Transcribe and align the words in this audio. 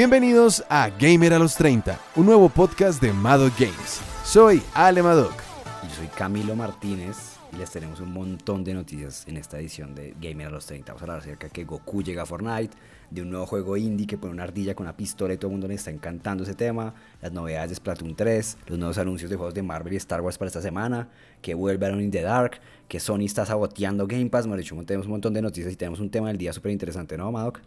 Bienvenidos 0.00 0.64
a 0.70 0.88
Gamer 0.88 1.34
a 1.34 1.38
los 1.38 1.56
30, 1.56 2.00
un 2.16 2.24
nuevo 2.24 2.48
podcast 2.48 3.02
de 3.02 3.12
Madoc 3.12 3.52
Games. 3.58 4.00
Soy 4.24 4.62
Ale 4.72 5.02
Madoc. 5.02 5.34
Y 5.86 5.94
soy 5.94 6.06
Camilo 6.06 6.56
Martínez 6.56 7.36
y 7.52 7.56
les 7.56 7.70
tenemos 7.70 8.00
un 8.00 8.10
montón 8.14 8.64
de 8.64 8.72
noticias 8.72 9.28
en 9.28 9.36
esta 9.36 9.58
edición 9.58 9.94
de 9.94 10.14
Gamer 10.18 10.46
a 10.46 10.50
los 10.50 10.64
30. 10.64 10.90
Vamos 10.90 11.02
a 11.02 11.04
hablar 11.04 11.18
acerca 11.18 11.48
de 11.48 11.52
que 11.52 11.64
Goku 11.64 12.02
llega 12.02 12.22
a 12.22 12.24
Fortnite, 12.24 12.74
de 13.10 13.20
un 13.20 13.28
nuevo 13.28 13.44
juego 13.44 13.76
indie 13.76 14.06
que 14.06 14.16
pone 14.16 14.32
una 14.32 14.44
ardilla 14.44 14.74
con 14.74 14.86
una 14.86 14.96
pistola 14.96 15.34
y 15.34 15.36
todo 15.36 15.48
el 15.48 15.52
mundo 15.52 15.68
le 15.68 15.74
está 15.74 15.90
encantando 15.90 16.44
ese 16.44 16.54
tema, 16.54 16.94
las 17.20 17.32
novedades 17.32 17.68
de 17.68 17.76
Splatoon 17.76 18.16
3, 18.16 18.56
los 18.68 18.78
nuevos 18.78 18.96
anuncios 18.96 19.28
de 19.30 19.36
juegos 19.36 19.52
de 19.52 19.62
Marvel 19.62 19.92
y 19.92 19.96
Star 19.96 20.22
Wars 20.22 20.38
para 20.38 20.46
esta 20.46 20.62
semana, 20.62 21.10
que 21.42 21.52
vuelve 21.52 21.84
a 21.84 21.90
in 21.90 22.10
the 22.10 22.22
Dark, 22.22 22.58
que 22.88 23.00
Sony 23.00 23.26
está 23.26 23.44
saboteando 23.44 24.06
Game 24.06 24.30
Pass. 24.30 24.46
Hecho, 24.46 24.82
tenemos 24.82 25.04
un 25.04 25.12
montón 25.12 25.34
de 25.34 25.42
noticias 25.42 25.70
y 25.70 25.76
tenemos 25.76 26.00
un 26.00 26.08
tema 26.08 26.28
del 26.28 26.38
día 26.38 26.54
súper 26.54 26.72
interesante, 26.72 27.18
¿no, 27.18 27.30
Madoc? 27.30 27.60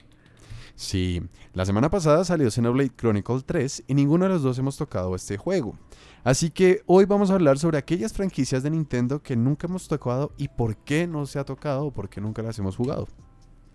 Sí, 0.76 1.22
la 1.54 1.66
semana 1.66 1.90
pasada 1.90 2.26
salió 2.26 2.50
Xenoblade 2.50 2.92
Chronicle 2.96 3.42
3 3.46 3.84
y 3.88 3.94
ninguno 3.94 4.26
de 4.26 4.32
los 4.32 4.42
dos 4.42 4.58
hemos 4.58 4.76
tocado 4.76 5.16
este 5.16 5.38
juego. 5.38 5.78
Así 6.24 6.50
que 6.50 6.82
hoy 6.86 7.06
vamos 7.06 7.30
a 7.30 7.36
hablar 7.36 7.60
sobre 7.60 7.78
aquellas 7.78 8.14
franquicias 8.14 8.64
de 8.64 8.70
Nintendo 8.70 9.22
que 9.22 9.36
nunca 9.36 9.68
hemos 9.68 9.88
tocado 9.88 10.32
y 10.38 10.48
por 10.48 10.78
qué 10.78 11.06
no 11.06 11.26
se 11.26 11.38
ha 11.38 11.44
tocado 11.44 11.88
o 11.88 11.92
por 11.92 12.10
qué 12.10 12.22
nunca 12.22 12.42
las 12.42 12.58
hemos 12.60 12.76
jugado. 12.76 13.08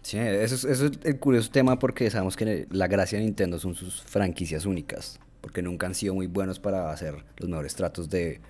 Sí, 0.02 0.16
eso 0.16 0.68
es, 0.68 0.80
el 0.80 1.18
curioso 1.18 1.50
tema 1.50 1.78
porque 1.78 2.10
sabemos 2.10 2.36
que 2.36 2.66
la 2.70 2.86
gracia 2.86 3.18
de 3.18 3.24
Nintendo 3.24 3.58
son 3.58 3.74
sus 3.74 4.02
franquicias 4.02 4.64
únicas, 4.64 5.20
porque 5.40 5.60
nunca 5.60 5.86
han 5.86 5.94
sido 5.94 6.14
muy 6.14 6.26
buenos 6.26 6.58
para 6.58 6.90
hacer 6.90 7.24
los 7.36 7.48
mejores 7.48 7.74
tratos 7.74 8.08
de, 8.08 8.40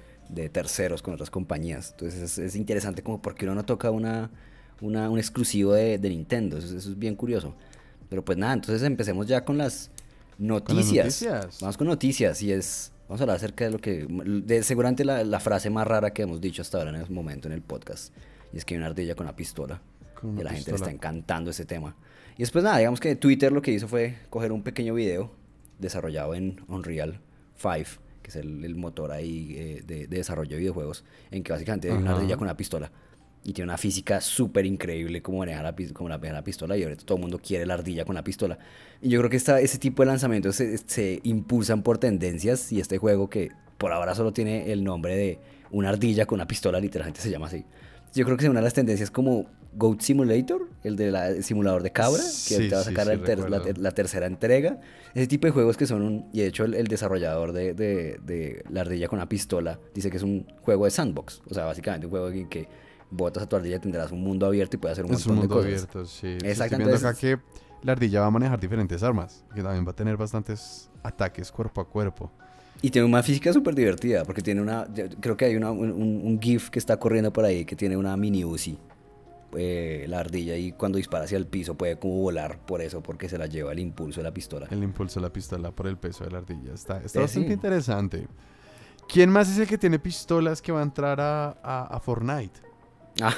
terceros 0.52 1.02
con 1.02 1.14
otras 1.14 1.30
compañías. 1.30 1.90
Entonces 1.92 2.38
es, 2.38 2.54
interesante 2.54 3.02
como 3.02 3.20
porque 3.20 3.46
uno 3.46 3.56
no 3.56 3.64
toca 3.64 3.90
una, 3.90 4.30
un 4.80 5.18
exclusivo 5.18 5.72
de, 5.72 5.98
Nintendo, 5.98 6.58
eso 6.58 6.76
es 6.76 6.98
bien 6.98 7.16
curioso. 7.16 7.56
Pero 8.08 8.24
pues 8.24 8.38
nada, 8.38 8.54
entonces 8.54 8.82
empecemos 8.82 9.26
ya 9.26 9.44
con 9.44 9.58
las 9.58 9.90
noticias. 10.38 11.26
Vamos 11.60 11.76
con 11.76 11.86
noticias 11.86 12.42
y 12.42 12.52
es... 12.52 12.92
Vamos 13.08 13.20
a 13.20 13.24
hablar 13.24 13.36
acerca 13.36 13.64
de 13.64 13.70
lo 13.70 13.78
que... 13.78 14.06
De, 14.44 14.62
seguramente 14.62 15.04
la, 15.04 15.40
frase 15.40 15.70
más 15.70 15.86
rara 15.86 16.12
que 16.12 16.22
hemos 16.22 16.40
dicho 16.40 16.62
hasta 16.62 16.78
ahora 16.78 16.90
en 16.90 16.96
ese 16.96 17.12
momento 17.12 17.48
en 17.48 17.54
el 17.54 17.62
podcast. 17.62 18.14
Y 18.52 18.58
es 18.58 18.64
que 18.64 18.74
hay 18.74 18.78
una 18.78 18.88
ardilla 18.88 19.14
con 19.14 19.26
una 19.26 19.36
pistola. 19.36 19.80
y 20.36 20.40
a 20.40 20.44
la 20.44 20.50
gente 20.50 20.70
le 20.70 20.76
está 20.76 20.90
encantando 20.90 21.50
ese 21.50 21.64
tema. 21.64 21.96
Y 22.36 22.42
después 22.42 22.64
nada, 22.64 22.78
digamos 22.78 23.00
que 23.00 23.16
Twitter 23.16 23.50
lo 23.50 23.62
que 23.62 23.72
hizo 23.72 23.88
fue 23.88 24.16
coger 24.30 24.52
un 24.52 24.62
pequeño 24.62 24.94
video 24.94 25.30
desarrollado 25.78 26.34
en 26.34 26.60
Unreal 26.68 27.20
5, 27.56 28.00
que 28.22 28.28
es 28.28 28.36
el, 28.36 28.74
motor 28.76 29.10
ahí 29.10 29.54
eh, 29.56 29.82
de, 29.86 30.06
desarrollo 30.06 30.50
de 30.50 30.58
videojuegos, 30.58 31.04
en 31.30 31.42
que 31.42 31.52
básicamente 31.52 31.90
hay 31.90 31.96
una 31.96 32.12
ardilla 32.12 32.36
con 32.36 32.46
una 32.46 32.56
pistola 32.56 32.92
y 33.44 33.52
tiene 33.52 33.70
una 33.70 33.78
física 33.78 34.20
súper 34.20 34.66
increíble 34.66 35.22
como 35.22 35.38
maneja 35.38 35.62
la, 35.62 35.74
como 35.92 36.08
la, 36.08 36.18
la 36.18 36.44
pistola 36.44 36.76
y 36.76 36.82
ahorita 36.82 37.04
todo 37.04 37.16
el 37.16 37.22
mundo 37.22 37.38
quiere 37.38 37.66
la 37.66 37.74
ardilla 37.74 38.04
con 38.04 38.14
la 38.14 38.22
pistola. 38.22 38.58
Y 39.00 39.08
yo 39.10 39.18
creo 39.20 39.30
que 39.30 39.36
esta, 39.36 39.60
ese 39.60 39.78
tipo 39.78 40.02
de 40.02 40.06
lanzamientos 40.06 40.56
se, 40.56 41.20
impulsan 41.22 41.82
por 41.82 41.98
tendencias 41.98 42.72
y 42.72 42.80
este 42.80 42.98
juego 42.98 43.30
que 43.30 43.50
por 43.78 43.92
ahora 43.92 44.14
solo 44.14 44.32
tiene 44.32 44.72
el 44.72 44.84
nombre 44.84 45.16
de 45.16 45.40
una 45.70 45.90
ardilla 45.90 46.26
con 46.26 46.36
una 46.36 46.46
pistola, 46.46 46.80
literalmente 46.80 47.20
se 47.20 47.30
llama 47.30 47.46
así. 47.46 47.64
Yo 48.14 48.24
creo 48.24 48.36
que 48.36 48.44
es 48.44 48.50
una 48.50 48.60
de 48.60 48.64
las 48.64 48.74
tendencias 48.74 49.10
como 49.10 49.46
Goat 49.74 50.00
Simulator, 50.00 50.68
el 50.82 50.96
de 50.96 51.42
simulador 51.42 51.82
de 51.82 51.92
cabra, 51.92 52.22
que 52.48 52.56
te 52.56 52.74
va 52.74 52.80
a 52.80 52.84
sacar 52.84 53.06
la, 53.06 53.90
tercera 53.92 54.26
entrega. 54.26 54.80
Ese 55.14 55.26
tipo 55.26 55.46
de 55.46 55.52
juegos 55.52 55.76
que 55.76 55.86
son 55.86 56.02
un... 56.02 56.26
Y 56.32 56.40
de 56.40 56.46
hecho 56.46 56.64
el, 56.64 56.86
desarrollador 56.88 57.52
de, 57.52 57.74
de, 57.74 58.64
la 58.70 58.80
ardilla 58.80 59.08
con 59.08 59.18
la 59.18 59.28
pistola 59.28 59.78
dice 59.94 60.10
que 60.10 60.16
es 60.16 60.22
un 60.22 60.46
juego 60.62 60.86
de 60.86 60.90
sandbox. 60.90 61.42
O 61.48 61.54
sea, 61.54 61.66
básicamente 61.66 62.06
un 62.06 62.10
juego 62.10 62.28
en 62.30 62.48
que 62.48 62.66
botas 63.10 63.42
a 63.42 63.48
tu 63.48 63.56
ardilla 63.56 63.80
tendrás 63.80 64.12
un 64.12 64.22
mundo 64.22 64.46
abierto 64.46 64.76
y 64.76 64.80
puedes 64.80 64.94
hacer 64.94 65.04
un 65.04 65.12
montón 65.12 65.32
un 65.32 65.38
mundo 65.38 65.54
de 65.62 65.72
cosas. 65.72 65.88
abierto, 65.88 66.04
sí. 66.06 66.38
Exactamente. 66.44 66.94
Estoy 66.94 67.08
acá 67.08 67.18
que 67.18 67.38
la 67.82 67.92
ardilla 67.92 68.20
va 68.20 68.26
a 68.26 68.30
manejar 68.30 68.58
diferentes 68.60 69.02
armas, 69.02 69.44
que 69.54 69.62
también 69.62 69.86
va 69.86 69.90
a 69.92 69.96
tener 69.96 70.16
bastantes 70.16 70.90
ataques 71.02 71.50
cuerpo 71.52 71.80
a 71.80 71.88
cuerpo. 71.88 72.30
Y 72.80 72.90
tiene 72.90 73.08
una 73.08 73.22
física 73.22 73.52
súper 73.52 73.74
divertida, 73.74 74.24
porque 74.24 74.40
tiene 74.40 74.60
una, 74.60 74.86
creo 75.20 75.36
que 75.36 75.46
hay 75.46 75.56
una, 75.56 75.70
un, 75.72 76.38
GIF 76.40 76.70
que 76.70 76.78
está 76.78 76.96
corriendo 76.96 77.32
por 77.32 77.44
ahí 77.44 77.64
que 77.64 77.74
tiene 77.74 77.96
una 77.96 78.16
mini 78.16 78.44
Uzi, 78.44 78.78
eh, 79.56 80.06
la 80.08 80.20
ardilla, 80.20 80.56
y 80.56 80.72
cuando 80.72 80.98
dispara 80.98 81.24
hacia 81.24 81.38
el 81.38 81.46
piso 81.46 81.74
puede 81.74 81.98
como 81.98 82.20
volar 82.20 82.64
por 82.66 82.80
eso, 82.80 83.02
porque 83.02 83.28
se 83.28 83.36
la 83.36 83.46
lleva 83.46 83.72
el 83.72 83.80
impulso 83.80 84.20
de 84.20 84.24
la 84.24 84.32
pistola. 84.32 84.68
El 84.70 84.84
impulso 84.84 85.18
de 85.18 85.26
la 85.26 85.32
pistola 85.32 85.72
por 85.72 85.88
el 85.88 85.96
peso 85.96 86.24
de 86.24 86.30
la 86.30 86.38
ardilla, 86.38 86.72
está, 86.72 87.00
está 87.02 87.18
eh, 87.18 87.22
bastante 87.22 87.52
interesante. 87.52 88.28
¿Quién 89.08 89.30
más 89.30 89.50
es 89.50 89.58
el 89.58 89.66
que 89.66 89.78
tiene 89.78 89.98
pistolas 89.98 90.62
que 90.62 90.70
va 90.70 90.80
a 90.80 90.82
entrar 90.84 91.20
a, 91.20 91.50
a 91.50 91.98
Fortnite? 91.98 92.67
Ah. 93.22 93.34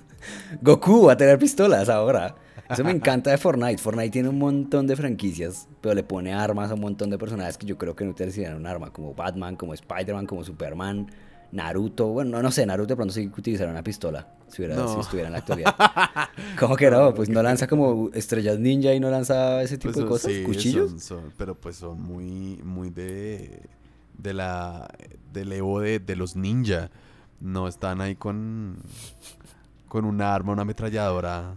Goku 0.62 1.06
va 1.06 1.12
a 1.12 1.16
tener 1.16 1.38
pistolas 1.38 1.88
ahora. 1.88 2.36
Eso 2.68 2.84
me 2.84 2.90
encanta 2.90 3.30
de 3.30 3.38
Fortnite. 3.38 3.78
Fortnite 3.78 4.10
tiene 4.10 4.28
un 4.28 4.38
montón 4.38 4.86
de 4.86 4.96
franquicias, 4.96 5.68
pero 5.80 5.94
le 5.94 6.02
pone 6.02 6.32
armas 6.32 6.70
a 6.70 6.74
un 6.74 6.80
montón 6.80 7.10
de 7.10 7.18
personajes 7.18 7.58
que 7.58 7.66
yo 7.66 7.76
creo 7.76 7.94
que 7.94 8.04
no 8.04 8.12
utilizarían 8.12 8.54
un 8.54 8.66
arma, 8.66 8.90
como 8.90 9.14
Batman, 9.14 9.56
como 9.56 9.74
Spider-Man, 9.74 10.26
como 10.26 10.42
Superman, 10.42 11.10
Naruto. 11.50 12.08
Bueno, 12.08 12.40
no, 12.40 12.50
sé, 12.50 12.64
Naruto 12.64 12.88
de 12.88 12.96
pronto 12.96 13.12
sí 13.12 13.30
utilizaría 13.36 13.70
una 13.70 13.82
pistola 13.82 14.26
si, 14.48 14.62
estuviera 14.62 15.26
en 15.26 15.32
la 15.32 15.38
actualidad. 15.38 15.74
¿Cómo 16.58 16.76
que 16.76 16.90
no? 16.90 17.12
Pues 17.14 17.28
no 17.28 17.42
lanza 17.42 17.66
como 17.66 18.10
estrellas 18.14 18.58
ninja 18.58 18.94
y 18.94 19.00
no 19.00 19.10
lanza 19.10 19.62
ese 19.62 19.76
tipo 19.76 19.92
de 19.92 20.06
pues, 20.06 20.22
cosas, 20.22 20.32
cuchillos. 20.44 21.14
pero 21.36 21.54
pues 21.54 21.76
son 21.76 22.00
muy, 22.00 22.58
muy 22.64 22.88
de, 22.88 23.60
de 24.16 24.32
la, 24.32 24.88
del 25.32 25.52
Evo 25.52 25.80
de, 25.80 25.98
de 25.98 26.16
los 26.16 26.36
ninja 26.36 26.90
no 27.42 27.68
están 27.68 28.00
ahí 28.00 28.14
con, 28.14 28.76
con 29.88 30.04
un 30.04 30.22
arma, 30.22 30.52
una 30.52 30.62
ametralladora 30.62 31.56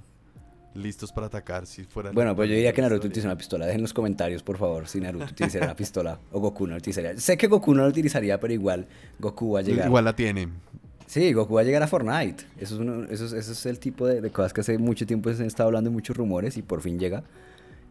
listos 0.74 1.12
para 1.14 1.28
atacar 1.28 1.66
si 1.66 1.84
fuera 1.86 2.12
Bueno, 2.12 2.36
pues 2.36 2.50
yo 2.50 2.56
diría 2.56 2.74
que 2.74 2.82
Naruto 2.82 3.08
utiliza 3.08 3.28
una 3.28 3.38
pistola. 3.38 3.66
Dejen 3.66 3.80
en 3.80 3.84
los 3.84 3.94
comentarios, 3.94 4.44
por 4.44 4.58
favor, 4.58 4.88
si 4.88 5.00
Naruto 5.00 5.26
utilizaría 5.26 5.68
una 5.68 5.76
pistola 5.76 6.20
o 6.32 6.40
Goku 6.40 6.68
no 6.68 6.72
la 6.72 6.78
utilizaría. 6.78 7.18
Sé 7.18 7.38
que 7.38 7.48
Goku 7.48 7.74
no 7.74 7.84
la 7.84 7.90
utilizaría, 7.90 8.40
pero 8.40 8.54
igual 8.54 8.86
Goku 9.20 9.54
va 9.54 9.60
a 9.60 9.64
llegar. 9.64 9.88
Igual 9.88 10.06
la 10.06 10.16
tiene. 10.16 10.50
Sí, 11.08 11.32
Goku 11.34 11.54
va 11.54 11.62
a 11.62 11.64
llegar 11.64 11.82
a 11.84 11.88
Fortnite. 11.88 12.44
Eso 12.60 12.82
es, 13.10 13.22
eso 13.22 13.38
eso 13.38 13.52
es 13.52 13.66
el 13.66 13.80
tipo 13.80 14.06
de, 14.08 14.30
cosas 14.32 14.54
que 14.54 14.62
hace 14.62 14.78
mucho 14.78 15.06
tiempo 15.06 15.32
se 15.34 15.42
han 15.42 15.48
estado 15.48 15.68
hablando, 15.68 15.92
muchos 15.92 16.18
rumores 16.18 16.58
y 16.58 16.62
por 16.62 16.82
fin 16.82 17.00
llega. 17.00 17.24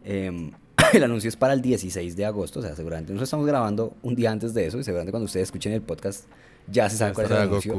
Em, 0.03 0.51
el 0.97 1.03
anuncio 1.03 1.27
es 1.27 1.35
para 1.35 1.53
el 1.53 1.61
16 1.61 2.15
de 2.15 2.25
agosto, 2.25 2.59
o 2.59 2.63
sea, 2.63 2.75
seguramente 2.75 3.11
nosotros 3.13 3.27
estamos 3.27 3.45
grabando 3.45 3.93
un 4.01 4.15
día 4.15 4.31
antes 4.31 4.53
de 4.53 4.67
eso 4.67 4.79
y 4.79 4.83
seguramente 4.83 5.11
cuando 5.11 5.25
ustedes 5.25 5.45
escuchen 5.45 5.73
el 5.73 5.81
podcast 5.81 6.25
ya 6.67 6.89
se 6.89 6.97
sabe 6.97 7.13
cuál 7.13 7.25
es 7.25 7.31
el 7.31 7.37
anuncio. 7.37 7.75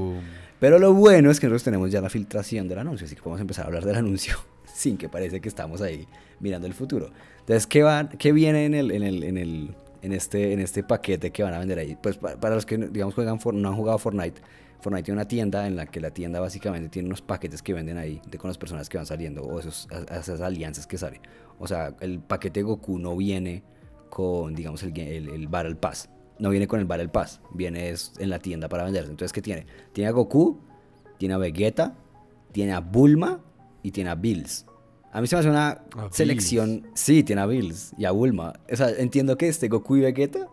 Pero 0.61 0.79
lo 0.79 0.95
bueno 0.95 1.31
es 1.31 1.41
que 1.41 1.47
nosotros 1.47 1.65
tenemos 1.65 1.91
ya 1.91 2.01
la 2.01 2.09
filtración 2.09 2.69
del 2.69 2.79
anuncio, 2.79 3.07
así 3.07 3.15
que 3.15 3.23
podemos 3.23 3.41
empezar 3.41 3.65
a 3.65 3.69
hablar 3.69 3.85
del 3.85 3.97
anuncio 3.97 4.37
sin 4.75 4.97
que 4.97 5.09
parece 5.09 5.41
que 5.41 5.49
estamos 5.49 5.81
ahí 5.83 6.07
mirando 6.41 6.67
el 6.67 6.75
futuro. 6.75 7.11
Entonces, 7.41 7.67
¿qué, 7.67 7.83
va, 7.83 8.09
qué 8.09 8.33
viene 8.33 8.67
en, 8.67 8.75
el, 8.75 8.91
en, 8.91 9.03
el, 9.03 9.23
en, 9.23 9.39
el, 9.39 9.75
en, 10.03 10.13
este, 10.13 10.53
en 10.53 10.61
este 10.61 10.83
paquete 10.83 11.31
que 11.31 11.43
van 11.43 11.55
a 11.55 11.59
vender 11.59 11.79
ahí? 11.79 11.97
Pues 12.01 12.17
para, 12.17 12.55
los 12.55 12.67
que, 12.67 12.79
digamos, 12.79 13.15
juegan 13.15 13.39
no 13.55 13.69
han 13.69 13.77
jugado 13.77 13.99
Fortnite, 13.99 14.41
Fortnite 14.81 15.05
tiene 15.05 15.21
una 15.21 15.29
tienda 15.29 15.67
en 15.67 15.77
la 15.77 15.87
que 15.87 16.01
la 16.01 16.11
tienda 16.11 16.41
básicamente 16.41 16.89
tiene 16.89 17.09
unos 17.09 17.23
paquetes 17.23 17.63
que 17.63 17.73
venden 17.73 17.99
ahí 17.99 18.21
de 18.29 18.39
con 18.39 18.49
las 18.49 18.59
personas 18.59 18.89
que 18.89 18.97
van 18.97 19.07
saliendo 19.07 19.43
o 19.43 19.59
esos, 19.61 19.89
esas 20.11 20.41
alianzas 20.41 20.87
que 20.87 20.99
salen. 20.99 21.21
O 21.59 21.67
sea, 21.67 21.95
el 22.01 22.21
paquete 22.21 22.63
Goku 22.63 22.99
no 22.99 23.17
viene 23.17 23.63
con, 24.11 24.55
digamos, 24.55 24.83
el, 24.83 24.99
el, 24.99 25.29
el 25.29 25.49
Battle 25.49 25.77
Pass 25.77 26.09
no 26.39 26.51
viene 26.51 26.67
con 26.67 26.81
el 26.81 26.87
Battle 26.87 27.09
Pass, 27.09 27.41
viene 27.53 27.95
en 28.19 28.31
la 28.31 28.39
tienda 28.39 28.69
para 28.69 28.85
venderse. 28.85 29.11
Entonces, 29.11 29.33
¿qué 29.33 29.43
tiene? 29.43 29.67
Tiene 29.93 30.09
a 30.09 30.13
Goku, 30.13 30.59
tiene 31.19 31.35
a 31.35 31.39
Vegeta, 31.39 31.97
tiene 32.53 32.73
a 32.73 32.81
Bulma 32.81 33.41
y 33.83 33.91
tiene 33.91 34.11
a 34.11 34.15
Bills. 34.15 34.67
A 35.13 35.21
mí 35.21 35.27
se 35.27 35.37
me 35.37 35.41
hace 35.41 35.49
una 35.49 35.83
selección. 36.11 36.87
Sí, 36.95 37.23
tiene 37.23 37.41
a 37.43 37.47
Bills 37.47 37.95
y 37.97 38.05
a 38.05 38.11
Bulma. 38.11 38.55
O 38.71 38.77
sea, 38.77 38.91
entiendo 38.91 39.39
que 39.39 39.49
este 39.49 39.69
Goku 39.69 39.97
y 39.97 40.01
Vegeta, 40.01 40.49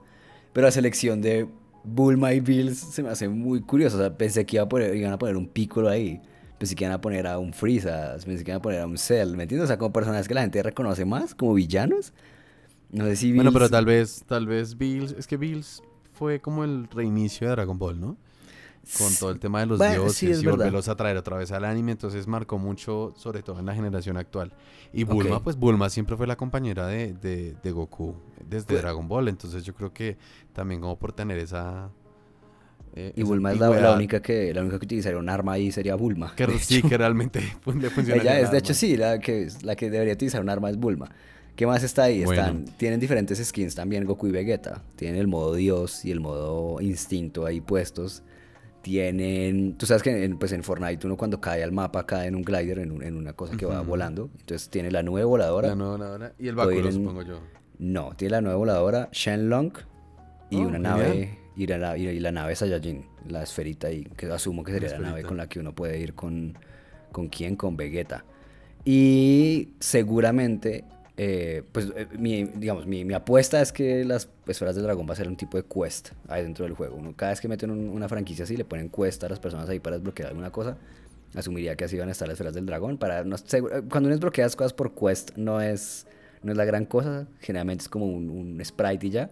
pero 0.54 0.68
la 0.68 0.72
selección 0.72 1.22
de 1.22 1.48
Bulma 1.84 2.34
y 2.34 2.40
Bills 2.40 2.78
se 2.78 3.04
me 3.04 3.10
hace 3.10 3.28
muy 3.28 3.62
curiosa. 3.62 3.98
O 3.98 4.00
sea, 4.00 4.18
pensé 4.18 4.46
que 4.46 4.58
iba 4.58 4.64
a 4.64 4.70
poner, 4.70 4.96
iban 4.96 5.12
a 5.12 5.20
poner 5.20 5.36
un 5.36 5.48
Piccolo 5.48 5.90
ahí. 5.90 6.22
Pensé 6.58 6.76
que 6.76 6.84
iban 6.84 6.94
a 6.94 7.02
poner 7.02 7.28
a 7.28 7.40
un 7.40 7.54
Freeza. 7.54 8.16
Pensé 8.26 8.44
que 8.44 8.52
iban 8.52 8.60
a 8.60 8.62
poner 8.62 8.82
a 8.82 8.88
un 8.88 8.98
Cell. 8.98 9.36
¿Me 9.36 9.44
entiendes? 9.44 9.66
O 9.66 9.68
sea, 9.68 9.78
como 9.78 9.92
personajes 9.92 10.28
que 10.28 10.34
la 10.34 10.42
gente 10.42 10.62
reconoce 10.64 11.06
más, 11.06 11.36
como 11.36 11.54
villanos. 11.54 12.14
No 12.92 13.06
sé 13.06 13.16
si 13.16 13.26
Bills... 13.28 13.38
Bueno, 13.38 13.52
pero 13.52 13.70
tal 13.70 13.86
vez, 13.86 14.24
tal 14.28 14.46
vez 14.46 14.78
Bills, 14.78 15.14
es 15.18 15.28
que 15.28 15.38
Bills 15.38 15.82
fue 16.14 16.40
como 16.40 16.64
el 16.64 16.88
reinicio 16.90 17.48
de 17.48 17.56
Dragon 17.56 17.78
Ball, 17.78 18.00
¿no? 18.00 18.18
Con 18.98 19.14
todo 19.16 19.32
el 19.32 19.40
tema 19.40 19.62
de 19.62 19.66
los 19.66 19.80
dioses 19.80 20.44
y 20.44 20.46
volverlos 20.46 20.90
a 20.90 20.96
traer 20.96 21.16
otra 21.16 21.38
vez 21.38 21.52
al 21.52 21.64
anime, 21.64 21.94
entonces 21.94 22.28
marcó 22.28 22.58
mucho, 22.58 23.14
sobre 23.18 23.42
todo 23.42 23.60
en 23.60 23.66
la 23.66 23.74
generación 23.74 24.18
actual. 24.18 24.54
Y 24.92 25.06
Bulma, 25.06 25.42
pues 25.42 25.56
Bulma 25.56 25.90
siempre 25.90 26.18
fue 26.18 26.28
la 26.28 26.36
compañera 26.36 26.86
de, 26.88 27.14
de, 27.14 27.72
Goku 27.72 28.16
desde 28.48 28.78
Dragon 28.78 29.08
Ball, 29.08 29.30
entonces 29.30 29.64
yo 29.64 29.74
creo 29.74 29.94
que 29.94 30.18
también 30.52 30.82
como 30.82 30.98
por 31.00 31.14
tener 31.14 31.40
esa... 31.40 31.90
Eh, 32.96 33.12
y 33.16 33.24
Bulma 33.24 33.52
es 33.52 33.60
la, 33.60 33.96
única 33.96 34.22
que 34.22 34.54
la 34.54 34.62
única 34.62 34.78
que 34.78 34.86
utilizaría 34.86 35.18
un 35.18 35.30
arma 35.30 35.54
ahí 35.54 35.72
sería 35.72 35.96
Bulma. 35.96 36.36
Que, 36.36 36.48
sí, 36.60 36.82
que 36.82 36.98
realmente 36.98 37.40
le 37.80 37.90
funciona. 37.90 38.22
Ella 38.22 38.40
es, 38.40 38.52
de 38.52 38.60
hecho 38.60 38.74
sí, 38.74 38.98
la 38.98 39.20
que, 39.20 39.48
la 39.64 39.76
que 39.76 39.90
debería 39.90 40.14
utilizar 40.14 40.42
un 40.42 40.50
arma 40.50 40.70
es 40.70 40.78
Bulma. 40.78 41.10
¿Qué 41.56 41.68
más 41.68 41.84
está 41.84 42.04
ahí? 42.04 42.24
Están, 42.24 42.66
tienen 42.78 43.00
diferentes 43.00 43.44
skins 43.44 43.76
también 43.76 44.06
Goku 44.06 44.28
y 44.28 44.32
Vegeta. 44.32 44.82
Tienen 44.96 45.20
el 45.20 45.28
modo 45.28 45.54
Dios 45.54 46.04
y 46.04 46.12
el 46.12 46.20
modo 46.20 46.82
Instinto 46.82 47.46
ahí 47.46 47.62
puestos. 47.62 48.24
Tienen, 48.82 49.78
tú 49.78 49.86
sabes 49.86 50.04
que 50.04 50.26
en, 50.26 50.38
pues 50.38 50.52
en 50.52 50.64
Fortnite 50.64 51.06
uno 51.06 51.16
cuando 51.16 51.40
cae 51.40 51.64
al 51.64 51.72
mapa 51.72 52.06
cae 52.06 52.28
en 52.28 52.36
un 52.36 52.42
glider, 52.42 52.80
en, 52.80 53.16
una 53.16 53.34
cosa 53.34 53.56
que 53.56 53.66
va 53.66 53.82
volando. 53.82 54.30
Entonces 54.40 54.70
tiene 54.70 54.90
la 54.90 55.04
nube 55.04 55.24
voladora. 55.24 55.70
La 55.70 55.76
nube 55.76 55.90
voladora 55.90 56.34
y 56.40 56.48
el 56.48 56.56
báculo, 56.56 56.92
supongo 56.92 57.22
yo. 57.22 57.40
No, 57.78 58.14
tiene 58.16 58.32
la 58.32 58.42
nueva 58.42 58.58
voladora 58.58 59.10
Shenlong 59.12 59.74
y 60.50 60.58
oh, 60.58 60.68
una 60.68 60.80
nave 60.80 61.43
y 61.56 61.68
la, 61.68 61.98
y 61.98 62.20
la, 62.20 62.32
nave 62.32 62.56
Saiyajin, 62.56 63.06
la 63.28 63.44
esferita 63.44 63.88
ahí, 63.88 64.06
que 64.18 64.26
asumo 64.28 64.64
que 64.64 64.72
sería 64.72 64.90
la, 64.92 65.00
nave 65.00 65.24
con 65.24 65.38
la 65.38 65.48
que 65.48 65.60
uno 65.60 65.74
puede 65.74 66.00
ir 66.00 66.14
con 66.14 66.58
con 67.14 67.30
quién, 67.30 67.56
con 67.56 67.78
Vegeta. 67.78 68.26
Y 68.84 69.70
seguramente 69.80 70.84
eh, 71.16 71.62
pues 71.72 71.92
eh, 71.96 72.08
mi, 72.18 72.44
digamos, 72.44 72.88
mi, 72.88 73.06
mi, 73.06 73.14
apuesta 73.14 73.62
es 73.62 73.72
que 73.72 74.04
las 74.04 74.28
esferas 74.48 74.74
del 74.76 74.84
dragón 74.84 75.08
va 75.08 75.14
a 75.14 75.16
ser 75.16 75.28
un 75.28 75.38
tipo 75.38 75.58
de 75.58 75.64
quest 75.64 76.10
ahí 76.28 76.42
dentro 76.42 76.66
del 76.66 76.74
juego. 76.74 76.96
Uno, 76.96 77.14
cada 77.16 77.32
vez 77.32 77.40
que 77.40 77.48
meten 77.48 77.70
una 77.70 78.10
franquicia 78.10 78.44
así, 78.44 78.58
le 78.58 78.66
ponen 78.66 78.90
quest 78.90 79.24
a 79.24 79.30
las 79.30 79.40
personas 79.40 79.70
ahí 79.70 79.80
para 79.80 79.98
desbloquear 79.98 80.30
alguna 80.30 80.52
cosa. 80.52 80.76
Asumiría 81.36 81.76
que 81.76 81.86
así 81.86 81.98
van 81.98 82.10
a 82.10 82.12
estar 82.12 82.28
las 82.28 82.34
esferas 82.34 82.54
del 82.54 82.66
dragón. 82.66 82.98
Para 82.98 83.24
no, 83.24 83.36
cuando 83.90 84.08
uno 84.08 84.10
desbloqueas 84.10 84.56
cosas 84.56 84.74
por 84.74 84.94
quest, 84.96 85.38
no 85.38 85.62
es, 85.62 86.08
no 86.42 86.52
es 86.52 86.58
la 86.58 86.66
gran 86.66 86.86
cosa. 86.86 87.28
Generalmente 87.42 87.84
es 87.84 87.90
como 87.90 88.08
un, 88.08 88.30
un 88.30 88.66
sprite 88.66 89.08
y 89.08 89.10
ya. 89.12 89.30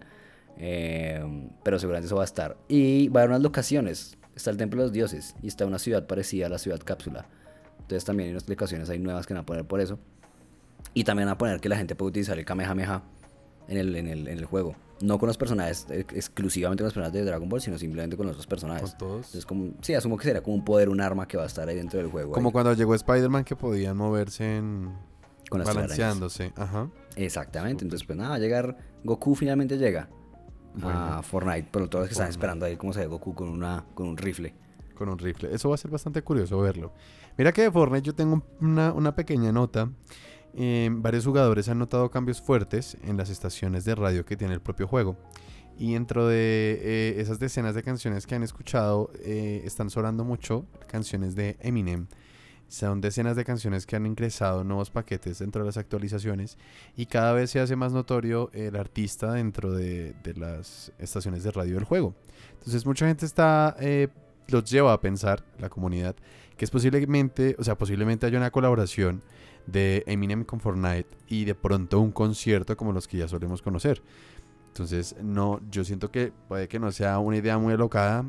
Eh, 0.58 1.50
pero 1.64 1.80
seguramente 1.80 2.08
eso 2.08 2.16
va 2.16 2.24
a 2.24 2.26
estar. 2.26 2.58
Y 2.68 3.08
va 3.10 3.22
a 3.22 3.24
haber 3.24 3.32
unas 3.32 3.42
locaciones. 3.42 4.18
Está 4.36 4.52
el 4.52 4.58
Templo 4.58 4.82
de 4.82 4.88
los 4.88 4.94
Dioses 4.94 5.36
y 5.42 5.48
está 5.48 5.66
una 5.66 5.80
ciudad 5.80 6.08
parecida 6.08 6.46
a 6.46 6.50
la 6.50 6.58
ciudad 6.58 6.80
cápsula. 6.80 7.28
Entonces 7.80 8.06
también 8.06 8.28
hay 8.28 8.32
unas 8.32 8.48
locaciones 8.48 8.90
hay 8.90 9.00
nuevas 9.00 9.28
que 9.28 9.34
van 9.34 9.44
a 9.44 9.46
poner 9.46 9.66
por 9.66 9.82
eso. 9.82 10.00
Y 10.94 11.04
también 11.04 11.30
a 11.30 11.38
poner 11.38 11.60
que 11.60 11.70
la 11.70 11.78
gente 11.78 11.96
puede 11.96 12.10
utilizar 12.10 12.38
el 12.40 12.46
Kamehameha 12.46 13.04
en 13.68 13.78
el, 13.78 13.96
en 13.96 14.08
el, 14.08 14.28
en 14.28 14.38
el 14.38 14.46
juego. 14.46 14.76
No 15.02 15.18
con 15.18 15.28
los 15.28 15.38
personajes, 15.38 15.88
exclusivamente 15.90 16.82
con 16.82 16.86
los 16.86 16.94
personajes 16.94 17.14
de 17.22 17.26
Dragon 17.26 17.50
Ball, 17.50 17.62
sino 17.62 17.78
simplemente 17.78 18.16
con 18.16 18.28
los 18.28 18.34
otros 18.34 18.48
personajes. 18.48 18.92
Con 18.92 18.98
todos. 18.98 19.26
Entonces, 19.28 19.46
como, 19.46 19.74
sí, 19.82 19.94
asumo 19.94 20.18
que 20.18 20.26
sería 20.26 20.44
como 20.44 20.56
un 20.56 20.64
poder, 20.64 20.90
un 20.90 21.02
arma 21.02 21.28
que 21.28 21.38
va 21.38 21.44
a 21.44 21.48
estar 21.48 21.68
ahí 21.68 21.76
dentro 21.76 22.00
del 22.00 22.10
juego. 22.10 22.34
Como 22.34 22.52
cuando 22.52 22.74
llegó 22.74 22.94
Spider-Man 22.94 23.44
que 23.44 23.56
podían 23.56 23.98
moverse 23.98 24.58
en... 24.58 24.92
Con 25.50 25.60
las 25.60 25.68
balanceándose. 25.68 26.54
Ajá. 26.56 26.90
Exactamente. 27.16 27.84
Entonces, 27.84 28.06
pues 28.06 28.18
nada, 28.18 28.30
va 28.30 28.36
a 28.36 28.40
llegar. 28.40 28.78
Goku 29.04 29.36
finalmente 29.36 29.78
llega 29.78 30.08
a 30.84 31.22
Fortnite. 31.24 31.68
Pero 31.72 31.90
todos 31.90 32.04
los 32.04 32.10
que 32.10 32.14
están 32.14 32.30
esperando 32.30 32.66
ahí 32.66 32.78
cómo 32.78 32.94
se 32.94 33.02
ve 33.02 33.08
Goku 33.08 33.34
con, 33.34 33.50
una, 33.50 33.86
con 33.94 34.08
un 34.08 34.18
rifle. 34.18 34.54
Con 34.96 35.10
un 35.10 35.18
rifle. 35.18 35.54
Eso 35.54 35.70
va 35.70 35.76
a 35.76 35.78
ser 35.78 35.92
bastante 35.92 36.22
curioso 36.22 36.60
verlo. 36.60 36.94
Mira 37.38 37.52
que 37.52 37.64
de 37.64 37.72
Fortnite 37.72 38.06
yo 38.06 38.16
tengo 38.16 38.44
una, 38.60 38.92
una 38.94 39.16
pequeña 39.16 39.52
nota 39.52 39.90
eh, 40.54 40.90
varios 40.92 41.26
jugadores 41.26 41.70
han 41.70 41.80
notado 41.80 42.12
cambios 42.12 42.42
fuertes 42.42 42.98
en 43.04 43.18
las 43.18 43.30
estaciones 43.30 43.86
de 43.86 43.96
radio 43.96 44.26
que 44.26 44.36
tiene 44.36 44.54
el 44.54 44.62
propio 44.62 44.88
juego. 44.88 45.16
Y 45.78 45.94
dentro 45.94 46.28
de 46.28 46.80
eh, 46.82 47.22
esas 47.22 47.40
decenas 47.40 47.74
de 47.74 47.84
canciones 47.84 48.28
que 48.28 48.36
han 48.36 48.44
escuchado, 48.44 49.10
eh, 49.24 49.62
están 49.66 49.90
sonando 49.90 50.24
mucho 50.24 50.66
canciones 50.88 51.36
de 51.36 51.58
Eminem. 51.62 52.08
Son 52.72 53.02
decenas 53.02 53.36
de 53.36 53.44
canciones 53.44 53.86
que 53.86 53.98
han 53.98 54.06
ingresado 54.06 54.64
nuevos 54.64 54.92
paquetes 54.92 55.40
dentro 55.40 55.62
de 55.62 55.66
las 55.66 55.76
actualizaciones 55.76 56.58
y 56.96 57.06
cada 57.06 57.34
vez 57.34 57.52
se 57.52 57.60
hace 57.60 57.76
más 57.76 57.92
notorio 57.92 58.50
el 58.54 58.78
artista 58.78 59.34
dentro 59.34 59.74
de, 59.74 60.14
de 60.24 60.34
las 60.36 60.94
estaciones 60.98 61.44
de 61.44 61.52
radio 61.52 61.76
del 61.76 61.84
juego. 61.84 62.16
Entonces 62.54 62.86
mucha 62.86 63.08
gente 63.08 63.26
está, 63.26 63.76
los 64.48 64.72
lleva 64.72 64.94
a 64.94 65.02
pensar, 65.02 65.44
la 65.60 65.68
comunidad, 65.68 66.16
que 66.56 66.64
es 66.64 66.72
posiblemente, 66.72 67.58
o 67.60 67.64
sea, 67.66 67.78
posiblemente 67.78 68.26
haya 68.26 68.38
una 68.38 68.52
colaboración 68.52 69.22
de 69.68 70.06
Eminem 70.08 70.46
con 70.46 70.62
Fortnite 70.62 71.10
y 71.28 71.44
de 71.44 71.56
pronto 71.56 72.00
un 72.00 72.14
concierto 72.14 72.78
como 72.78 72.94
los 72.94 73.06
que 73.06 73.18
ya 73.18 73.28
solemos 73.28 73.62
conocer. 73.62 74.02
Entonces, 74.68 75.18
no, 75.22 75.60
yo 75.70 75.84
siento 75.84 76.10
que 76.10 76.32
puede 76.48 76.70
que 76.70 76.80
no 76.80 76.90
sea 76.94 77.20
una 77.20 77.36
idea 77.36 77.58
muy 77.58 77.74
alocada. 77.74 78.26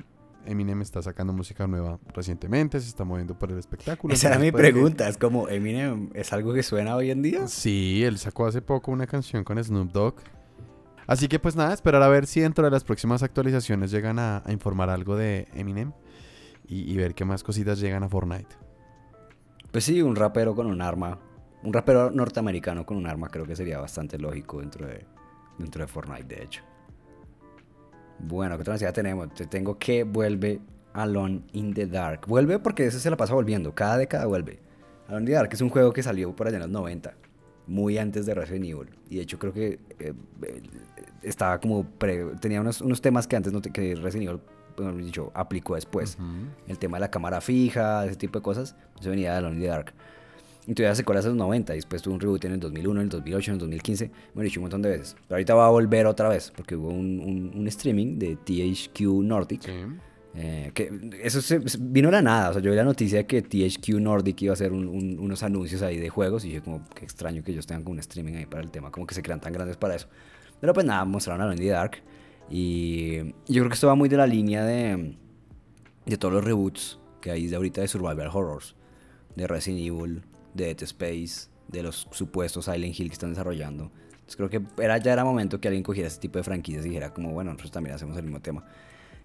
Eminem 0.47 0.83
está 0.83 1.03
sacando 1.03 1.33
música 1.33 1.67
nueva 1.67 1.99
recientemente, 2.15 2.81
se 2.81 2.89
está 2.89 3.05
moviendo 3.05 3.39
por 3.39 3.51
el 3.53 3.59
espectáculo. 3.59 4.15
Esa 4.15 4.29
era 4.29 4.39
mi 4.39 4.53
pregunta, 4.53 5.09
es 5.09 5.17
como 5.17 5.49
Eminem, 5.49 6.11
¿es 6.15 6.33
algo 6.33 6.53
que 6.53 6.63
suena 6.63 6.97
hoy 6.97 7.11
en 7.11 7.23
día? 7.23 7.49
Sí, 7.49 8.03
él 8.05 8.19
sacó 8.19 8.47
hace 8.47 8.63
poco 8.63 8.91
una 8.91 9.07
canción 9.07 9.45
con 9.45 9.63
Snoop 9.63 9.93
Dogg. 9.93 10.17
Así 11.07 11.29
que 11.29 11.39
pues 11.39 11.57
nada, 11.57 11.75
esperar 11.75 12.03
a 12.03 12.09
ver 12.09 12.27
si 12.27 12.41
dentro 12.41 12.65
de 12.65 12.71
las 12.71 12.85
próximas 12.85 13.23
actualizaciones 13.23 13.91
llegan 13.91 14.19
a, 14.19 14.43
informar 14.49 14.91
algo 14.91 15.17
de 15.17 15.49
Eminem 15.55 15.93
y 16.67 16.97
ver 16.97 17.15
qué 17.15 17.27
más 17.27 17.43
cositas 17.43 17.81
llegan 17.81 18.03
a 18.03 18.09
Fortnite. 18.09 18.63
Pues 19.73 19.85
sí, 19.85 20.03
un 20.03 20.15
rapero 20.15 20.55
con 20.55 20.67
un 20.67 20.83
arma. 20.83 21.19
Un 21.63 21.73
rapero 21.73 22.11
norteamericano 22.11 22.85
con 22.85 22.99
un 22.99 23.07
arma 23.07 23.29
creo 23.29 23.47
que 23.47 23.57
sería 23.57 23.79
bastante 23.79 24.19
lógico 24.19 24.61
dentro 24.61 24.87
de, 24.87 25.07
dentro 25.59 25.81
de 25.81 25.89
Fortnite, 25.89 26.25
de 26.25 26.43
hecho. 26.43 26.63
Bueno, 28.23 28.57
¿qué 28.57 28.63
otra 28.63 28.75
necesidad 28.75 28.95
tenemos? 28.95 29.35
Te 29.35 29.47
tengo 29.47 29.79
que 29.79 30.05
vuelve 30.05 30.61
Alone 30.93 31.43
in 31.53 31.75
the 31.75 31.87
Dark. 31.87 32.27
Vuelve 32.27 32.59
porque 32.59 32.87
ese 32.87 33.01
se 33.01 33.11
la 33.11 33.17
pasa 33.17 33.35
volviendo. 33.35 33.75
Cada 33.75 33.99
década 33.99 34.27
vuelve. 34.27 34.61
Alone 35.09 35.23
in 35.23 35.27
the 35.27 35.33
Dark 35.33 35.51
es 35.53 35.61
un 35.61 35.69
juego 35.69 35.93
que 35.93 36.03
salió 36.03 36.35
por 36.35 36.47
allá 36.47 36.57
en 36.57 36.63
los 36.63 36.71
90. 36.71 37.15
Muy 37.67 37.99
antes 37.99 38.27
de 38.27 38.35
Resident 38.35 38.65
Evil. 38.65 38.91
Y 39.09 39.17
de 39.17 39.23
hecho 39.23 39.39
creo 39.39 39.53
que 39.53 39.81
eh, 39.99 40.13
eh, 40.43 40.63
estaba 41.23 41.61
como... 41.61 41.87
tenía 42.41 42.61
unos, 42.61 42.81
unos, 42.81 43.01
temas 43.01 43.27
que 43.27 43.37
antes 43.37 43.53
no 43.53 43.61
te, 43.61 43.71
que 43.71 43.95
Resident 43.95 44.29
Evil 44.29 44.41
bueno, 44.77 44.97
dicho, 44.97 45.31
aplicó 45.35 45.75
después. 45.75 46.17
El 46.67 46.79
tema 46.79 46.97
de 46.97 47.03
la 47.03 47.11
cámara 47.11 47.41
fija, 47.41 48.05
ese 48.07 48.17
tipo 48.17 48.39
de 48.39 48.43
cosas, 48.43 48.77
eso 48.99 49.11
venía 49.11 49.33
de 49.33 49.39
Alone 49.39 49.57
in 49.57 49.63
the 49.63 49.69
Dark. 49.69 49.93
Y 50.67 50.75
todavía 50.75 50.95
se 50.95 51.03
hace 51.03 51.29
los 51.29 51.37
90, 51.37 51.73
y 51.73 51.77
después 51.77 52.03
tuvo 52.03 52.15
un 52.15 52.21
reboot 52.21 52.45
en 52.45 52.53
el 52.53 52.61
2001, 52.61 53.01
en 53.01 53.05
el 53.05 53.09
2008, 53.09 53.51
en 53.51 53.55
el 53.55 53.59
2015, 53.61 54.11
me 54.35 54.45
lo 54.45 54.49
he 54.49 54.57
un 54.57 54.63
montón 54.63 54.83
de 54.83 54.91
veces. 54.91 55.17
Pero 55.27 55.37
ahorita 55.37 55.55
va 55.55 55.67
a 55.67 55.71
volver 55.71 56.07
otra 56.07 56.29
vez, 56.29 56.53
porque 56.55 56.77
hubo 56.77 56.89
un, 56.89 57.53
un, 57.55 57.67
streaming 57.67 58.19
de 58.19 58.37
THQ 58.37 59.01
Nordic. 59.25 59.69
Eh, 60.35 60.71
que 60.73 60.91
eso 61.23 61.43
se, 61.43 61.61
vino 61.79 62.11
la 62.11 62.23
nada, 62.23 62.51
o 62.51 62.53
sea, 62.55 62.63
yo 62.63 62.71
vi 62.71 62.77
la 62.77 62.85
noticia 62.85 63.19
de 63.19 63.27
que 63.27 63.43
THQ 63.43 64.01
Nordic 64.01 64.41
iba 64.43 64.53
a 64.53 64.55
hacer 64.55 64.73
unos 64.73 65.43
anuncios 65.43 65.83
ahí 65.83 65.99
de 65.99 66.09
juegos 66.09 66.45
y 66.45 66.49
dije 66.49 66.63
como, 66.63 66.83
qué 66.95 67.05
extraño 67.05 67.43
que 67.43 67.53
ellos 67.53 67.67
tengan 67.67 67.83
como 67.83 67.95
un 67.95 67.99
streaming 67.99 68.35
ahí 68.35 68.47
para 68.47 68.63
el 68.63 68.71
tema, 68.71 68.91
como 68.91 69.07
que 69.07 69.15
se 69.15 69.23
crean 69.23 69.41
tan 69.41 69.53
grandes 69.53 69.77
para 69.77 69.97
eso. 69.97 70.09
Pero 70.61 70.73
pues 70.73 70.87
nada, 70.87 71.05
mostraron 71.05 71.51
a 71.51 71.57
the 71.57 71.67
Dark. 71.67 71.99
Y 72.49 73.19
yo 73.19 73.63
creo 73.63 73.69
que 73.69 73.75
esto 73.75 73.89
va 73.89 73.95
muy 73.95 74.09
de 74.09 74.17
la 74.17 74.27
línea 74.27 74.65
de, 74.65 75.17
de 76.07 76.17
todos 76.17 76.33
los 76.33 76.45
reboots 76.45 76.99
que 77.21 77.31
hay 77.31 77.49
de 77.49 77.57
ahorita 77.57 77.81
de 77.81 77.89
Survival 77.89 78.29
Horrors, 78.33 78.77
de 79.35 79.47
Resident 79.47 79.81
Evil, 79.81 80.23
de 80.55 80.67
Dead 80.67 80.83
Space, 80.83 81.49
de 81.69 81.83
los 81.83 82.07
supuestos 82.11 82.67
Silent 82.67 82.99
Hill 82.99 83.09
que 83.09 83.15
están 83.15 83.31
desarrollando. 83.31 83.91
Entonces 84.13 84.37
creo 84.37 84.51
que 84.51 84.63
era, 84.83 84.99
ya 84.99 85.13
era 85.13 85.25
momento 85.25 85.61
que 85.61 85.69
alguien 85.69 85.83
cogiera 85.83 86.09
este 86.09 86.21
tipo 86.21 86.39
de 86.39 86.45
franquicias 86.45 86.85
y 86.85 86.89
dijera 86.89 87.13
como, 87.13 87.33
bueno, 87.33 87.51
nosotros 87.51 87.73
también 87.73 87.97
hacemos 87.97 88.17
el 88.17 88.25
mismo 88.25 88.41
tema. 88.41 88.65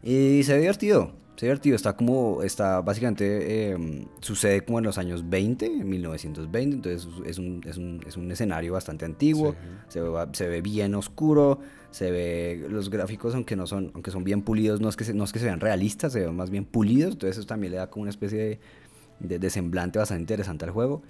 Y 0.04 0.44
se 0.44 0.54
ve 0.54 0.60
divertido, 0.60 1.14
se 1.36 1.46
ve 1.46 1.50
divertido. 1.50 1.76
Está 1.76 1.96
como, 1.96 2.44
está 2.44 2.82
básicamente, 2.82 3.72
em, 3.72 4.06
sucede 4.22 4.62
como 4.62 4.80
en 4.80 4.86
los 4.86 4.98
años 4.98 5.30
20, 5.30 5.66
en 5.66 5.90
1920. 5.90 6.76
Entonces 6.76 7.08
es 7.26 7.38
un, 7.38 7.62
es 7.66 7.78
un, 7.78 8.04
es 8.08 8.18
un 8.18 8.32
escenario 8.32 8.74
bastante 8.74 9.06
antiguo. 9.06 9.56
Se, 9.88 10.02
ve, 10.02 10.10
se 10.34 10.48
ve 10.48 10.62
bien 10.62 10.96
oscuro. 10.96 11.60
Se 11.92 12.12
ve, 12.12 12.68
los 12.70 12.90
gráficos, 12.90 13.34
aunque 13.34 13.56
no 13.56 13.66
son, 13.66 13.92
aunque 13.94 14.12
son 14.12 14.24
bien 14.24 14.42
pulidos, 14.42 14.82
no 14.82 14.90
es 14.90 14.96
que 14.98 15.04
se, 15.04 15.14
no 15.14 15.24
es 15.24 15.32
que 15.32 15.40
se 15.40 15.46
vean 15.46 15.60
realistas, 15.60 16.14
se 16.14 16.20
ven 16.20 16.36
más 16.36 16.50
bien 16.50 16.66
pulidos. 16.66 17.14
Entonces 17.14 17.38
eso 17.38 17.48
también 17.48 17.72
le 17.72 17.78
da 17.78 17.90
como 17.90 18.04
una 18.04 18.12
especie 18.12 18.38
de, 18.38 18.60
de, 19.20 19.50
semblante 19.50 20.00
bastante 20.00 20.22
interesante 20.22 20.66
al 20.66 20.72
juego. 20.72 21.02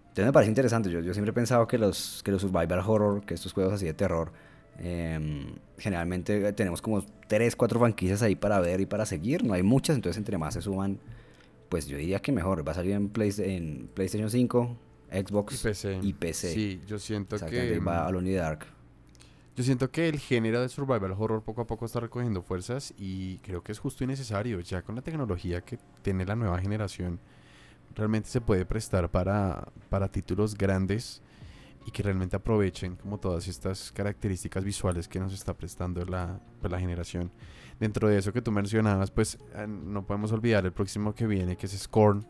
Entonces 0.00 0.26
me 0.26 0.32
parece 0.32 0.50
interesante. 0.50 0.90
Yo, 0.90 1.00
yo 1.00 1.12
siempre 1.12 1.30
he 1.30 1.34
pensado 1.34 1.66
que 1.66 1.78
los, 1.78 2.22
que 2.24 2.30
los 2.30 2.42
survival 2.42 2.80
horror, 2.80 3.24
que 3.24 3.34
estos 3.34 3.52
juegos 3.52 3.74
así 3.74 3.84
de 3.86 3.94
terror, 3.94 4.32
Em, 4.78 5.54
generalmente 5.78 6.52
tenemos 6.52 6.82
como 6.82 7.04
3, 7.28 7.54
4 7.54 7.78
franquicias 7.78 8.22
ahí 8.22 8.34
para 8.34 8.60
ver 8.60 8.80
y 8.80 8.86
para 8.86 9.06
seguir. 9.06 9.44
No 9.44 9.54
hay 9.54 9.62
muchas, 9.62 9.96
entonces 9.96 10.18
entre 10.18 10.38
más 10.38 10.54
se 10.54 10.62
suban, 10.62 10.98
pues 11.68 11.86
yo 11.86 11.96
diría 11.96 12.20
que 12.20 12.32
mejor. 12.32 12.66
Va 12.66 12.72
a 12.72 12.74
salir 12.74 12.92
en, 12.92 13.10
en 13.38 13.88
PlayStation 13.94 14.30
5, 14.30 14.76
Xbox 15.12 15.86
y 16.02 16.12
PC. 16.12 16.52
Sí, 16.52 16.80
yo 16.86 16.98
siento 16.98 17.36
que... 17.46 17.78
Va 17.78 18.06
a 18.06 18.12
Dark. 18.12 18.66
Yo 19.56 19.62
siento 19.62 19.88
que 19.92 20.08
el 20.08 20.18
género 20.18 20.60
de 20.60 20.68
survival 20.68 21.12
horror 21.12 21.44
poco 21.44 21.60
a 21.60 21.66
poco 21.68 21.86
está 21.86 22.00
recogiendo 22.00 22.42
fuerzas 22.42 22.92
y 22.98 23.38
creo 23.38 23.62
que 23.62 23.70
es 23.70 23.78
justo 23.78 24.02
y 24.02 24.08
necesario. 24.08 24.58
Ya 24.58 24.82
con 24.82 24.96
la 24.96 25.02
tecnología 25.02 25.60
que 25.60 25.78
tiene 26.02 26.26
la 26.26 26.34
nueva 26.34 26.58
generación, 26.58 27.20
realmente 27.94 28.28
se 28.28 28.40
puede 28.40 28.64
prestar 28.64 29.10
para, 29.10 29.68
para 29.88 30.08
títulos 30.08 30.56
grandes 30.56 31.22
y 31.86 31.90
que 31.90 32.02
realmente 32.02 32.36
aprovechen 32.36 32.96
como 32.96 33.18
todas 33.18 33.46
estas 33.46 33.92
características 33.92 34.64
visuales 34.64 35.06
que 35.06 35.20
nos 35.20 35.34
está 35.34 35.54
prestando 35.54 36.04
la, 36.04 36.40
pues, 36.60 36.70
la 36.70 36.80
generación. 36.80 37.30
Dentro 37.78 38.08
de 38.08 38.18
eso 38.18 38.32
que 38.32 38.40
tú 38.40 38.52
mencionabas, 38.52 39.10
pues 39.10 39.38
eh, 39.54 39.66
no 39.66 40.06
podemos 40.06 40.32
olvidar 40.32 40.64
el 40.64 40.72
próximo 40.72 41.14
que 41.14 41.26
viene, 41.26 41.56
que 41.56 41.66
es 41.66 41.72
Scorn, 41.78 42.26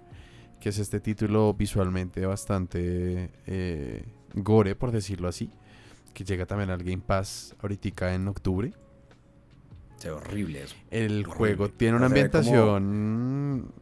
que 0.61 0.71
es 0.71 0.78
este 0.78 1.00
título 1.00 1.54
visualmente 1.54 2.25
bastante 2.26 3.30
eh, 3.47 4.04
gore, 4.35 4.75
por 4.75 4.90
decirlo 4.90 5.28
así, 5.28 5.50
que 6.14 6.25
llega 6.25 6.47
también 6.47 6.71
al 6.71 6.83
Game 6.83 7.02
Pass 7.06 7.54
ahorita 7.61 8.14
en 8.14 8.28
octubre. 8.28 8.73
Se 9.99 10.11
horrible 10.11 10.64
eso. 10.64 10.75
El 10.90 11.25
juego 11.25 11.68
tiene 11.68 11.97
una 11.97 12.06
ambientación 12.06 13.73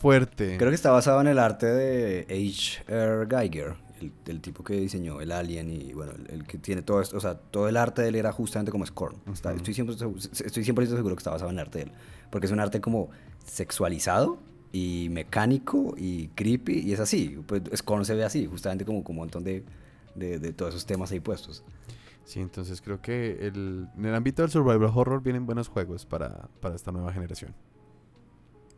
fuerte. 0.00 0.56
Creo 0.56 0.70
que 0.70 0.74
está 0.74 0.90
basado 0.90 1.20
en 1.20 1.26
el 1.26 1.38
arte 1.38 1.66
de 1.66 2.22
H.R. 2.28 3.26
Geiger, 3.28 3.76
el, 4.26 4.40
tipo 4.40 4.64
que 4.64 4.74
diseñó 4.74 5.20
el 5.20 5.30
Alien 5.30 5.70
y 5.70 5.92
bueno, 5.92 6.12
el, 6.28 6.44
que 6.44 6.56
tiene 6.56 6.80
todo 6.80 7.02
esto, 7.02 7.18
o 7.18 7.20
sea, 7.20 7.34
todo 7.34 7.68
el 7.68 7.76
arte 7.76 8.00
de 8.02 8.08
él 8.08 8.14
era 8.14 8.32
justamente 8.32 8.72
como 8.72 8.86
Scorn. 8.86 9.16
estoy, 9.32 9.74
siempre, 9.74 9.94
estoy 9.94 10.64
siempre 10.64 10.86
seguro 10.86 11.14
que 11.14 11.20
está 11.20 11.30
basado 11.30 11.50
en 11.50 11.58
el 11.58 11.60
arte 11.60 11.78
de 11.78 11.84
él, 11.84 11.92
porque 12.30 12.46
es 12.46 12.52
un 12.52 12.60
arte 12.60 12.80
como 12.80 13.10
sexualizado 13.44 14.38
y 14.72 15.08
mecánico 15.10 15.94
y 15.98 16.28
creepy 16.28 16.80
y 16.80 16.92
es 16.92 17.00
así. 17.00 17.38
Pues 17.46 17.62
Scorn 17.76 18.06
se 18.06 18.14
ve 18.14 18.24
así, 18.24 18.46
justamente 18.46 18.86
como, 18.86 19.04
como 19.04 19.20
un 19.20 19.26
montón 19.26 19.44
de, 19.44 19.64
de, 20.14 20.52
todos 20.54 20.74
esos 20.74 20.86
temas 20.86 21.12
ahí 21.12 21.20
puestos. 21.20 21.62
Sí, 22.24 22.40
entonces 22.40 22.80
creo 22.80 23.02
que 23.02 23.46
el, 23.46 23.88
en 23.98 24.06
el 24.06 24.14
ámbito 24.14 24.42
del 24.42 24.50
survival 24.50 24.90
horror 24.94 25.22
vienen 25.22 25.44
buenos 25.44 25.68
juegos 25.68 26.06
para, 26.06 26.48
para 26.60 26.74
esta 26.74 26.90
nueva 26.90 27.12
generación. 27.12 27.54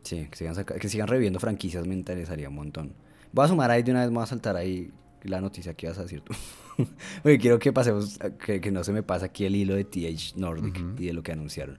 Sí, 0.03 0.27
que 0.29 0.37
sigan, 0.37 0.65
que 0.65 0.89
sigan 0.89 1.07
reviviendo 1.07 1.39
franquicias 1.39 1.87
me 1.87 1.95
interesaría 1.95 2.49
un 2.49 2.55
montón. 2.55 2.93
Voy 3.31 3.45
a 3.45 3.47
sumar 3.47 3.71
ahí 3.71 3.83
de 3.83 3.91
una 3.91 4.01
vez, 4.01 4.11
voy 4.11 4.23
a 4.23 4.25
saltar 4.25 4.55
ahí 4.55 4.91
la 5.23 5.39
noticia 5.39 5.73
que 5.73 5.87
vas 5.87 5.97
a 5.97 6.03
decir 6.03 6.21
tú. 6.21 6.33
Porque 7.23 7.39
quiero 7.39 7.57
que 7.57 7.71
pasemos, 7.71 8.19
que, 8.45 8.59
que, 8.59 8.71
no 8.71 8.83
se 8.83 8.91
me 8.91 9.01
pase 9.01 9.25
aquí 9.25 9.45
el 9.45 9.55
hilo 9.55 9.75
de 9.75 9.85
TH 9.85 10.35
Nordic 10.35 10.99
y 10.99 11.05
de 11.07 11.13
lo 11.13 11.23
que 11.23 11.31
anunciaron. 11.31 11.77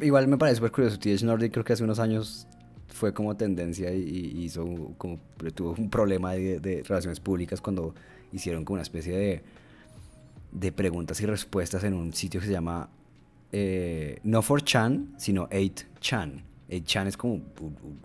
igual 0.00 0.28
me 0.28 0.38
parece 0.38 0.56
súper 0.56 0.70
curioso, 0.70 0.98
TH 0.98 1.24
Nordic 1.24 1.52
creo 1.52 1.64
que 1.64 1.72
hace 1.72 1.82
unos 1.84 1.98
años 1.98 2.46
fue 2.88 3.12
como 3.12 3.36
tendencia 3.36 3.92
y, 3.92 4.44
hizo 4.44 4.64
como, 4.98 5.18
tuvo 5.54 5.74
un 5.76 5.90
problema 5.90 6.32
de, 6.32 6.60
de, 6.60 6.82
relaciones 6.82 7.20
públicas 7.20 7.60
cuando 7.60 7.94
hicieron 8.32 8.64
como 8.64 8.74
una 8.74 8.82
especie 8.82 9.16
de, 9.16 9.42
de 10.52 10.72
preguntas 10.72 11.20
y 11.20 11.26
respuestas 11.26 11.82
en 11.84 11.94
un 11.94 12.12
sitio 12.12 12.40
que 12.40 12.46
se 12.46 12.52
llama 12.52 12.90
eh, 13.50 14.20
no 14.22 14.42
4chan, 14.42 15.14
sino 15.16 15.48
8chan 15.48 16.42
el 16.72 16.84
Chan 16.84 17.06
es 17.06 17.18
como 17.18 17.42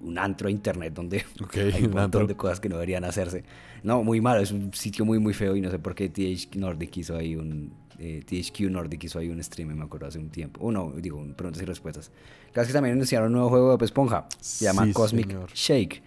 un, 0.02 0.18
antro 0.18 0.48
de 0.48 0.52
internet 0.52 0.94
donde 0.94 1.24
hay 1.74 1.86
un 1.86 1.92
montón 1.92 2.28
de 2.28 2.36
cosas 2.36 2.60
que 2.60 2.68
no 2.68 2.76
deberían 2.76 3.06
hacerse. 3.06 3.44
No, 3.82 4.04
muy 4.04 4.20
malo, 4.20 4.42
es 4.42 4.52
un 4.52 4.74
sitio 4.74 5.06
muy, 5.06 5.20
muy 5.20 5.34
feo 5.34 5.56
y 5.56 5.62
no 5.62 5.72
sé 5.72 5.80
por 5.80 5.96
qué 5.96 6.10
THQ 6.10 6.56
Nordic 6.58 6.98
hizo 6.98 7.16
ahí 7.16 7.36
un, 7.38 7.72
eh, 7.98 8.24
THQ 8.26 8.70
Nordic 8.70 9.06
hizo 9.06 9.20
ahí 9.20 9.30
un 9.30 9.42
stream, 9.42 9.70
me 9.70 9.86
acuerdo, 9.86 10.08
hace 10.08 10.20
un 10.20 10.30
tiempo. 10.30 10.60
O 10.66 10.72
no, 10.72 10.92
digo, 10.98 11.26
preguntas 11.36 11.64
y 11.64 11.66
respuestas. 11.66 12.12
Casi 12.52 12.68
que 12.68 12.74
también 12.74 12.96
anunciaron 12.96 13.28
un 13.28 13.34
nuevo 13.34 13.50
juego 13.50 13.78
de 13.78 13.86
Esponja, 13.86 14.28
se 14.42 14.66
llama 14.66 14.92
Cosmic 14.92 15.54
Shake. 15.54 16.04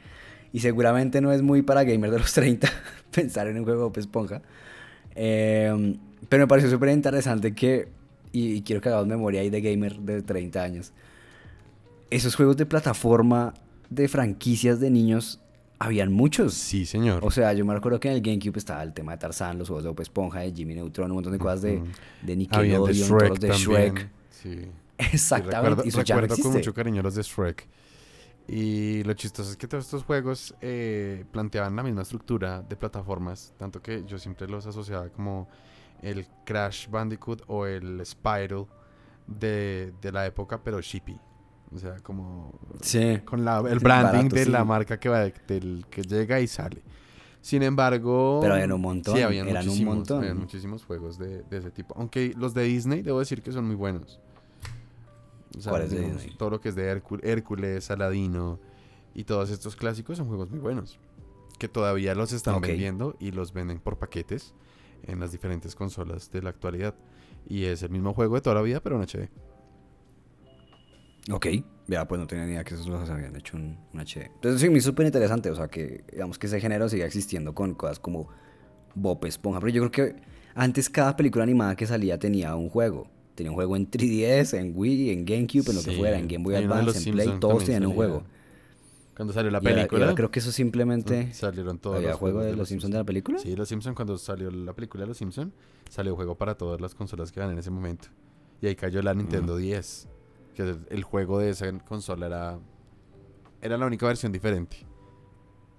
Y 0.52 0.60
seguramente 0.60 1.22
no 1.22 1.32
es 1.32 1.40
muy 1.40 1.62
para 1.62 1.84
gamers 1.84 2.12
de 2.12 2.18
los 2.18 2.32
30 2.34 2.68
pensar 3.10 3.48
en 3.48 3.58
un 3.58 3.64
juego 3.64 3.88
de 3.88 4.00
Esponja. 4.00 4.42
Em, 5.14 5.96
pero 6.28 6.42
me 6.42 6.46
pareció 6.46 6.70
súper 6.70 6.90
interesante 6.90 7.54
que, 7.54 7.88
y, 8.32 8.52
y, 8.52 8.62
quiero 8.62 8.82
que 8.82 8.90
hagamos 8.90 9.06
memoria 9.06 9.40
ahí 9.40 9.48
de 9.48 9.62
gamer 9.62 9.98
de 9.98 10.20
30 10.20 10.62
años, 10.62 10.92
esos 12.10 12.34
juegos 12.34 12.56
de 12.56 12.66
plataforma 12.66 13.54
de 13.88 14.08
franquicias 14.08 14.80
de 14.80 14.90
niños 14.90 15.40
habían 15.78 16.12
muchos. 16.12 16.54
Sí, 16.54 16.84
señor. 16.84 17.24
O 17.24 17.30
sea, 17.30 17.52
yo 17.54 17.64
me 17.64 17.74
recuerdo 17.74 17.98
que 17.98 18.08
en 18.08 18.14
el 18.14 18.20
GameCube 18.20 18.58
estaba 18.58 18.82
el 18.82 18.92
tema 18.92 19.12
de 19.12 19.18
Tarzan, 19.18 19.58
los 19.58 19.68
juegos 19.68 19.84
de 19.84 19.90
Bob 19.90 20.00
Esponja, 20.00 20.40
de 20.40 20.52
Jimmy 20.52 20.74
Neutron, 20.74 21.10
un 21.10 21.16
montón 21.16 21.32
de 21.32 21.38
cosas 21.38 21.62
de, 21.62 21.82
de 22.22 22.36
Nickelodeon, 22.36 22.86
de 22.86 22.92
Shrek 22.92 23.38
de 23.38 23.48
Shrek. 23.50 24.10
Sí. 24.30 24.68
Exactamente. 24.98 25.88
Y 25.88 25.90
recuerdo, 25.90 26.36
con 26.36 26.52
mucho 26.52 26.74
cariño 26.74 27.02
los 27.02 27.14
de 27.14 27.22
Shrek. 27.22 27.66
Y 28.46 29.02
lo 29.04 29.14
chistoso 29.14 29.50
es 29.50 29.56
que 29.56 29.66
todos 29.66 29.84
estos 29.84 30.02
juegos 30.02 30.54
eh, 30.60 31.24
planteaban 31.30 31.74
la 31.76 31.82
misma 31.82 32.02
estructura 32.02 32.62
de 32.62 32.76
plataformas, 32.76 33.54
tanto 33.56 33.80
que 33.80 34.04
yo 34.04 34.18
siempre 34.18 34.48
los 34.48 34.66
asociaba 34.66 35.08
como 35.08 35.48
el 36.02 36.26
Crash 36.44 36.88
Bandicoot 36.88 37.44
o 37.46 37.64
el 37.64 38.04
Spyro 38.04 38.68
de, 39.26 39.92
de 40.02 40.12
la 40.12 40.26
época, 40.26 40.60
pero 40.62 40.80
shippy. 40.80 41.16
O 41.72 41.78
sea, 41.78 41.96
como 42.02 42.52
con 43.24 43.44
la, 43.44 43.60
el 43.60 43.78
branding 43.78 44.28
de 44.28 44.46
la 44.46 44.64
marca 44.64 44.98
que 44.98 45.08
va 45.08 45.20
del 45.20 45.84
que 45.88 46.02
llega 46.02 46.40
y 46.40 46.46
sale. 46.46 46.82
Sin 47.40 47.62
embargo, 47.62 48.40
pero 48.42 48.54
habían 48.54 48.72
un 48.72 48.80
montón, 48.80 49.16
sí, 49.16 49.22
habían 49.22 49.48
eran 49.48 49.68
un 49.68 49.84
montón. 49.84 50.18
Habían 50.18 50.38
muchísimos 50.38 50.84
juegos 50.84 51.18
de, 51.18 51.42
de, 51.44 51.58
ese 51.58 51.70
tipo. 51.70 51.94
Aunque 51.96 52.34
los 52.36 52.52
de 52.54 52.64
Disney 52.64 53.02
debo 53.02 53.20
decir 53.20 53.40
que 53.40 53.52
son 53.52 53.66
muy 53.66 53.76
buenos. 53.76 54.20
O 55.56 55.60
sea, 55.60 55.72
de 55.78 56.00
Disney? 56.00 56.34
Todo 56.36 56.50
lo 56.50 56.60
que 56.60 56.68
es 56.68 56.74
de 56.74 57.02
Hércules, 57.22 57.90
Aladino 57.90 58.58
y 59.14 59.24
todos 59.24 59.50
estos 59.50 59.74
clásicos 59.74 60.18
son 60.18 60.28
juegos 60.28 60.50
muy 60.50 60.60
buenos. 60.60 60.98
Que 61.58 61.68
todavía 61.68 62.14
los 62.14 62.32
están 62.32 62.60
vendiendo 62.60 63.16
y 63.18 63.32
los 63.32 63.52
venden 63.52 63.80
por 63.80 63.98
paquetes 63.98 64.54
en 65.04 65.20
las 65.20 65.32
diferentes 65.32 65.74
consolas 65.74 66.30
de 66.30 66.42
la 66.42 66.50
actualidad. 66.50 66.94
Y 67.48 67.64
es 67.64 67.82
el 67.82 67.90
mismo 67.90 68.12
juego 68.12 68.34
de 68.36 68.40
toda 68.42 68.56
la 68.56 68.62
vida, 68.62 68.80
pero 68.80 68.96
en 68.96 69.02
HD. 69.02 69.28
Ok, 71.30 71.46
ya 71.86 72.06
pues 72.06 72.20
no 72.20 72.26
tenía 72.26 72.46
ni 72.46 72.52
idea 72.52 72.64
que 72.64 72.74
esos 72.74 72.86
los 72.86 73.08
habían 73.10 73.34
hecho 73.36 73.56
un, 73.56 73.76
HD. 73.92 74.30
Entonces 74.34 74.60
sí, 74.60 74.70
me 74.70 74.80
súper 74.80 75.06
interesante, 75.06 75.50
o 75.50 75.54
sea, 75.54 75.68
que 75.68 76.04
digamos 76.10 76.38
que 76.38 76.46
ese 76.46 76.60
género 76.60 76.88
siga 76.88 77.04
existiendo 77.04 77.54
con 77.54 77.74
cosas 77.74 77.98
como 77.98 78.28
Bob 78.94 79.24
Esponja, 79.26 79.60
pero 79.60 79.72
yo 79.72 79.88
creo 79.88 80.14
que 80.14 80.22
antes 80.54 80.88
cada 80.88 81.16
película 81.16 81.44
animada 81.44 81.76
que 81.76 81.86
salía 81.86 82.18
tenía 82.18 82.54
un 82.56 82.68
juego. 82.68 83.08
Tenía 83.34 83.50
un 83.50 83.54
juego 83.54 83.76
en 83.76 83.90
3DS, 83.90 84.58
en 84.58 84.72
Wii, 84.76 85.10
en 85.10 85.24
GameCube, 85.24 85.70
en 85.70 85.76
lo 85.76 85.82
que 85.82 85.92
fuera, 85.92 86.18
en 86.18 86.28
Game 86.28 86.44
Boy 86.44 86.56
Advance, 86.56 87.08
en 87.08 87.14
Play, 87.14 87.40
todos 87.40 87.64
tenían 87.64 87.86
un 87.86 87.94
juego. 87.94 88.22
Cuando 89.16 89.32
salió 89.32 89.50
la 89.50 89.60
película. 89.60 90.14
creo 90.14 90.30
que 90.30 90.38
eso 90.38 90.50
simplemente. 90.50 91.26
Mm, 91.26 91.32
salieron 91.32 91.78
todos. 91.78 91.96
¿Había 91.96 92.14
juego 92.14 92.40
de, 92.40 92.56
los 92.56 92.68
Simpsons 92.68 92.92
de 92.92 92.98
la 92.98 93.04
película? 93.04 93.38
Sí, 93.38 93.54
Los 93.54 93.68
Simpsons, 93.68 93.94
cuando 93.94 94.16
salió 94.18 94.50
la 94.50 94.72
película 94.72 95.04
de 95.04 95.08
Los 95.08 95.18
Simpsons, 95.18 95.52
salió 95.88 96.16
juego 96.16 96.36
para 96.36 96.54
todas 96.56 96.80
las 96.80 96.94
consolas 96.94 97.30
que 97.30 97.40
eran 97.40 97.52
en 97.52 97.58
ese 97.58 97.70
momento. 97.70 98.08
Y 98.62 98.66
ahí 98.66 98.76
cayó 98.76 99.02
la 99.02 99.14
Nintendo 99.14 99.56
10 99.56 100.08
que 100.64 100.94
el 100.94 101.02
juego 101.02 101.38
de 101.38 101.50
esa 101.50 101.70
consola 101.80 102.26
era, 102.26 102.58
era 103.62 103.76
la 103.76 103.86
única 103.86 104.06
versión 104.06 104.32
diferente. 104.32 104.90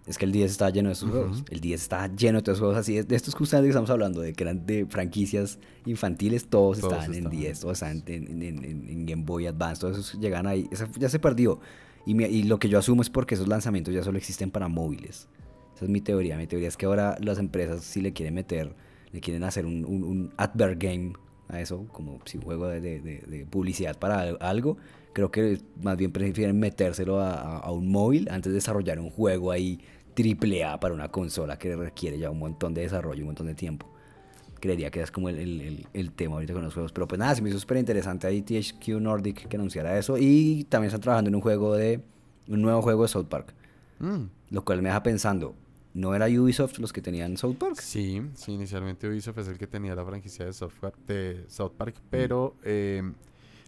Es 0.07 0.17
que 0.17 0.25
el 0.25 0.31
10 0.31 0.51
estaba 0.51 0.71
lleno 0.71 0.89
de 0.89 0.93
esos 0.93 1.09
juegos. 1.09 1.43
El 1.49 1.59
10 1.59 1.81
estaba 1.81 2.07
lleno 2.07 2.41
de 2.41 2.51
esos 2.51 2.59
juegos 2.59 2.77
así. 2.77 3.01
De 3.01 3.15
estos 3.15 3.35
justamente 3.35 3.67
que 3.67 3.69
estamos 3.69 3.89
hablando, 3.91 4.21
de 4.21 4.33
que 4.33 4.43
eran 4.43 4.65
de 4.65 4.85
franquicias 4.87 5.59
infantiles, 5.85 6.47
todos, 6.47 6.79
estaban, 6.79 7.13
en 7.13 7.29
10, 7.29 7.59
todos 7.59 7.73
estaban 7.73 8.03
en, 8.07 9.05
Game 9.05 9.23
Boy 9.23 9.45
Advance, 9.45 9.81
todos 9.81 9.99
esos 9.99 10.19
llegan 10.19 10.47
ahí. 10.47 10.67
ya 10.97 11.07
se 11.07 11.19
perdió. 11.19 11.59
Y, 12.05 12.21
y, 12.23 12.43
lo 12.43 12.57
que 12.57 12.67
yo 12.67 12.79
asumo 12.79 13.03
es 13.03 13.11
porque 13.11 13.35
esos 13.35 13.47
lanzamientos 13.47 13.93
ya 13.93 14.03
solo 14.03 14.17
existen 14.17 14.49
para 14.49 14.67
móviles. 14.67 15.27
Esa 15.75 15.85
es 15.85 15.91
mi 15.91 16.01
teoría. 16.01 16.35
Mi 16.35 16.47
teoría 16.47 16.67
es 16.67 16.77
que 16.77 16.87
ahora 16.87 17.15
las 17.21 17.37
empresas, 17.37 17.83
si 17.83 18.01
le 18.01 18.11
quieren 18.11 18.33
meter, 18.33 18.75
le 19.11 19.21
quieren 19.21 19.43
hacer 19.43 19.67
un, 19.67 19.85
un, 19.85 20.03
un 20.03 20.33
advert 20.37 20.81
game 20.81 21.13
a 21.51 21.59
eso, 21.59 21.85
como 21.91 22.19
si 22.25 22.37
un 22.37 22.43
juego 22.43 22.67
de, 22.67 23.45
publicidad 23.49 23.97
para 23.97 24.21
algo, 24.39 24.77
creo 25.13 25.31
que 25.31 25.59
más 25.81 25.97
bien 25.97 26.11
prefieren 26.11 26.59
metérselo 26.59 27.19
a, 27.19 27.69
un 27.71 27.91
móvil 27.91 28.29
antes 28.31 28.51
de 28.51 28.55
desarrollar 28.55 28.99
un 28.99 29.09
juego 29.09 29.51
ahí 29.51 29.79
triple 30.13 30.63
A 30.63 30.79
para 30.79 30.93
una 30.93 31.09
consola 31.09 31.57
que 31.57 31.75
requiere 31.75 32.17
ya 32.17 32.29
un 32.29 32.39
montón 32.39 32.73
de 32.73 32.81
desarrollo, 32.81 33.21
un 33.21 33.27
montón 33.27 33.47
de 33.47 33.55
tiempo. 33.55 33.87
Creería 34.59 34.91
que 34.91 35.01
es 35.01 35.11
como 35.11 35.27
el, 35.29 36.11
tema 36.15 36.35
ahorita 36.35 36.53
con 36.53 36.63
los 36.63 36.73
juegos. 36.73 36.91
Pero 36.91 37.07
pues 37.07 37.17
nada, 37.17 37.33
se 37.35 37.41
me 37.41 37.49
hizo 37.49 37.59
súper 37.59 37.77
interesante 37.77 38.27
ahí 38.27 38.43
THQ 38.43 38.87
Nordic 39.01 39.47
que 39.47 39.57
anunciara 39.57 39.97
eso. 39.97 40.17
Y 40.19 40.65
también 40.69 40.87
están 40.87 41.01
trabajando 41.01 41.29
en 41.29 41.35
un 41.35 41.41
juego 41.41 41.75
de. 41.75 41.99
un 42.47 42.61
nuevo 42.61 42.81
juego 42.83 43.01
de 43.03 43.07
South 43.07 43.25
Park. 43.25 43.55
Mm. 43.99 44.25
Lo 44.51 44.63
cual 44.63 44.83
me 44.83 44.89
deja 44.89 45.01
pensando, 45.01 45.55
¿No 45.93 46.15
era 46.15 46.27
Ubisoft 46.27 46.79
los 46.79 46.93
que 46.93 47.01
tenían 47.01 47.35
South 47.35 47.55
Park? 47.55 47.75
Sí, 47.75 48.21
sí, 48.35 48.53
inicialmente 48.53 49.09
Ubisoft 49.09 49.39
es 49.39 49.47
el 49.49 49.57
que 49.57 49.67
tenía 49.67 49.93
la 49.93 50.05
franquicia 50.05 50.45
de, 50.45 50.53
software, 50.53 50.93
de 51.05 51.43
South 51.49 51.73
Park, 51.77 51.95
pero 52.09 52.55
em, 52.63 53.13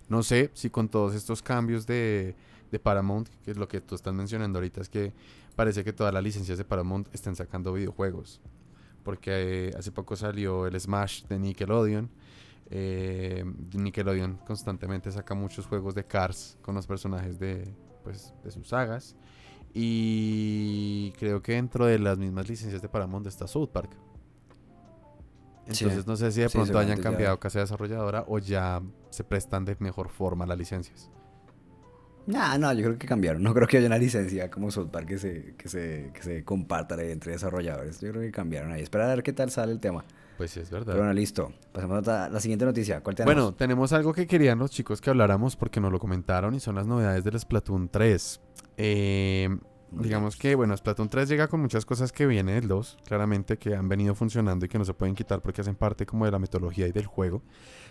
no 0.07 0.23
sé 0.23 0.49
si 0.53 0.69
con 0.69 0.87
todos 0.87 1.15
estos 1.15 1.41
cambios 1.41 1.85
de, 1.85 2.35
de, 2.71 2.79
Paramount, 2.79 3.27
que 3.43 3.51
es 3.51 3.57
lo 3.57 3.67
que 3.67 3.81
tú 3.81 3.95
estás 3.95 4.13
mencionando 4.13 4.59
ahorita, 4.59 4.79
es 4.79 4.87
que 4.87 5.11
parece 5.55 5.83
que 5.83 5.91
todas 5.91 6.13
las 6.13 6.23
licencias 6.23 6.57
de 6.57 6.63
Paramount 6.63 7.13
están 7.13 7.35
sacando 7.35 7.73
videojuegos. 7.73 8.39
Porque 9.03 9.67
eh, 9.67 9.71
hace 9.77 9.91
poco 9.91 10.15
salió 10.15 10.65
el 10.65 10.79
Smash 10.79 11.25
de 11.25 11.37
Nickelodeon. 11.37 12.09
Eh, 12.69 13.43
Nickelodeon 13.73 14.37
constantemente 14.47 15.11
saca 15.11 15.33
muchos 15.35 15.65
juegos 15.65 15.93
de 15.93 16.05
Cars 16.05 16.57
con 16.61 16.73
los 16.75 16.87
personajes 16.87 17.37
de, 17.37 17.67
pues, 18.03 18.33
de 18.45 18.51
sus 18.51 18.69
sagas. 18.69 19.17
Y 19.73 21.11
creo 21.13 21.41
que 21.41 21.53
dentro 21.53 21.85
de 21.85 21.97
las 21.99 22.17
mismas 22.17 22.47
licencias 22.47 22.81
de 22.81 22.89
Paramount 22.89 23.25
está 23.27 23.47
South 23.47 23.69
Park. 23.69 23.89
Entonces 25.65 26.05
no 26.05 26.15
sé 26.15 26.31
si 26.31 26.41
de 26.41 26.49
pronto 26.49 26.77
hayan 26.77 27.01
cambiado 27.01 27.39
casa 27.39 27.59
desarrolladora 27.59 28.25
o 28.27 28.37
ya 28.37 28.81
se 29.09 29.23
prestan 29.23 29.65
de 29.65 29.75
mejor 29.79 30.09
forma 30.09 30.45
las 30.45 30.57
licencias. 30.57 31.09
No, 32.25 32.57
no, 32.57 32.71
yo 32.73 32.83
creo 32.83 32.97
que 32.97 33.07
cambiaron. 33.07 33.43
No 33.43 33.53
creo 33.53 33.67
que 33.67 33.77
haya 33.77 33.87
una 33.87 33.97
licencia 33.97 34.49
como 34.49 34.71
South 34.71 34.89
Park 34.89 35.07
que 35.07 35.17
se, 35.17 35.55
que 35.57 35.67
se, 35.67 36.11
que 36.13 36.21
se 36.21 36.43
comparta 36.43 37.01
entre 37.03 37.33
desarrolladores. 37.33 37.99
Yo 37.99 38.11
creo 38.11 38.21
que 38.21 38.31
cambiaron 38.31 38.71
ahí. 38.71 38.81
Espera 38.81 39.05
a 39.05 39.07
ver 39.09 39.23
qué 39.23 39.33
tal 39.33 39.51
sale 39.51 39.73
el 39.73 39.79
tema. 39.79 40.05
Pues 40.43 40.51
sí, 40.51 40.59
es 40.59 40.69
verdad. 40.69 40.88
Pero 40.88 40.97
bueno, 40.97 41.13
listo. 41.13 41.53
Pasemos 41.71 42.05
a 42.05 42.27
la 42.27 42.39
siguiente 42.41 42.65
noticia. 42.65 43.00
¿Cuál 43.00 43.15
tenemos? 43.15 43.33
Bueno, 43.33 43.55
tenemos 43.55 43.93
algo 43.93 44.13
que 44.13 44.27
querían 44.27 44.59
los 44.59 44.71
chicos 44.71 45.00
que 45.00 45.09
habláramos 45.09 45.55
porque 45.55 45.79
nos 45.79 45.89
lo 45.89 46.00
comentaron 46.00 46.53
y 46.53 46.59
son 46.59 46.75
las 46.75 46.85
novedades 46.85 47.23
del 47.23 47.39
Splatoon 47.39 47.88
3. 47.88 48.41
Eh, 48.75 49.57
digamos 49.91 50.35
que, 50.35 50.55
bueno, 50.55 50.75
Splatoon 50.75 51.07
3 51.07 51.29
llega 51.29 51.47
con 51.47 51.62
muchas 51.62 51.85
cosas 51.85 52.12
que 52.12 52.25
vienen 52.25 52.55
del 52.55 52.67
2, 52.67 52.97
claramente, 53.05 53.57
que 53.57 53.73
han 53.73 53.88
venido 53.88 54.15
funcionando 54.15 54.65
y 54.65 54.67
que 54.67 54.77
no 54.77 54.83
se 54.83 54.93
pueden 54.93 55.15
quitar 55.15 55.41
porque 55.41 55.62
hacen 55.62 55.75
parte 55.75 56.05
como 56.05 56.25
de 56.25 56.31
la 56.31 56.39
metodología 56.39 56.88
y 56.88 56.91
del 56.91 57.05
juego. 57.05 57.41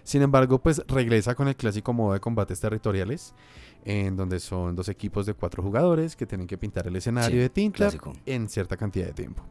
Sin 0.03 0.21
embargo, 0.21 0.63
pues 0.63 0.83
regresa 0.89 1.35
con 1.35 1.49
el 1.49 1.57
clásico 1.57 1.95
modo 1.95 2.13
de 2.13 2.21
combates 2.21 2.61
territoriales, 2.61 3.35
en 3.85 4.17
donde 4.17 4.41
son 4.41 4.77
dos 4.77 4.89
equipos 4.89 5.27
de 5.27 5.35
cuatro 5.35 5.63
jugadores 5.63 6.17
que 6.17 6.27
tienen 6.27 6.47
que 6.47 6.57
pintar 6.57 6.87
el 6.87 6.97
escenario 6.97 7.41
de 7.41 7.49
tinta 7.49 7.91
en 8.27 8.49
cierta 8.49 8.77
cantidad 8.77 9.07
de 9.07 9.13
tiempo. 9.13 9.43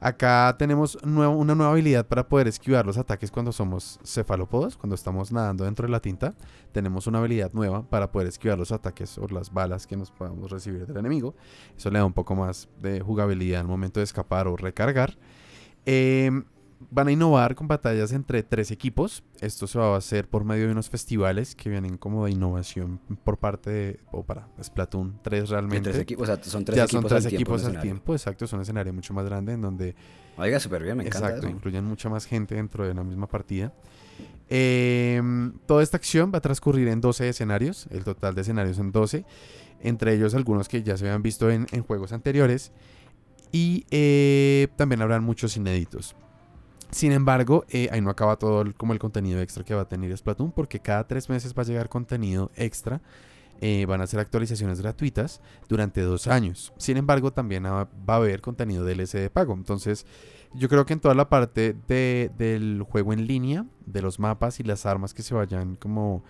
Acá 0.00 0.54
tenemos 0.56 0.96
una 1.02 1.54
nueva 1.54 1.72
habilidad 1.72 2.06
para 2.06 2.28
poder 2.28 2.46
esquivar 2.46 2.86
los 2.86 2.98
ataques 2.98 3.32
cuando 3.32 3.50
somos 3.50 3.98
cefalópodos, 4.04 4.76
cuando 4.76 4.94
estamos 4.94 5.32
nadando 5.32 5.64
dentro 5.64 5.86
de 5.86 5.92
la 5.92 6.00
tinta. 6.00 6.34
Tenemos 6.70 7.08
una 7.08 7.18
habilidad 7.18 7.52
nueva 7.52 7.82
para 7.82 8.12
poder 8.12 8.28
esquivar 8.28 8.56
los 8.58 8.70
ataques 8.70 9.18
o 9.18 9.26
las 9.26 9.52
balas 9.52 9.88
que 9.88 9.96
nos 9.96 10.12
podamos 10.12 10.52
recibir 10.52 10.86
del 10.86 10.98
enemigo. 10.98 11.34
Eso 11.76 11.90
le 11.90 11.98
da 11.98 12.04
un 12.04 12.12
poco 12.12 12.36
más 12.36 12.68
de 12.80 13.00
jugabilidad 13.00 13.62
al 13.62 13.66
momento 13.66 13.98
de 13.98 14.04
escapar 14.04 14.46
o 14.46 14.56
recargar. 14.56 15.18
Em, 15.84 16.44
van 16.90 17.08
a 17.08 17.12
innovar 17.12 17.54
con 17.54 17.68
batallas 17.68 18.12
entre 18.12 18.42
tres 18.42 18.70
equipos. 18.70 19.22
Esto 19.40 19.66
se 19.66 19.78
va 19.78 19.94
a 19.94 19.98
hacer 19.98 20.28
por 20.28 20.44
medio 20.44 20.66
de 20.66 20.72
unos 20.72 20.88
festivales 20.88 21.54
que 21.54 21.70
vienen 21.70 21.96
como 21.96 22.24
de 22.24 22.32
innovación 22.32 23.00
por 23.24 23.38
parte 23.38 23.70
de, 23.70 24.00
o 24.10 24.22
para 24.24 24.48
Splatoon 24.62 25.20
3 25.22 25.48
realmente. 25.50 25.90
Tres 25.90 26.02
equipos, 26.02 26.28
o 26.28 26.34
sea, 26.34 26.42
son 26.42 26.64
tres 26.64 26.76
ya 26.76 26.84
equipos, 26.84 27.02
son 27.02 27.08
tres 27.08 27.26
al, 27.26 27.34
equipos 27.34 27.60
tiempo 27.62 27.76
al 27.78 27.82
tiempo, 27.82 28.12
exacto, 28.14 28.44
es 28.44 28.52
un 28.52 28.60
escenario 28.60 28.92
mucho 28.92 29.12
más 29.14 29.24
grande 29.24 29.52
en 29.52 29.60
donde... 29.60 29.94
Oiga, 30.36 30.60
súper 30.60 30.82
bien, 30.82 30.96
me 30.96 31.04
encanta 31.04 31.28
Exacto, 31.28 31.48
incluyen 31.48 31.84
mucha 31.84 32.08
más 32.08 32.24
gente 32.24 32.54
dentro 32.54 32.86
de 32.86 32.94
la 32.94 33.02
misma 33.02 33.26
partida. 33.26 33.72
Eh, 34.48 35.20
toda 35.66 35.82
esta 35.82 35.96
acción 35.96 36.30
va 36.32 36.38
a 36.38 36.40
transcurrir 36.40 36.88
en 36.88 37.00
12 37.00 37.28
escenarios, 37.28 37.86
el 37.90 38.04
total 38.04 38.34
de 38.34 38.42
escenarios 38.42 38.76
son 38.76 38.92
12, 38.92 39.24
entre 39.80 40.14
ellos 40.14 40.34
algunos 40.34 40.68
que 40.68 40.82
ya 40.82 40.96
se 40.96 41.06
habían 41.06 41.22
visto 41.22 41.50
en, 41.50 41.66
en 41.72 41.82
juegos 41.82 42.12
anteriores 42.12 42.72
y 43.52 43.84
eh, 43.90 44.68
también 44.76 45.02
habrán 45.02 45.24
muchos 45.24 45.56
inéditos. 45.56 46.14
Sin 46.90 47.12
embargo, 47.12 47.64
eh, 47.68 47.88
ahí 47.92 48.00
no 48.00 48.10
acaba 48.10 48.36
todo 48.36 48.62
el, 48.62 48.74
como 48.74 48.92
el 48.92 48.98
contenido 48.98 49.40
extra 49.40 49.64
que 49.64 49.74
va 49.74 49.82
a 49.82 49.88
tener 49.88 50.16
Splatoon, 50.16 50.52
porque 50.52 50.80
cada 50.80 51.06
tres 51.06 51.28
meses 51.28 51.54
va 51.56 51.62
a 51.62 51.66
llegar 51.66 51.88
contenido 51.88 52.50
extra. 52.56 53.00
Eh, 53.60 53.86
van 53.86 54.00
a 54.00 54.06
ser 54.06 54.20
actualizaciones 54.20 54.80
gratuitas 54.80 55.40
durante 55.68 56.00
dos 56.00 56.28
años. 56.28 56.72
Sin 56.78 56.96
embargo, 56.96 57.32
también 57.32 57.64
va 57.64 57.88
a 58.06 58.16
haber 58.16 58.40
contenido 58.40 58.84
DLC 58.84 59.14
de 59.14 59.30
pago. 59.30 59.52
Entonces, 59.52 60.06
yo 60.54 60.68
creo 60.68 60.86
que 60.86 60.92
en 60.92 61.00
toda 61.00 61.14
la 61.14 61.28
parte 61.28 61.74
de, 61.88 62.30
del 62.38 62.82
juego 62.88 63.12
en 63.12 63.26
línea, 63.26 63.66
de 63.84 64.00
los 64.00 64.18
mapas 64.18 64.60
y 64.60 64.62
las 64.62 64.86
armas 64.86 65.12
que 65.12 65.22
se 65.22 65.34
vayan 65.34 65.74
como 65.74 66.22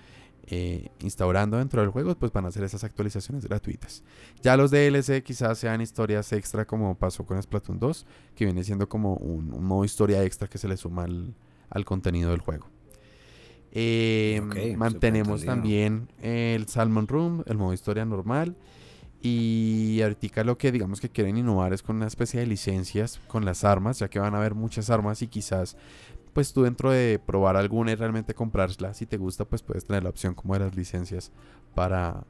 eh, 0.51 0.89
instaurando 1.01 1.59
dentro 1.59 1.83
del 1.83 1.91
juego, 1.91 2.15
pues 2.15 2.33
van 2.33 2.47
a 2.47 2.51
ser 2.51 2.65
esas 2.65 2.83
actualizaciones 2.83 3.45
gratuitas. 3.45 4.03
Ya 4.43 4.57
los 4.57 4.71
DLC 4.71 5.23
quizás 5.23 5.59
sean 5.59 5.83
historias 5.83 6.33
extra 6.33 6.65
como 6.65 6.95
pasó 6.95 7.27
con 7.27 7.43
Splatoon 7.43 7.79
2, 7.79 8.07
que 8.35 8.47
viene 8.47 8.65
siendo 8.65 8.89
como 8.89 9.15
un, 9.17 9.51
modo 9.63 9.85
historia 9.85 10.25
extra 10.25 10.49
que 10.49 10.57
se 10.57 10.67
le 10.67 10.79
suma 10.79 11.05
al, 11.05 11.85
contenido 11.85 12.31
del 12.31 12.41
juego. 12.41 12.67
Eh, 13.73 14.41
mantenemos 14.79 15.45
también 15.45 16.09
el 16.23 16.67
Salmon 16.67 17.07
Room, 17.07 17.43
el 17.47 17.59
modo 17.59 17.75
historia 17.75 18.07
normal. 18.07 18.57
Y 19.21 20.01
ahorita 20.01 20.45
lo 20.45 20.57
que 20.57 20.73
digamos 20.73 21.01
que 21.01 21.11
quieren 21.11 21.37
innovar 21.37 21.75
es 21.75 21.83
con 21.83 21.97
una 21.97 22.07
especie 22.07 22.41
de 22.41 22.47
licencias 22.47 23.21
con 23.27 23.45
las 23.45 23.65
armas, 23.65 23.99
ya 23.99 24.09
que 24.09 24.19
van 24.19 24.35
a 24.35 24.39
haber 24.39 24.55
muchas 24.55 24.89
armas 24.89 25.21
y 25.21 25.27
quizás 25.27 25.77
pues 26.29 26.53
tú 26.53 26.63
dentro 26.63 26.91
de 26.91 27.21
probar 27.25 27.57
alguna 27.57 27.93
y 27.93 27.95
realmente 27.95 28.35
comprarla, 28.35 28.95
si 28.95 29.07
te 29.07 29.17
gusta, 29.17 29.45
pues 29.45 29.63
puedes 29.63 29.85
tener 29.85 30.03
la 30.03 30.11
opción 30.11 30.35
como 30.35 30.55
de 30.55 30.61
las 30.61 30.77
licencias 30.77 31.33
para 31.75 32.25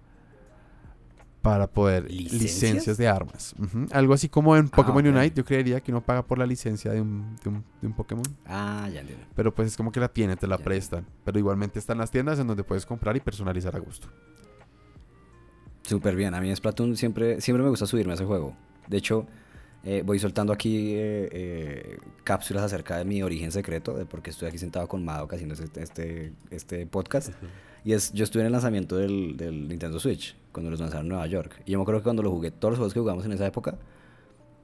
para 1.42 1.66
poder 1.66 2.10
licencias, 2.10 2.98
de 2.98 3.08
armas. 3.08 3.54
Algo 3.92 4.12
así 4.12 4.28
como 4.28 4.56
en 4.56 4.66
ah, 4.66 4.76
Pokémon 4.76 5.06
Unite, 5.06 5.34
yo 5.36 5.44
creería 5.44 5.80
que 5.80 5.90
uno 5.90 6.02
paga 6.02 6.22
por 6.22 6.36
la 6.36 6.44
licencia 6.44 6.90
de 6.92 7.00
un, 7.00 7.36
de 7.80 7.86
un, 7.86 7.92
Pokémon. 7.94 8.24
Ah, 8.44 8.88
ya 8.92 9.00
entiendo. 9.00 9.24
Pero 9.34 9.54
pues 9.54 9.68
es 9.68 9.76
como 9.76 9.92
que 9.92 10.00
la 10.00 10.08
tiene, 10.08 10.36
te 10.36 10.46
la 10.46 10.58
prestan. 10.58 11.06
Pero 11.24 11.38
igualmente 11.38 11.78
están 11.78 11.98
las 11.98 12.10
tiendas 12.10 12.38
en 12.38 12.48
donde 12.48 12.64
puedes 12.64 12.84
comprar 12.84 13.16
y 13.16 13.20
personalizar 13.20 13.74
a 13.76 13.78
gusto. 13.78 14.08
Súper 15.82 16.16
bien, 16.16 16.34
a 16.34 16.40
mí 16.40 16.54
Splatoon 16.54 16.96
siempre, 16.96 17.40
siempre 17.40 17.62
me 17.62 17.70
gusta 17.70 17.86
subirme 17.86 18.12
a 18.12 18.14
ese 18.16 18.24
juego. 18.24 18.54
De 18.88 18.98
hecho, 18.98 19.26
eh, 19.84 20.02
voy 20.04 20.18
soltando 20.18 20.52
aquí 20.52 20.94
eh, 20.94 21.28
eh, 21.30 21.98
cápsulas 22.24 22.64
acerca 22.64 22.98
de 22.98 23.04
mi 23.04 23.22
origen 23.22 23.52
secreto, 23.52 23.94
de 23.94 24.06
por 24.06 24.22
qué 24.22 24.30
estoy 24.30 24.48
aquí 24.48 24.58
sentado 24.58 24.88
con 24.88 25.04
Madoka 25.04 25.36
haciendo 25.36 25.54
este, 25.54 25.82
este, 25.82 26.32
este 26.50 26.86
podcast. 26.86 27.30
Y 27.84 27.92
es, 27.92 28.12
yo 28.12 28.24
estuve 28.24 28.42
en 28.42 28.46
el 28.46 28.52
lanzamiento 28.52 28.96
del, 28.96 29.36
del, 29.36 29.68
Nintendo 29.68 30.00
Switch, 30.00 30.36
cuando 30.52 30.70
los 30.70 30.80
lanzaron 30.80 31.06
en 31.06 31.10
Nueva 31.10 31.26
York. 31.28 31.62
Y 31.64 31.72
yo 31.72 31.78
me 31.78 31.82
acuerdo 31.82 32.00
que 32.00 32.04
cuando 32.04 32.22
lo 32.22 32.30
jugué, 32.30 32.50
todos 32.50 32.72
los 32.72 32.78
juegos 32.78 32.92
que 32.92 33.00
jugamos 33.00 33.24
en 33.24 33.32
esa 33.32 33.46
época, 33.46 33.78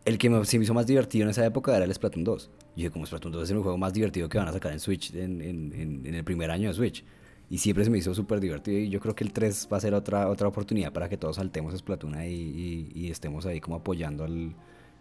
el 0.04 0.18
que 0.18 0.28
me, 0.28 0.44
se 0.44 0.58
me 0.58 0.64
hizo 0.64 0.74
más 0.74 0.86
divertido 0.86 1.24
en 1.24 1.30
esa 1.30 1.46
época 1.46 1.76
era 1.76 1.84
el 1.84 1.94
Splatoon 1.94 2.24
2. 2.24 2.50
Y 2.74 2.80
dije, 2.80 2.90
como 2.90 3.06
Splatoon 3.06 3.32
2 3.32 3.44
es 3.44 3.50
el 3.50 3.58
juego 3.58 3.78
más 3.78 3.92
divertido 3.92 4.28
que 4.28 4.36
van 4.36 4.48
a 4.48 4.52
sacar 4.52 4.72
en 4.72 4.80
Switch 4.80 5.14
en, 5.14 5.40
en, 5.40 6.04
en 6.04 6.14
el 6.14 6.24
primer 6.24 6.50
año 6.50 6.68
de 6.68 6.74
Switch. 6.74 7.04
Y 7.48 7.58
siempre 7.58 7.84
se 7.84 7.90
me 7.90 7.98
hizo 7.98 8.12
súper 8.14 8.40
divertido. 8.40 8.78
Y 8.78 8.88
yo 8.88 8.98
creo 8.98 9.14
que 9.14 9.22
el 9.22 9.32
3 9.32 9.68
va 9.72 9.76
a 9.76 9.80
ser 9.80 9.94
otra, 9.94 10.28
otra 10.28 10.48
oportunidad 10.48 10.92
para 10.92 11.08
que 11.08 11.16
todos 11.16 11.36
saltemos 11.36 11.74
Splatoon 11.78 12.16
ahí 12.16 12.90
y, 12.94 13.06
y 13.06 13.10
estemos 13.10 13.46
ahí 13.46 13.60
como 13.60 13.76
apoyando 13.76 14.24
al 14.24 14.54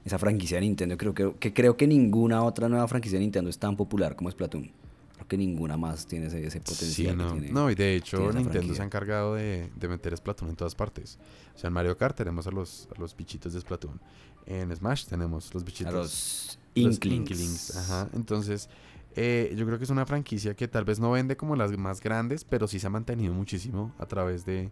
esa 0.06 0.20
franquicia 0.20 0.58
de 0.58 0.62
Nintendo. 0.62 0.98
Creo 0.98 1.14
que, 1.14 1.54
creo 1.54 1.78
que 1.78 1.88
ninguna 1.88 2.44
otra 2.44 2.68
nueva 2.70 2.88
franquicia 2.88 3.18
de 3.18 3.24
Nintendo 3.24 3.50
es 3.50 3.58
tan 3.58 3.76
popular 3.76 4.16
como 4.16 4.30
Splatoon. 4.30 4.72
Creo 5.14 5.28
que 5.28 5.38
ninguna 5.38 5.78
más 5.78 6.06
tiene 6.06 6.28
ese, 6.28 6.60
potencial. 6.60 7.18
no. 7.52 7.70
y 7.70 7.76
de 7.76 7.96
hecho 7.96 8.32
Nintendo 8.34 8.74
se 8.74 8.82
ha 8.82 8.86
encargado 8.86 9.36
de, 9.36 9.70
de, 9.76 9.88
meter 9.88 10.16
Splatoon 10.18 10.50
en 10.50 10.56
todas 10.56 10.76
partes. 10.76 11.18
O 11.56 11.58
sea, 11.58 11.70
en 11.70 11.74
Mario 11.74 11.98
Kart 11.98 12.18
tenemos 12.18 12.48
a 12.48 12.52
los, 12.52 12.90
a 12.96 13.00
los 13.00 13.16
bichitos 13.16 13.54
de 13.54 13.62
Splatoon. 13.62 14.00
En 14.46 14.76
Smash 14.76 15.06
tenemos 15.06 15.54
los 15.54 15.64
bichitos. 15.64 15.94
A 15.94 15.98
los 15.98 16.60
Inklings. 16.76 17.78
Ajá. 17.78 18.10
Entonces, 18.14 18.70
eh, 19.16 19.54
yo 19.56 19.66
creo 19.66 19.78
que 19.78 19.86
es 19.86 19.90
una 19.90 20.06
franquicia 20.06 20.56
que 20.56 20.68
tal 20.68 20.84
vez 20.84 21.00
no 21.00 21.12
vende 21.12 21.38
como 21.38 21.56
las 21.56 21.72
más 21.78 22.02
grandes, 22.02 22.44
pero 22.44 22.68
sí 22.68 22.80
se 22.80 22.88
ha 22.88 22.90
mantenido 22.90 23.34
muchísimo 23.34 23.94
a 24.00 24.06
través 24.06 24.44
de, 24.46 24.72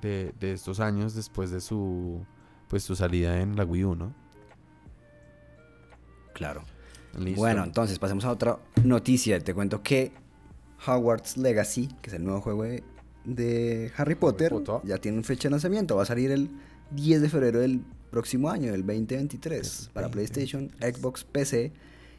de, 0.00 0.32
de 0.40 0.52
estos 0.52 0.80
años 0.80 1.14
después 1.14 1.50
de 1.50 1.60
su, 1.60 2.24
pues, 2.68 2.84
su 2.84 2.96
salida 2.96 3.40
en 3.40 3.56
la 3.56 3.64
Wii 3.64 3.84
U, 3.84 3.94
¿no? 3.96 4.23
Claro. 6.34 6.64
Bueno, 7.36 7.64
entonces 7.64 7.98
pasemos 7.98 8.24
a 8.24 8.30
otra 8.30 8.58
noticia. 8.82 9.38
Te 9.40 9.54
cuento 9.54 9.82
que 9.82 10.12
Hogwarts 10.86 11.36
Legacy, 11.36 11.88
que 12.02 12.10
es 12.10 12.14
el 12.14 12.24
nuevo 12.24 12.40
juego 12.40 12.64
de, 13.24 13.92
Harry, 13.96 14.14
Potter, 14.16 14.52
ya 14.84 14.98
tiene 14.98 15.22
fecha 15.22 15.48
de 15.48 15.52
lanzamiento. 15.52 15.96
Va 15.96 16.02
a 16.02 16.06
salir 16.06 16.30
el 16.30 16.50
10 16.90 17.22
de 17.22 17.28
febrero 17.28 17.60
del 17.60 17.80
próximo 18.10 18.50
año, 18.50 18.72
del 18.72 18.84
2023, 18.84 19.90
para 19.92 20.10
PlayStation, 20.10 20.70
Xbox, 20.80 21.24
PC. 21.24 21.72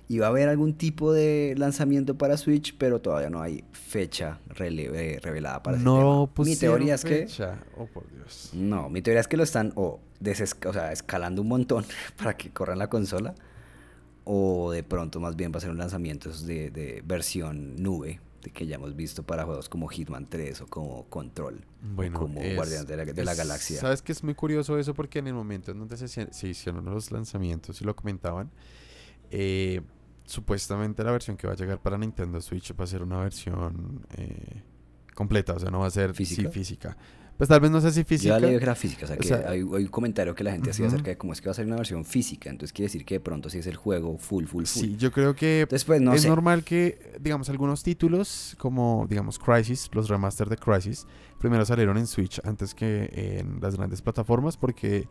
Y 0.07 0.19
va 0.19 0.27
a 0.27 0.29
haber 0.29 0.49
algún 0.49 0.75
tipo 0.75 1.13
de 1.13 1.55
lanzamiento 1.57 2.15
para 2.15 2.37
Switch, 2.37 2.75
pero 2.77 3.01
todavía 3.01 3.31
no 3.31 3.41
hay 3.41 3.63
fecha 3.71 4.39
eh, 4.59 5.19
revelada 5.19 5.63
para 5.63 5.77
no 5.77 6.29
ese 6.37 6.49
Mi 6.51 6.55
teoría 6.55 6.93
es 6.93 7.03
que... 7.03 7.27
Oh, 7.75 7.87
por 7.87 8.07
Dios. 8.11 8.51
No, 8.53 8.87
mi 8.87 9.01
teoría 9.01 9.21
es 9.21 9.27
que 9.27 9.35
lo 9.35 9.41
están 9.41 9.73
o, 9.75 9.99
o 10.19 10.73
sea, 10.73 10.91
escalando 10.91 11.41
un 11.41 11.47
montón 11.47 11.85
para 12.17 12.37
que 12.37 12.51
corran 12.51 12.77
la 12.77 12.87
consola 12.87 13.33
o 14.25 14.71
de 14.71 14.83
pronto 14.83 15.19
más 15.19 15.35
bien 15.35 15.51
va 15.53 15.57
a 15.57 15.61
ser 15.61 15.69
un 15.69 15.77
lanzamiento 15.77 16.29
de, 16.29 16.71
de 16.71 17.01
versión 17.05 17.81
nube 17.81 18.19
de 18.43 18.51
que 18.51 18.67
ya 18.67 18.75
hemos 18.75 18.95
visto 18.95 19.23
para 19.23 19.45
juegos 19.45 19.69
como 19.69 19.87
Hitman 19.87 20.27
3 20.29 20.61
o 20.61 20.67
como 20.67 21.05
Control 21.05 21.63
bueno, 21.81 22.17
o 22.17 22.21
como 22.21 22.41
Guardianes 22.41 22.87
de 22.87 22.97
la, 22.97 23.05
de 23.05 23.25
la, 23.25 23.33
Galaxia. 23.33 23.79
Sabes 23.79 24.01
que 24.01 24.11
es 24.11 24.23
muy 24.23 24.35
curioso 24.35 24.77
eso 24.77 24.93
porque 24.93 25.19
en 25.19 25.27
el 25.27 25.33
momento 25.33 25.71
en 25.71 25.79
donde 25.79 25.97
se, 25.97 26.07
se 26.07 26.47
hicieron 26.47 26.85
los 26.85 27.11
lanzamientos 27.11 27.81
y 27.81 27.85
lo 27.85 27.95
comentaban, 27.95 28.51
eh, 29.31 29.81
supuestamente 30.25 31.03
la 31.03 31.11
versión 31.11 31.37
que 31.37 31.47
va 31.47 31.53
a 31.53 31.55
llegar 31.55 31.81
para 31.81 31.97
Nintendo 31.97 32.41
Switch 32.41 32.73
va 32.79 32.83
a 32.83 32.87
ser 32.87 33.03
una 33.03 33.19
versión 33.19 34.05
eh, 34.17 34.63
completa, 35.13 35.53
o 35.53 35.59
sea, 35.59 35.69
no 35.69 35.79
va 35.79 35.87
a 35.87 35.91
ser 35.91 36.13
física. 36.13 36.49
física. 36.49 36.97
Pues 37.37 37.49
tal 37.49 37.59
vez 37.59 37.69
no 37.69 37.81
sé 37.81 37.91
si 37.91 38.03
física. 38.05 38.39
Yo 38.39 38.47
leí 38.47 38.57
que 38.57 38.63
era 38.63 38.75
física, 38.75 39.05
o 39.05 39.07
sea, 39.07 39.17
que 39.17 39.33
hay, 39.33 39.61
un 39.61 39.87
comentario 39.87 40.33
que 40.33 40.43
la 40.43 40.51
gente 40.51 40.69
hacía 40.69 40.87
acerca 40.87 41.09
de 41.09 41.17
cómo 41.17 41.33
es 41.33 41.41
que 41.41 41.47
va 41.47 41.51
a 41.51 41.55
ser 41.55 41.65
una 41.65 41.75
versión 41.75 42.05
física, 42.05 42.49
entonces 42.49 42.71
quiere 42.71 42.87
decir 42.87 43.03
que 43.03 43.15
de 43.15 43.19
pronto 43.19 43.49
sí 43.49 43.57
es 43.57 43.67
el 43.67 43.75
juego 43.75 44.17
full, 44.17 44.45
full, 44.45 44.65
full. 44.65 44.81
Sí, 44.81 44.95
yo 44.97 45.11
creo 45.11 45.35
que 45.35 45.67
Después, 45.69 46.01
no 46.01 46.13
es 46.13 46.25
normal 46.25 46.63
que, 46.63 47.17
digamos, 47.19 47.49
algunos 47.49 47.83
títulos 47.83 48.55
como, 48.57 49.05
digamos, 49.09 49.37
Crisis, 49.37 49.89
los 49.93 50.07
remaster 50.07 50.47
de 50.47 50.55
Crisis, 50.55 51.05
primero 51.39 51.65
salieron 51.65 51.97
en 51.97 52.07
Switch 52.07 52.39
antes 52.45 52.73
que 52.73 53.09
en 53.39 53.59
las 53.61 53.75
grandes 53.75 54.01
plataformas 54.01 54.55
porque 54.55 55.07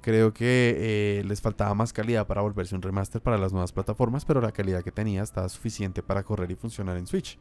creo 0.00 0.32
que 0.32 0.76
eh, 0.78 1.24
les 1.26 1.42
faltaba 1.42 1.74
más 1.74 1.92
calidad 1.92 2.26
para 2.26 2.40
volverse 2.40 2.74
un 2.74 2.80
remaster 2.80 3.20
para 3.20 3.36
las 3.36 3.52
nuevas 3.52 3.72
plataformas, 3.72 4.24
pero 4.24 4.40
la 4.40 4.52
calidad 4.52 4.82
que 4.82 4.92
tenía 4.92 5.22
estaba 5.22 5.48
suficiente 5.50 6.02
para 6.02 6.22
correr 6.22 6.50
y 6.50 6.54
funcionar 6.54 6.96
en 6.96 7.06
Switch 7.06 7.38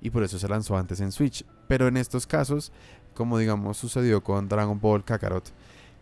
y 0.00 0.10
por 0.10 0.22
eso 0.22 0.38
se 0.38 0.48
lanzó 0.48 0.76
antes 0.76 1.00
en 1.00 1.12
Switch. 1.12 1.44
Pero 1.66 1.88
en 1.88 1.96
estos 1.96 2.26
casos, 2.26 2.72
como 3.18 3.36
digamos 3.36 3.76
sucedió 3.76 4.22
con 4.22 4.48
Dragon 4.48 4.78
Ball 4.78 5.04
Kakarot, 5.04 5.52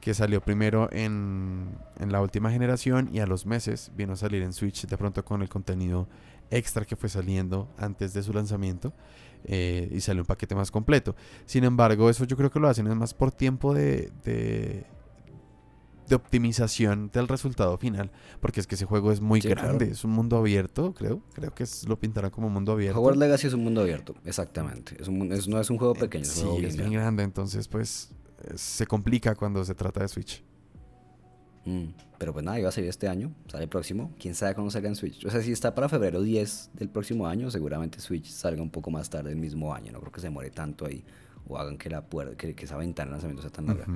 que 0.03 0.13
salió 0.13 0.43
primero 0.43 0.91
en, 0.93 1.67
en, 1.99 2.13
la 2.13 2.21
última 2.21 2.51
generación 2.51 3.09
y 3.11 3.21
a 3.21 3.27
los 3.27 3.47
meses 3.47 3.91
vino 3.97 4.13
a 4.13 4.17
salir 4.17 4.43
en 4.43 4.53
Switch 4.53 4.87
de 4.87 4.99
pronto 4.99 5.25
con 5.25 5.41
el 5.41 5.49
contenido 5.49 6.07
extra 6.51 6.85
que 6.85 6.95
fue 6.95 7.09
saliendo 7.09 7.69
antes 7.79 8.13
de 8.13 8.23
su 8.23 8.35
lanzamiento 8.35 8.93
eh, 9.45 9.89
y 9.91 10.01
salió 10.03 10.25
un 10.25 10.27
paquete 10.27 10.55
más 10.55 10.71
completo. 10.71 11.17
Sin 11.47 11.65
embargo, 11.65 12.11
eso 12.11 12.27
yo 12.27 12.37
creo 12.37 12.51
que 12.51 12.61
lo 12.61 12.69
hacen 12.69 12.87
es 12.87 12.95
más 12.95 13.15
por 13.15 13.33
tiempo 13.33 13.73
de, 13.73 14.13
de 14.23 14.85
optimización 16.15 17.11
del 17.13 17.29
resultado 17.29 17.77
final, 17.79 18.11
porque 18.41 18.61
es 18.61 18.67
que 18.67 18.77
ese 18.77 18.85
juego 18.85 19.13
es 19.13 19.21
muy 19.21 19.41
grande, 19.41 19.91
es 19.91 20.05
un 20.05 20.13
mundo 20.13 20.37
abierto, 20.37 20.95
creo, 20.95 21.23
creo 21.35 21.55
que 21.55 21.65
lo 21.87 21.99
pintarán 21.99 22.31
como 22.31 22.49
mundo 22.49 22.73
abierto. 22.73 22.99
Hogwarts 22.99 23.19
Legacy 23.19 23.47
es 23.49 23.55
un 23.55 23.65
mundo 23.65 23.81
abierto, 23.81 24.15
exactamente, 24.25 24.97
es 25.01 25.09
no 25.49 25.61
es 25.61 25.71
un 25.71 25.79
juego 25.79 25.95
pequeño, 25.95 26.23
es, 26.23 26.29
sí, 26.29 26.49
es 26.63 26.77
bien 26.77 26.93
grande, 26.93 27.23
entonces 27.23 27.69
pues 27.69 28.11
se 28.55 28.87
complica 28.87 29.35
cuando 29.35 29.65
se 29.65 29.75
trata 29.75 30.01
de 30.01 30.09
Switch. 30.09 30.43
Mm, 31.65 31.87
pero 32.19 32.33
pues 32.33 32.45
nada, 32.45 32.61
iba 32.61 32.69
a 32.69 32.73
salir 32.73 32.89
este 32.89 33.09
año, 33.09 33.35
sale 33.51 33.65
el 33.65 33.69
próximo, 33.69 34.13
quién 34.21 34.35
sabe 34.35 34.55
cuándo 34.55 34.71
salga 34.71 34.89
en 34.89 34.95
Switch. 34.95 35.25
O 35.27 35.31
sea, 35.31 35.43
si 35.43 35.51
está 35.51 35.75
para 35.75 35.89
febrero 35.89 36.23
10 36.23 36.71
del 36.75 36.89
próximo 36.89 37.27
año, 37.27 37.51
seguramente 37.51 37.99
Switch 38.01 38.31
salga 38.31 38.63
un 38.63 38.71
poco 38.71 38.91
más 38.91 39.11
tarde 39.11 39.31
del 39.31 39.39
mismo 39.39 39.75
año, 39.75 39.93
no 39.93 40.01
creo 40.01 40.13
que 40.13 40.21
se 40.21 40.29
demore 40.29 40.51
tanto 40.51 40.87
ahí 40.87 41.05
o 41.49 41.59
hagan 41.59 41.77
que 41.79 41.91
la 41.91 42.03
puerta, 42.03 42.37
que, 42.37 42.55
esa 42.65 42.77
ventana 42.77 43.07
de 43.07 43.13
lanzamiento 43.13 43.43
sea 43.43 43.51
tan 43.51 43.67
larga. 43.67 43.87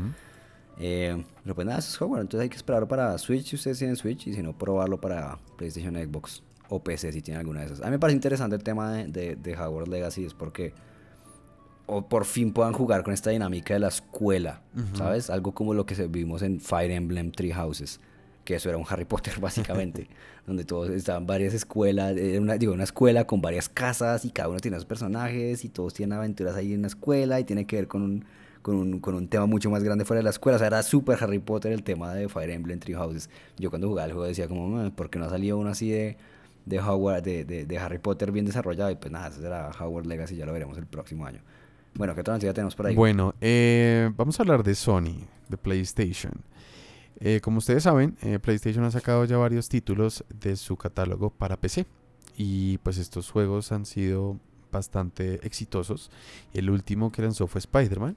Eh, 0.79 1.25
pues 1.55 1.67
nada, 1.67 1.79
eso 1.79 1.91
es 1.91 2.01
Hogwarts. 2.01 2.23
Entonces 2.23 2.43
hay 2.43 2.49
que 2.49 2.57
esperarlo 2.57 2.89
para 2.89 3.17
Switch 3.19 3.47
si 3.47 3.57
ustedes 3.57 3.79
tienen 3.79 3.97
Switch 3.97 4.27
y 4.27 4.35
si 4.35 4.43
no, 4.43 4.57
probarlo 4.57 5.01
para 5.01 5.39
PlayStation 5.57 5.95
Xbox. 5.95 6.43
o 6.69 6.83
PC 6.83 7.13
si 7.13 7.23
tiene 7.23 7.41
alguna 7.41 7.61
de 7.61 7.67
esas. 7.67 7.81
A 7.81 7.87
mí 7.87 7.91
me 7.91 7.99
parece 7.99 8.17
interesante 8.17 8.57
el 8.57 8.63
tema 8.63 8.93
de, 8.93 9.37
de, 9.37 9.57
Hogwarts 9.57 9.91
Legacy, 9.91 10.25
es 10.25 10.35
porque 10.35 10.73
o 11.87 12.03
por 12.09 12.25
fin 12.25 12.53
puedan 12.53 12.73
jugar 12.73 13.03
con 13.03 13.13
esta 13.13 13.31
dinámica 13.31 13.75
de 13.75 13.81
la 13.81 13.89
escuela, 13.89 14.63
¿sabes? 14.95 15.29
Algo 15.29 15.53
como 15.53 15.75
lo 15.75 15.87
que 15.87 15.95
vimos 16.07 16.41
en 16.43 16.61
Fire 16.61 16.93
Emblem 16.93 17.33
Three 17.33 17.53
Houses, 17.53 17.99
que 18.45 18.55
eso 18.55 18.69
era 18.69 18.79
un 18.79 18.85
Harry 18.89 19.05
Potter 19.05 19.35
básicamente, 19.41 20.09
donde 20.47 20.65
todos 20.65 20.89
estaban 20.91 21.27
varias 21.27 21.53
escuelas, 21.53 22.15
una, 22.39 22.57
digo, 22.59 22.73
una 22.75 22.85
escuela 22.85 23.27
con 23.27 23.43
varias 23.43 23.69
casas 23.69 24.25
y 24.25 24.31
cada 24.31 24.49
uno 24.49 24.61
tiene 24.61 24.77
sus 24.77 24.87
personajes 24.87 25.65
y 25.65 25.69
todos 25.69 25.93
tienen 25.93 26.17
aventuras 26.17 26.55
ahí 26.55 26.73
en 26.75 26.83
la 26.83 26.89
escuela 26.89 27.41
y 27.41 27.45
tiene 27.45 27.67
que 27.67 27.75
ver 27.75 27.89
con 27.89 28.03
un, 28.03 28.25
con 28.63 28.77
un, 28.77 29.01
con 29.01 29.15
un 29.15 29.29
tema 29.29 29.47
mucho 29.47 29.71
más 29.71 29.83
grande 29.83 30.05
fuera 30.05 30.19
de 30.19 30.25
la 30.25 30.31
escuela. 30.31 30.57
O 30.57 30.59
sea, 30.59 30.69
era 30.69 30.83
súper 30.83 31.23
Harry 31.23 31.39
Potter 31.39 31.73
el 31.73 31.83
tema 31.83 32.15
de 32.15 32.29
Fire 32.29 32.51
Emblem 32.51 32.79
Three 32.79 32.95
Houses. 32.95 33.31
Yo 33.59 33.71
cuando 33.71 33.89
jugaba 33.89 34.07
el 34.07 34.13
juego 34.13 34.27
decía 34.27 34.49
como, 34.49 34.91
¿por 34.93 35.11
qué 35.11 35.19
no 35.19 35.27
ha 35.27 35.31
salido 35.31 35.59
uno 35.59 35.71
así 35.71 35.91
de 35.91 36.17
de, 36.67 36.81
Howard, 36.81 37.23
de, 37.23 37.45
de, 37.45 37.79
Harry 37.79 37.99
Potter 37.99 38.33
bien 38.33 38.47
desarrollado. 38.47 38.91
Y 38.91 38.97
pues 38.97 39.13
nada, 39.13 39.29
ese 39.29 39.41
será 39.41 39.71
Howard 39.79 40.07
Legacy, 40.07 40.37
ya 40.37 40.47
lo 40.47 40.53
veremos 40.53 40.77
el 40.79 40.87
próximo 40.87 41.27
año. 41.27 41.41
Bueno, 41.95 42.15
¿qué 42.15 42.21
otra 42.21 42.35
noticia 42.35 42.55
tenemos 42.55 42.75
por 42.75 42.87
ahí? 42.87 42.95
Bueno, 42.95 43.35
eh, 43.41 44.11
vamos 44.17 44.39
a 44.39 44.43
hablar 44.43 44.63
de 44.63 44.75
Sony, 44.75 45.27
de 45.49 45.57
PlayStation. 45.57 46.33
Eh, 47.19 47.41
como 47.43 47.59
ustedes 47.59 47.83
saben, 47.83 48.17
eh, 48.23 48.39
PlayStation 48.39 48.85
ha 48.85 48.91
sacado 48.91 49.25
ya 49.25 49.37
varios 49.37 49.69
títulos 49.69 50.25
de 50.41 50.57
su 50.57 50.77
catálogo 50.77 51.31
para 51.31 51.57
PC. 51.57 51.87
Y 52.37 52.79
pues 52.79 52.97
estos 52.97 53.31
juegos 53.31 53.73
han 53.73 53.85
sido 53.85 54.39
bastante 54.71 55.45
exitosos. 55.47 56.11
El 56.55 56.71
último 56.71 57.11
que 57.11 57.23
lanzó 57.23 57.47
fue 57.47 57.59
Spider-Man. 57.59 58.17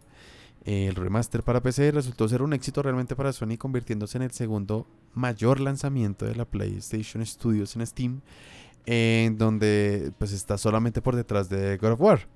El 0.66 0.96
remaster 0.96 1.44
para 1.44 1.62
PC 1.62 1.92
resultó 1.92 2.30
ser 2.30 2.42
un 2.42 2.54
éxito 2.54 2.82
realmente 2.82 3.18
para 3.18 3.34
Sony, 3.34 3.58
convirtiéndose 3.58 4.18
en 4.18 4.24
el 4.24 4.32
segundo 4.32 4.88
mayor 5.14 5.60
lanzamiento 5.60 6.26
de 6.26 6.36
la 6.36 6.46
PlayStation 6.46 7.26
Studios 7.26 7.76
en 7.76 7.86
Steam, 7.86 8.22
en 8.86 9.38
donde 9.38 10.14
pues 10.18 10.32
está 10.32 10.58
solamente 10.58 11.02
por 11.02 11.18
detrás 11.18 11.50
de 11.50 11.76
God 11.78 11.92
of 11.92 12.02
War. 12.02 12.30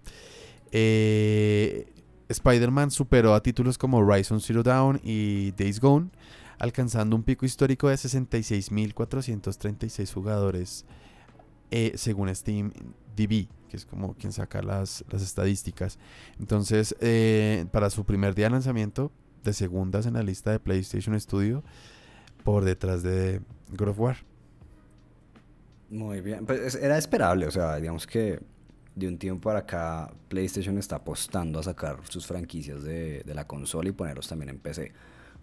Eh, 0.71 1.87
Spider-Man 2.27 2.91
superó 2.91 3.33
a 3.33 3.41
títulos 3.41 3.77
como 3.77 3.99
Horizon 3.99 4.41
Zero 4.41 4.61
Dawn 4.61 4.99
y 5.03 5.51
Days 5.51 5.79
Gone, 5.79 6.09
alcanzando 6.59 7.15
un 7.15 7.23
pico 7.23 7.45
histórico 7.45 7.87
de 7.87 7.95
66.436 7.95 10.13
jugadores 10.13 10.85
eh, 11.71 11.93
según 11.95 12.35
Steam 12.35 12.73
DB 13.15 13.47
que 13.67 13.77
es 13.77 13.85
como 13.85 14.13
quien 14.15 14.31
saca 14.31 14.61
las, 14.61 15.03
estadísticas. 15.11 15.99
Entonces, 16.39 16.95
eh, 16.99 17.65
para 17.71 17.89
su 17.89 18.05
primer 18.05 18.35
día 18.35 18.45
de 18.45 18.51
lanzamiento, 18.51 19.11
de 19.43 19.53
segundas 19.53 20.05
en 20.05 20.13
la 20.13 20.23
lista 20.23 20.51
de 20.51 20.59
PlayStation 20.59 21.19
Studio, 21.19 21.63
por 22.43 22.63
detrás 22.63 23.03
de 23.03 23.41
God 23.77 23.89
of 23.89 23.99
War. 23.99 24.17
Muy 25.89 26.21
bien, 26.21 26.45
pues 26.45 26.75
era 26.75 26.97
esperable, 26.97 27.47
o 27.47 27.51
sea, 27.51 27.77
digamos 27.77 28.05
que 28.07 28.39
de 28.95 29.07
un 29.07 29.17
tiempo 29.17 29.49
para 29.49 29.59
acá 29.59 30.11
PlayStation 30.27 30.77
está 30.77 30.97
apostando 30.97 31.59
a 31.59 31.63
sacar 31.63 31.99
sus 32.09 32.25
franquicias 32.25 32.83
de, 32.83 33.23
la 33.27 33.45
consola 33.45 33.89
y 33.89 33.91
ponerlos 33.91 34.27
también 34.27 34.49
en 34.49 34.59
PC. 34.59 34.91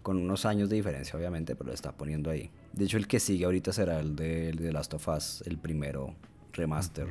Con 0.03 0.17
unos 0.17 0.45
años 0.45 0.69
de 0.69 0.75
diferencia, 0.75 1.17
obviamente, 1.17 1.55
pero 1.55 1.69
lo 1.69 1.73
está 1.73 1.91
poniendo 1.93 2.29
ahí. 2.29 2.51
De 2.73 2.85
hecho, 2.85 2.97
el 2.97 3.07
que 3.07 3.19
sigue 3.19 3.45
ahorita 3.45 3.73
será 3.73 3.99
el 3.99 4.15
de, 4.15 4.49
el 4.49 4.57
de 4.57 4.71
Last 4.71 4.93
of 4.93 5.07
Us, 5.07 5.41
el 5.47 5.57
primero 5.57 6.13
remaster 6.53 7.07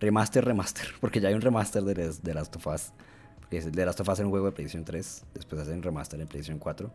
remaster, 0.00 0.44
remaster, 0.44 0.88
porque 1.00 1.20
ya 1.20 1.28
hay 1.28 1.34
un 1.34 1.40
remaster 1.40 1.82
de, 1.82 2.12
de 2.22 2.34
Last 2.34 2.54
of 2.56 2.66
Us. 2.66 2.92
Porque 3.40 3.60
de 3.60 3.86
Last 3.86 4.00
of 4.00 4.08
Us 4.08 4.18
en 4.20 4.26
un 4.26 4.30
juego 4.30 4.46
de 4.46 4.52
PlayStation 4.52 4.84
3, 4.84 5.24
después 5.34 5.62
hacen 5.62 5.82
remaster 5.82 6.20
en 6.20 6.28
PlayStation 6.28 6.58
4. 6.58 6.90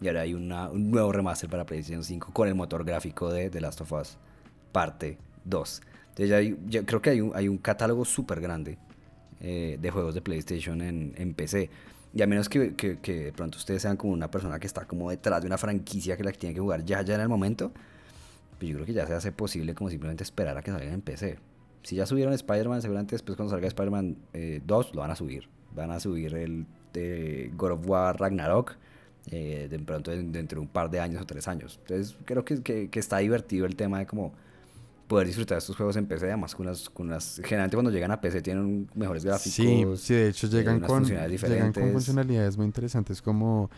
Y 0.00 0.08
ahora 0.08 0.22
hay 0.22 0.34
un 0.34 0.48
nuevo 0.48 1.12
remaster 1.12 1.48
para 1.48 1.64
PlayStation 1.64 2.04
5 2.04 2.32
con 2.32 2.48
el 2.48 2.54
motor 2.54 2.84
gráfico 2.84 3.32
de 3.32 3.60
Last 3.60 3.80
of 3.80 3.92
Us, 3.92 4.18
parte 4.72 5.18
2. 5.44 5.80
Entonces 6.16 6.56
ya 6.68 6.84
creo 6.84 7.02
que 7.02 7.10
hay 7.10 7.48
un, 7.48 7.58
catálogo 7.58 8.04
súper 8.04 8.40
grande 8.40 8.78
eh, 9.40 9.78
de 9.80 9.90
juegos 9.90 10.14
de 10.14 10.20
PlayStation 10.20 10.80
en, 10.80 11.12
en, 11.16 11.34
PC. 11.34 11.70
Y 12.14 12.22
a 12.22 12.26
menos 12.28 12.48
que, 12.48 12.74
que, 12.74 13.00
que, 13.00 13.24
de 13.24 13.32
pronto 13.32 13.58
ustedes 13.58 13.82
sean 13.82 13.96
como 13.96 14.12
una 14.12 14.30
persona 14.30 14.60
que 14.60 14.68
está 14.68 14.84
como 14.86 15.10
detrás 15.10 15.40
de 15.40 15.48
una 15.48 15.58
franquicia 15.58 16.16
que 16.16 16.22
la 16.22 16.30
tiene 16.30 16.54
que 16.54 16.60
jugar 16.60 16.84
ya, 16.84 17.02
ya 17.02 17.16
en 17.16 17.22
el 17.22 17.28
momento, 17.28 17.72
pues 18.58 18.70
yo 18.70 18.76
creo 18.76 18.86
que 18.86 18.92
ya 18.92 19.06
se 19.08 19.14
hace 19.14 19.32
posible 19.32 19.74
como 19.74 19.90
simplemente 19.90 20.22
esperar 20.22 20.56
a 20.56 20.62
que 20.62 20.70
salgan 20.70 20.92
en 20.92 21.02
PC 21.02 21.38
si 21.84 21.96
ya 21.96 22.06
subieron 22.06 22.32
Spider-Man, 22.32 22.82
seguramente 22.82 23.14
después 23.14 23.36
cuando 23.36 23.52
salga 23.52 23.68
Spider-Man 23.68 24.16
2 24.32 24.32
eh, 24.32 24.90
lo 24.92 25.00
van 25.00 25.10
a 25.10 25.16
subir. 25.16 25.48
Van 25.74 25.90
a 25.90 26.00
subir 26.00 26.34
el 26.34 26.66
de 26.92 27.52
God 27.56 27.72
of 27.72 27.86
War 27.86 28.18
Ragnarok 28.18 28.76
eh, 29.30 29.68
de 29.70 29.78
pronto 29.78 30.10
dentro 30.10 30.56
de 30.56 30.60
un 30.60 30.68
par 30.68 30.90
de 30.90 31.00
años 31.00 31.22
o 31.22 31.26
tres 31.26 31.46
años. 31.46 31.78
Entonces 31.82 32.16
creo 32.24 32.44
que, 32.44 32.62
que, 32.62 32.98
está 32.98 33.18
divertido 33.18 33.66
el 33.66 33.76
tema 33.76 33.98
de 33.98 34.06
como 34.06 34.32
poder 35.08 35.26
disfrutar 35.26 35.56
de 35.56 35.60
estos 35.60 35.76
juegos 35.76 35.96
en 35.96 36.06
PC, 36.06 36.26
además 36.26 36.54
con 36.54 36.66
unas, 36.66 36.88
con 36.88 37.08
unas 37.08 37.40
generalmente 37.44 37.76
cuando 37.76 37.90
llegan 37.90 38.10
a 38.10 38.20
PC 38.20 38.40
tienen 38.42 38.88
mejores 38.94 39.24
gráficos. 39.24 39.52
Sí, 39.52 39.84
sí 39.96 40.14
de 40.14 40.28
hecho 40.28 40.46
llegan, 40.46 40.80
con, 40.80 41.04
llegan 41.04 41.72
con 41.72 41.92
funcionalidades 41.92 42.56
muy 42.56 42.66
interesantes 42.66 43.20
como 43.20 43.70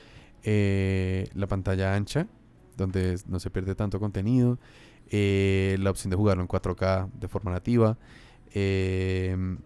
eh, 0.43 1.29
la 1.35 1.47
pantalla 1.47 1.95
ancha, 1.95 2.27
donde 2.77 3.19
no 3.27 3.41
se 3.41 3.51
pierde 3.51 3.75
tanto 3.75 3.99
contenido. 3.99 4.59
Eh, 5.11 5.77
la 5.81 5.91
opción 5.91 6.11
de 6.11 6.17
jugarlo 6.17 6.43
en 6.43 6.49
4K 6.49 7.11
de 7.13 7.29
forma 7.29 7.53
nativa, 7.53 7.97
em, 8.53 9.59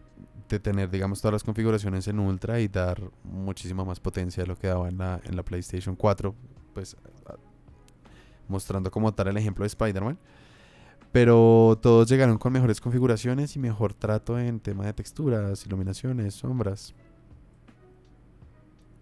de 0.48 0.58
tener, 0.58 0.90
digamos, 0.90 1.20
todas 1.20 1.32
las 1.32 1.44
configuraciones 1.44 2.08
en 2.08 2.18
ultra 2.18 2.60
y 2.60 2.68
dar 2.68 3.00
muchísima 3.24 3.84
más 3.84 4.00
potencia 4.00 4.42
de 4.42 4.48
lo 4.48 4.56
que 4.56 4.66
daba 4.66 4.88
en 4.88 4.98
la, 4.98 5.20
en 5.24 5.36
la 5.36 5.42
PlayStation 5.42 5.96
4, 5.96 6.34
pues 6.74 6.96
mostrando 8.48 8.90
como 8.90 9.12
tal 9.14 9.28
el 9.28 9.36
ejemplo 9.36 9.62
de 9.62 9.68
Spider-Man. 9.68 10.18
Pero 11.12 11.78
todos 11.80 12.08
llegaron 12.08 12.38
con 12.38 12.52
mejores 12.52 12.80
configuraciones 12.80 13.56
y 13.56 13.58
mejor 13.58 13.94
trato 13.94 14.38
en 14.38 14.60
tema 14.60 14.86
de 14.86 14.92
texturas, 14.92 15.64
iluminaciones, 15.66 16.34
sombras. 16.34 16.94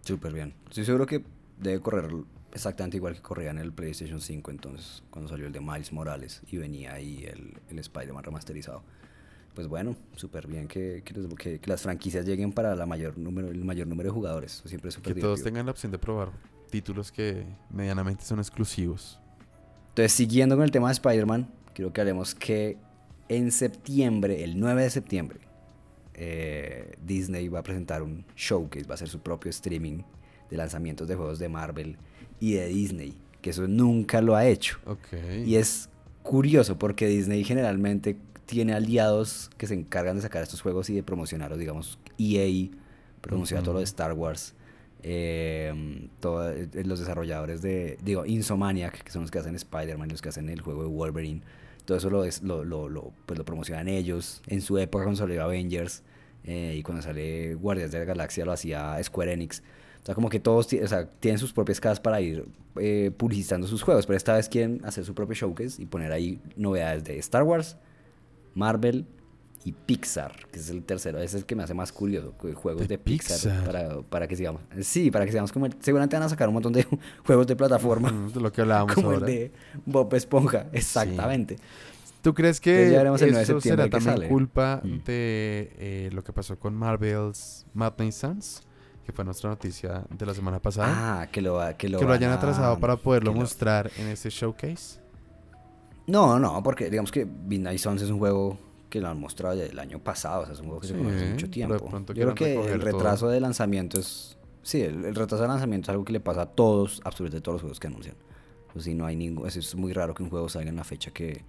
Súper 0.02 0.32
bien. 0.32 0.54
Estoy 0.68 0.84
seguro 0.86 1.04
que 1.04 1.22
debe 1.58 1.80
correr 1.80 2.10
exactamente 2.52 2.96
igual 2.96 3.14
que 3.14 3.22
corría 3.22 3.50
en 3.50 3.58
el 3.58 3.72
PlayStation 3.72 4.20
5 4.20 4.50
entonces, 4.50 5.02
cuando 5.10 5.28
salió 5.28 5.46
el 5.46 5.52
de 5.52 5.60
Miles 5.60 5.92
Morales 5.92 6.42
y 6.50 6.56
venía 6.56 6.94
ahí 6.94 7.24
el, 7.24 7.58
el 7.68 7.78
Spider-Man 7.78 8.24
remasterizado. 8.24 8.82
Pues 9.54 9.66
bueno, 9.66 9.96
súper 10.14 10.46
bien 10.46 10.68
que, 10.68 11.02
que, 11.04 11.60
las 11.66 11.82
franquicias 11.82 12.24
lleguen 12.24 12.52
para 12.52 12.76
la 12.76 12.86
mayor 12.86 13.18
número, 13.18 13.48
el 13.48 13.64
mayor 13.64 13.88
número 13.88 14.10
de 14.10 14.14
jugadores. 14.14 14.62
siempre 14.64 14.90
Que 15.02 15.14
todos 15.16 15.42
tengan 15.42 15.66
la 15.66 15.72
opción 15.72 15.90
de 15.90 15.98
probar 15.98 16.30
títulos 16.70 17.10
que 17.10 17.44
medianamente 17.70 18.24
son 18.24 18.38
exclusivos. 18.38 19.18
Entonces, 19.88 20.12
siguiendo 20.12 20.54
con 20.54 20.64
el 20.64 20.70
tema 20.70 20.88
de 20.88 20.92
Spider-Man, 20.92 21.48
quiero 21.74 21.92
que 21.92 22.00
hablemos 22.00 22.36
que 22.36 22.76
en 23.28 23.50
septiembre, 23.50 24.44
el 24.44 24.60
9 24.60 24.82
de 24.82 24.90
septiembre, 24.90 25.40
eh, 26.14 26.96
Disney 27.04 27.48
va 27.48 27.60
a 27.60 27.62
presentar 27.62 28.02
un 28.02 28.24
showcase, 28.36 28.86
va 28.86 28.92
a 28.92 28.94
hacer 28.94 29.08
su 29.08 29.20
propio 29.20 29.50
streaming 29.50 30.02
de 30.50 30.56
lanzamientos 30.56 31.08
de 31.08 31.14
juegos 31.14 31.38
de 31.38 31.48
Marvel 31.48 31.96
y 32.40 32.54
de 32.54 32.66
Disney, 32.66 33.14
que 33.42 33.50
eso 33.50 33.66
nunca 33.66 34.20
lo 34.20 34.36
ha 34.36 34.46
hecho. 34.46 34.78
Y 35.44 35.56
es 35.56 35.88
curioso 36.22 36.78
porque 36.78 37.06
Disney 37.06 37.44
generalmente 37.44 38.16
tiene 38.46 38.72
aliados 38.72 39.50
que 39.58 39.66
se 39.66 39.74
encargan 39.74 40.16
de 40.16 40.22
sacar 40.22 40.42
estos 40.42 40.60
juegos 40.60 40.88
y 40.90 40.94
de 40.94 41.02
promocionarlos, 41.02 41.58
digamos, 41.58 41.98
EA 42.18 42.70
promociona 43.20 43.62
todo 43.62 43.74
lo 43.74 43.78
de 43.80 43.84
Star 43.84 44.12
Wars. 44.12 44.54
Eh, 45.02 46.08
todos 46.18 46.54
eh, 46.56 46.68
los 46.84 46.98
desarrolladores 46.98 47.62
de, 47.62 47.98
digo, 48.02 48.26
Insomaniac, 48.26 49.02
que 49.02 49.12
son 49.12 49.22
los 49.22 49.30
que 49.30 49.38
hacen 49.38 49.54
Spider-Man, 49.54 50.08
los 50.08 50.22
que 50.22 50.30
hacen 50.30 50.48
el 50.48 50.60
juego 50.60 50.82
de 50.82 50.88
Wolverine, 50.88 51.42
todo 51.84 51.98
eso 51.98 52.10
lo, 52.10 52.24
lo, 52.42 52.64
lo, 52.64 52.88
lo, 52.88 53.12
pues 53.24 53.38
lo 53.38 53.44
promocionan 53.44 53.88
ellos. 53.88 54.42
En 54.46 54.60
su 54.60 54.76
época 54.78 55.04
cuando 55.04 55.18
salió 55.18 55.42
Avengers 55.42 56.02
eh, 56.44 56.74
y 56.76 56.82
cuando 56.82 57.02
sale 57.02 57.54
Guardias 57.54 57.92
de 57.92 58.00
la 58.00 58.04
Galaxia 58.04 58.44
lo 58.44 58.52
hacía 58.52 59.02
Square 59.02 59.32
Enix. 59.32 59.62
O 60.02 60.06
sea, 60.06 60.14
como 60.14 60.28
que 60.28 60.40
todos 60.40 60.72
o 60.72 60.88
sea, 60.88 61.06
tienen 61.06 61.38
sus 61.38 61.52
propias 61.52 61.80
casas 61.80 62.00
para 62.00 62.20
ir 62.20 62.46
eh, 62.76 63.10
publicitando 63.16 63.66
sus 63.66 63.82
juegos, 63.82 64.06
pero 64.06 64.16
esta 64.16 64.34
vez 64.34 64.48
quieren 64.48 64.80
hacer 64.84 65.04
su 65.04 65.14
propio 65.14 65.34
showcase 65.34 65.82
y 65.82 65.86
poner 65.86 66.12
ahí 66.12 66.40
novedades 66.56 67.04
de 67.04 67.18
Star 67.18 67.42
Wars, 67.42 67.76
Marvel 68.54 69.06
y 69.64 69.72
Pixar, 69.72 70.46
que 70.50 70.58
es 70.58 70.70
el 70.70 70.82
tercero, 70.84 71.18
es 71.18 71.34
el 71.34 71.44
que 71.44 71.54
me 71.54 71.62
hace 71.62 71.74
más 71.74 71.92
curioso, 71.92 72.34
juegos 72.54 72.88
de, 72.88 72.98
Pixar, 72.98 73.64
Para, 73.64 74.00
para, 74.02 74.28
que 74.28 74.36
sigamos, 74.36 74.62
sí, 74.80 75.10
para 75.10 75.24
que 75.24 75.32
sigamos 75.32 75.52
como, 75.52 75.66
seguramente 75.80 76.16
van 76.16 76.22
a 76.22 76.28
sacar 76.28 76.48
un 76.48 76.54
montón 76.54 76.72
de 76.72 76.86
juegos 77.26 77.46
de 77.46 77.56
plataforma, 77.56 78.12
de 78.32 78.40
lo 78.40 78.52
que 78.52 78.62
hablábamos 78.62 78.94
como 78.94 79.12
el 79.12 79.20
de 79.20 79.52
Bob 79.84 80.14
Esponja, 80.14 80.66
exactamente. 80.72 81.58
¿Tú 82.22 82.34
crees 82.34 82.60
que 82.60 82.96
eso 83.40 83.60
será 83.60 83.88
también 83.88 84.28
culpa 84.28 84.80
mm. 84.82 84.98
de 85.04 85.72
eh, 85.78 86.10
lo 86.12 86.24
que 86.24 86.32
pasó 86.32 86.58
con 86.58 86.74
Marvel's 86.74 87.66
Madness 87.74 88.16
Sons? 88.16 88.62
Que 89.08 89.12
fue 89.14 89.24
nuestra 89.24 89.48
noticia 89.48 90.04
de 90.10 90.26
la 90.26 90.34
semana 90.34 90.60
pasada. 90.60 91.22
Ah, 91.22 91.26
que 91.28 91.40
lo, 91.40 91.58
que 91.78 91.88
lo, 91.88 91.98
que 91.98 92.04
lo 92.04 92.12
hayan 92.12 92.30
atrasado 92.30 92.78
para 92.78 92.94
poderlo 92.98 93.32
mostrar 93.32 93.90
en 93.96 94.08
este 94.08 94.28
showcase. 94.28 95.00
No, 96.06 96.38
no, 96.38 96.62
porque 96.62 96.90
digamos 96.90 97.10
que 97.10 97.24
Midnight 97.24 97.78
Suns 97.78 98.02
es 98.02 98.10
un 98.10 98.18
juego 98.18 98.58
que 98.90 99.00
lo 99.00 99.08
han 99.08 99.18
mostrado 99.18 99.56
desde 99.56 99.72
el 99.72 99.78
año 99.78 99.98
pasado, 99.98 100.42
o 100.42 100.44
sea, 100.44 100.52
es 100.52 100.60
un 100.60 100.66
juego 100.66 100.80
que 100.82 100.88
se 100.88 100.94
conoce 100.94 101.16
hace 101.16 101.30
mucho 101.30 101.48
tiempo. 101.48 102.02
Yo 102.08 102.34
creo 102.34 102.34
que 102.34 102.70
el 102.70 102.82
retraso 102.82 103.28
de 103.28 103.40
lanzamiento 103.40 103.98
es... 103.98 104.36
Sí, 104.62 104.82
el, 104.82 105.14
retraso 105.14 105.40
de 105.40 105.48
lanzamiento 105.48 105.86
es 105.86 105.88
algo 105.88 106.04
que 106.04 106.12
le 106.12 106.20
pasa 106.20 106.42
a 106.42 106.46
todos, 106.46 107.00
absolutamente 107.02 107.42
todos 107.42 107.54
los 107.54 107.62
juegos 107.62 107.80
que 107.80 107.86
anuncian. 107.86 108.16
Pues 108.70 108.84
sí, 108.84 108.94
no 108.94 109.06
hay 109.06 109.16
ningún... 109.16 109.48
Es, 109.48 109.56
es 109.56 109.74
muy 109.74 109.94
raro 109.94 110.12
que 110.12 110.22
un 110.22 110.28
juego 110.28 110.50
salga 110.50 110.68
en 110.68 110.76
la 110.76 110.84
fecha 110.84 111.12
que, 111.12 111.44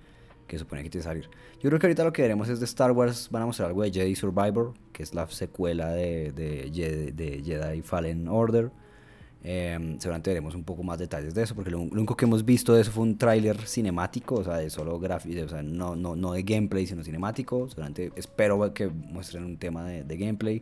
que 0.49 0.57
supone 0.57 0.83
que 0.83 0.89
tiene 0.89 1.03
que 1.03 1.07
salir. 1.07 1.29
Yo 1.61 1.69
creo 1.69 1.79
que 1.79 1.87
ahorita 1.87 2.03
lo 2.03 2.11
que 2.11 2.23
veremos 2.23 2.49
es 2.49 2.59
de 2.59 2.65
Star 2.65 2.91
Wars, 2.91 3.29
van 3.31 3.43
a 3.43 3.45
mostrar 3.45 3.69
algo 3.69 3.83
de 3.83 3.91
Jedi 3.91 4.15
Survivor, 4.15 4.73
que 4.91 5.03
es 5.03 5.13
la 5.13 5.27
secuela 5.27 5.91
de, 5.91 6.31
de, 6.33 7.13
de 7.15 7.43
Jedi 7.43 7.81
Fallen 7.81 8.27
Order. 8.27 8.71
Eh, 9.41 9.95
seguramente 9.99 10.31
veremos 10.31 10.53
un 10.53 10.65
poco 10.65 10.83
más 10.83 10.99
detalles 10.99 11.33
de 11.33 11.43
eso, 11.43 11.55
porque 11.55 11.71
lo, 11.71 11.79
único 11.79 12.17
que 12.17 12.25
hemos 12.25 12.43
visto 12.43 12.73
de 12.73 12.81
eso 12.81 12.91
fue 12.91 13.03
un 13.03 13.17
tráiler 13.17 13.57
cinemático, 13.65 14.35
o 14.35 14.43
sea, 14.43 14.57
de 14.57 14.69
solo 14.69 14.99
gráfico, 14.99 15.45
o 15.45 15.47
sea, 15.47 15.63
no, 15.63 15.95
no, 15.95 16.15
no 16.15 16.33
de 16.33 16.43
gameplay, 16.43 16.85
sino 16.85 17.03
cinemático. 17.03 17.69
Seguramente 17.69 18.11
espero 18.15 18.73
que 18.73 18.87
muestren 18.87 19.45
un 19.45 19.57
tema 19.57 19.85
de, 19.85 20.03
de 20.03 20.17
gameplay. 20.17 20.61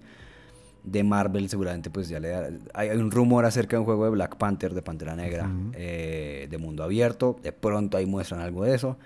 De 0.83 1.03
Marvel, 1.03 1.49
seguramente, 1.49 1.89
pues 1.89 2.07
ya 2.07 2.17
le 2.17 2.29
da, 2.29 2.49
hay, 2.73 2.89
un 2.91 3.11
rumor 3.11 3.43
acerca 3.43 3.75
de 3.75 3.79
un 3.79 3.85
juego 3.85 4.05
de 4.05 4.11
Black 4.11 4.37
Panther, 4.37 4.73
de 4.73 4.81
Pantera 4.81 5.17
Negra, 5.17 5.51
eh, 5.73 6.47
de 6.49 6.57
mundo 6.57 6.81
abierto. 6.81 7.37
De 7.43 7.51
pronto 7.51 7.97
ahí 7.97 8.05
muestran 8.05 8.39
algo 8.39 8.63
de 8.63 8.73
eso. 8.73 8.97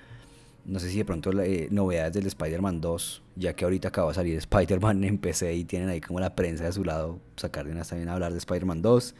No 0.66 0.80
sé 0.80 0.90
si 0.90 0.98
de 0.98 1.06
pronto 1.06 1.32
eh, 1.42 1.68
novedades 1.72 2.14
del 2.14 2.28
Spider-Man 2.28 2.82
2, 2.82 3.24
ya 3.36 3.54
que 3.54 3.66
ahorita 3.66 3.88
acaba 3.88 4.10
de 4.10 4.16
salir 4.16 4.38
Spider-Man 4.38 5.04
en 5.04 5.18
PC 5.18 5.54
y 5.56 5.64
tienen 5.66 5.90
ahí 5.90 6.02
como 6.02 6.20
la 6.20 6.36
prensa 6.36 6.66
de 6.66 6.72
su 6.72 6.84
lado, 6.84 7.20
sacar 7.36 7.66
de 7.66 7.74
también 7.84 8.10
a 8.10 8.14
hablar 8.14 8.32
de 8.32 8.38
Spider-Man 8.38 8.82
2 8.82 9.16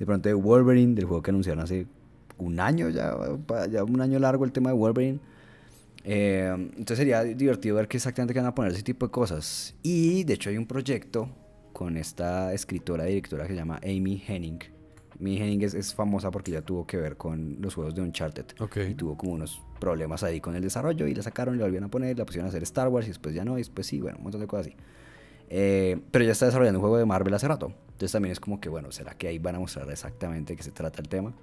de 0.00 0.06
pronto 0.06 0.28
de 0.30 0.34
Wolverine, 0.34 0.94
del 0.94 1.04
juego 1.04 1.22
que 1.22 1.30
anunciaron 1.30 1.62
hace 1.62 1.86
un 2.38 2.58
año, 2.58 2.88
ya, 2.88 3.14
ya 3.70 3.84
un 3.84 4.00
año 4.00 4.18
largo 4.18 4.46
el 4.46 4.52
tema 4.52 4.70
de 4.70 4.76
Wolverine. 4.76 5.20
Eh, 6.04 6.50
entonces 6.54 6.96
sería 6.96 7.22
divertido 7.22 7.76
ver 7.76 7.86
qué 7.86 7.98
exactamente 7.98 8.32
van 8.32 8.46
a 8.46 8.54
poner 8.54 8.72
ese 8.72 8.82
tipo 8.82 9.06
de 9.06 9.12
cosas. 9.12 9.74
Y 9.82 10.24
de 10.24 10.34
hecho 10.34 10.48
hay 10.48 10.56
un 10.56 10.66
proyecto 10.66 11.28
con 11.74 11.98
esta 11.98 12.54
escritora 12.54 13.04
y 13.04 13.10
directora 13.10 13.44
que 13.44 13.50
se 13.50 13.56
llama 13.56 13.78
Amy 13.84 14.22
Henning. 14.26 14.58
Amy 15.20 15.36
Henning 15.36 15.62
es, 15.64 15.94
famosa 15.94 16.30
porque 16.30 16.50
ya 16.50 16.62
tuvo 16.62 16.86
que 16.86 16.96
ver 16.96 17.18
con 17.18 17.58
los 17.60 17.74
juegos 17.74 17.94
de 17.94 18.00
Uncharted. 18.00 18.46
Y 18.88 18.94
tuvo 18.94 19.18
como 19.18 19.32
unos 19.32 19.60
problemas 19.80 20.22
ahí 20.22 20.40
con 20.40 20.54
el 20.54 20.62
desarrollo 20.62 21.06
y 21.08 21.14
la 21.14 21.22
sacaron 21.22 21.56
y 21.56 21.58
la 21.58 21.64
volvieron 21.64 21.88
a 21.88 21.90
poner, 21.90 22.16
la 22.16 22.24
pusieron 22.24 22.46
a 22.46 22.50
hacer 22.50 22.62
Star 22.62 22.88
Wars 22.88 23.06
y 23.06 23.10
después 23.10 23.34
ya 23.34 23.44
no, 23.44 23.58
y 23.58 23.62
después 23.62 23.86
sí, 23.86 24.00
bueno, 24.00 24.18
un 24.18 24.24
montón 24.24 24.40
de 24.40 24.46
cosas 24.46 24.68
así. 24.68 24.76
Eh, 25.48 25.98
pero 26.12 26.24
ya 26.24 26.32
está 26.32 26.46
desarrollando 26.46 26.78
un 26.78 26.82
juego 26.82 26.98
de 26.98 27.06
Marvel 27.06 27.34
hace 27.34 27.48
rato. 27.48 27.72
Entonces 27.88 28.12
también 28.12 28.32
es 28.32 28.38
como 28.38 28.60
que, 28.60 28.68
bueno, 28.68 28.92
¿será 28.92 29.14
que 29.14 29.26
ahí 29.26 29.38
van 29.38 29.56
a 29.56 29.58
mostrar 29.58 29.90
exactamente 29.90 30.52
de 30.52 30.56
qué 30.56 30.62
se 30.62 30.70
trata 30.70 31.02
el 31.02 31.08
tema? 31.08 31.34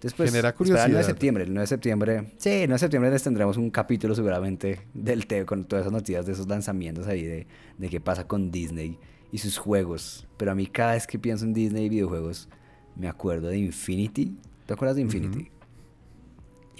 Después, 0.00 0.30
Genera 0.30 0.54
curiosidad. 0.54 0.84
El 0.84 0.92
9 0.92 1.04
de 1.04 1.10
septiembre, 1.10 1.44
el 1.44 1.50
9 1.50 1.60
de 1.62 1.66
septiembre, 1.66 2.32
sí, 2.36 2.50
el 2.50 2.68
9 2.68 2.74
de 2.74 2.78
septiembre 2.78 3.10
les 3.10 3.22
tendremos 3.22 3.56
un 3.56 3.70
capítulo 3.70 4.14
seguramente 4.14 4.86
del 4.94 5.26
TEO 5.26 5.44
con 5.44 5.64
todas 5.64 5.84
esas 5.84 5.92
noticias 5.92 6.24
de 6.24 6.32
esos 6.32 6.46
lanzamientos 6.46 7.08
ahí 7.08 7.24
de, 7.24 7.46
de 7.78 7.88
qué 7.88 8.00
pasa 8.00 8.28
con 8.28 8.52
Disney 8.52 8.96
y 9.32 9.38
sus 9.38 9.58
juegos. 9.58 10.28
Pero 10.36 10.52
a 10.52 10.54
mí 10.54 10.66
cada 10.66 10.92
vez 10.92 11.06
que 11.06 11.18
pienso 11.18 11.44
en 11.44 11.52
Disney 11.52 11.86
y 11.86 11.88
videojuegos, 11.88 12.48
me 12.94 13.08
acuerdo 13.08 13.48
de 13.48 13.58
Infinity. 13.58 14.36
¿Te 14.66 14.74
acuerdas 14.74 14.96
de 14.96 15.02
Infinity? 15.02 15.50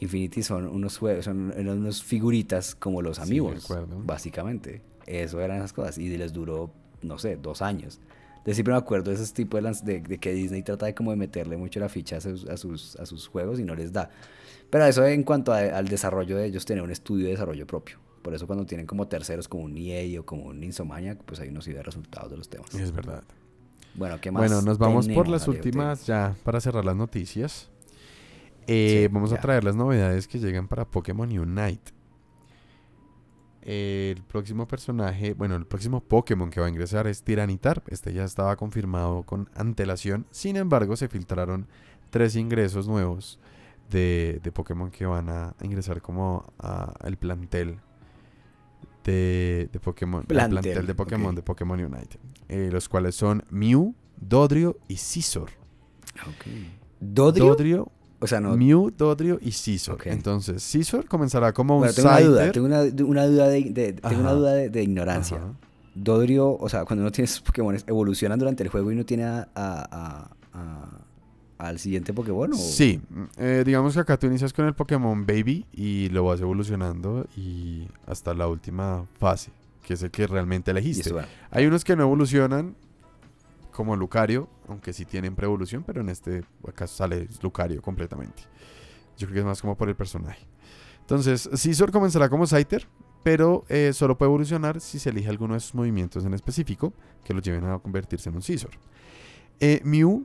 Infinity 0.01 0.43
son 0.43 0.67
unos 0.67 0.99
juegos, 0.99 1.25
son 1.25 1.53
unos 1.57 2.03
figuritas 2.03 2.75
como 2.75 3.03
los 3.03 3.19
amigos, 3.19 3.67
básicamente. 4.05 4.83
Eso 5.07 5.41
eran 5.41 5.59
esas 5.59 5.73
cosas. 5.73 5.99
Y 5.99 6.17
les 6.17 6.33
duró, 6.33 6.71
no 7.03 7.19
sé, 7.19 7.37
dos 7.37 7.63
años. 7.63 8.01
De 8.45 8.55
siempre 8.55 8.73
me 8.73 8.79
acuerdo 8.79 9.11
de 9.11 9.17
esos 9.17 9.33
tipos 9.33 9.63
de, 9.85 10.01
de, 10.01 10.19
que 10.19 10.33
Disney 10.33 10.63
trata 10.63 10.87
de 10.87 10.95
como 10.95 11.11
de 11.11 11.17
meterle 11.17 11.57
mucho 11.57 11.81
la 11.81 11.89
ficha 11.89 12.17
a 12.17 12.21
sus, 12.21 12.47
a 12.49 12.57
sus, 12.57 12.97
a 12.97 13.07
sus 13.07 13.27
juegos 13.27 13.59
y 13.59 13.65
no 13.65 13.75
les 13.75 13.93
da. 13.93 14.11
Pero 14.71 14.85
eso 14.85 15.05
en 15.07 15.23
cuanto 15.23 15.53
al 15.53 15.89
desarrollo 15.89 16.37
de 16.37 16.47
ellos, 16.47 16.65
tener 16.65 16.83
un 16.83 16.91
estudio 16.91 17.25
de 17.27 17.33
desarrollo 17.33 17.67
propio. 17.67 17.99
Por 18.23 18.35
eso 18.35 18.47
cuando 18.47 18.67
tienen 18.67 18.87
como 18.87 19.09
terceros, 19.09 19.49
como 19.49 19.65
un 19.65 19.77
EA 19.77 20.21
o 20.21 20.25
como 20.25 20.47
un 20.47 20.63
Insomniac, 20.63 21.23
pues 21.25 21.41
ahí 21.41 21.49
uno 21.49 21.63
sí 21.63 21.73
ve 21.73 21.83
resultados 21.83 22.31
de 22.31 22.37
los 22.37 22.49
temas. 22.49 22.75
Es 22.75 22.93
verdad. 22.93 23.23
Bueno, 23.95 24.21
¿qué 24.21 24.31
más? 24.31 24.43
Bueno, 24.43 24.63
nos 24.63 24.79
vamos 24.79 25.09
por 25.09 25.29
las 25.29 25.49
últimas 25.49 26.07
ya 26.07 26.37
para 26.45 26.61
cerrar 26.61 26.85
las 26.85 26.97
noticias. 26.97 27.71
Eh, 28.69 29.09
vamos 29.11 29.33
a 29.33 29.41
traer 29.41 29.65
las 29.65 29.75
novedades 29.75 30.29
que 30.29 30.39
llegan 30.39 30.69
para 30.69 30.85
Pokémon 30.85 31.37
Unite 31.37 31.93
el 33.69 34.23
próximo 34.23 34.67
personaje, 34.67 35.35
bueno, 35.35 35.55
el 35.55 35.67
próximo 35.67 36.01
Pokémon 36.01 36.49
que 36.49 36.59
va 36.59 36.67
a 36.67 36.71
ingresar 36.71 37.07
es 37.07 37.23
Tiranitar. 37.23 37.83
Este 37.89 38.15
ya 38.15 38.25
estaba 38.25 38.57
confirmado 38.57 39.25
con 39.25 39.51
antelación. 39.55 40.25
Sin 40.31 40.57
embargo, 40.57 40.97
se 40.97 41.07
filtraron 41.09 41.67
tres 42.09 42.35
ingresos 42.35 42.89
nuevos 42.89 43.39
de, 43.91 44.41
Pokémon 44.55 44.91
que 44.91 45.05
van 45.05 45.29
a 45.29 45.55
ingresar 45.61 46.01
como 46.01 46.51
al 46.57 47.19
plantel 47.19 47.79
de, 49.05 49.69
Pokémon. 49.85 50.25
Plantel, 50.25 50.87
de 50.87 50.95
Pokémon 50.95 51.35
de 51.35 51.43
Pokémon 51.43 51.79
Unite. 51.79 52.19
Eh, 52.49 52.71
los 52.73 52.89
cuales 52.89 53.17
son 53.17 53.45
Mew, 53.51 53.95
Dodrio 54.17 54.79
y 54.89 54.97
Scizor. 54.97 55.51
¿Dodrio? 57.01 57.93
O 58.21 58.27
sea, 58.27 58.41
no. 58.41 58.57
Mew, 58.57 58.91
Dodrio 58.97 59.39
y 59.41 59.53
Scizor. 59.53 59.99
Entonces, 60.05 60.63
Scizor 60.63 61.07
comenzará 61.07 61.53
como 61.53 61.79
un 61.79 61.89
tengo 61.89 62.09
una 62.09 62.21
duda, 62.21 62.53
tengo 62.53 62.67
una, 62.67 63.27
duda 63.27 63.49
de, 63.49 63.93
tengo 63.93 64.21
una 64.21 64.33
duda 64.33 64.55
de, 64.55 64.83
ignorancia. 64.83 65.41
Dodrio, 65.95 66.57
o 66.57 66.69
sea, 66.69 66.85
cuando 66.85 67.03
uno 67.03 67.13
tiene 67.13 67.27
esos 67.27 67.41
Pokémon, 67.41 67.77
¿evolucionan 67.87 68.39
durante 68.39 68.63
el 68.63 68.69
juego 68.69 68.93
y 68.93 68.97
no 68.97 69.05
tiene 69.05 69.25
a, 69.25 70.31
al 71.59 71.79
siguiente 71.79 72.13
Pokémon? 72.13 72.53
¿o? 72.53 72.57
Sí, 72.57 73.01
eh, 73.37 73.63
digamos 73.65 73.95
que 73.95 74.01
acá 74.01 74.17
tú 74.17 74.27
inicias 74.27 74.53
con 74.53 74.67
el 74.67 74.75
Pokémon 74.75 75.27
Baby 75.27 75.67
y 75.73 76.09
lo 76.09 76.25
vas 76.25 76.41
evolucionando 76.41 77.27
y 77.37 77.89
hasta 78.07 78.35
la 78.35 78.49
última 78.49 79.07
fase, 79.19 79.51
que 79.83 79.95
es 79.95 80.03
el 80.03 80.11
que 80.11 80.27
realmente 80.27 80.71
elegiste. 80.71 81.13
Hay 81.51 81.67
unos 81.67 81.85
que 81.85 81.97
no 81.97 82.03
evolucionan 82.03 82.75
como 83.79 83.95
Lucario, 83.95 84.49
aunque 84.67 84.93
sí 84.93 85.05
tienen 85.05 85.37
pre-evolución, 85.37 85.85
pero 85.85 86.01
en 86.01 86.09
este 86.09 86.43
caso 86.75 86.97
sale 86.97 87.29
Lucario 87.41 87.81
completamente. 87.81 88.43
Yo 89.17 89.29
creo 89.29 89.35
que 89.35 89.39
es 89.39 89.45
más 89.45 89.61
como 89.61 89.77
por 89.77 89.89
el 89.89 89.95
personaje. 89.95 90.49
Entonces, 90.99 91.49
Scizor 91.55 91.93
comenzará 91.93 92.29
como 92.29 92.45
Scyther, 92.45 92.89
pero 93.23 93.65
eh, 93.69 93.93
solo 93.93 94.19
puede 94.19 94.31
evolucionar 94.31 94.81
si 94.81 94.99
se 94.99 95.11
elige 95.11 95.29
alguno 95.29 95.55
de 95.55 95.61
sus 95.61 95.77
movimientos 95.77 96.25
en 96.25 96.35
específico 96.35 96.93
que 97.23 97.33
lo 97.33 97.41
lleven 97.41 97.67
a 97.67 97.79
convertirse 97.79 98.31
en 98.31 98.35
un 98.35 98.43
Scizor. 98.43 98.73
Eh, 99.61 99.81
Mew 99.85 100.25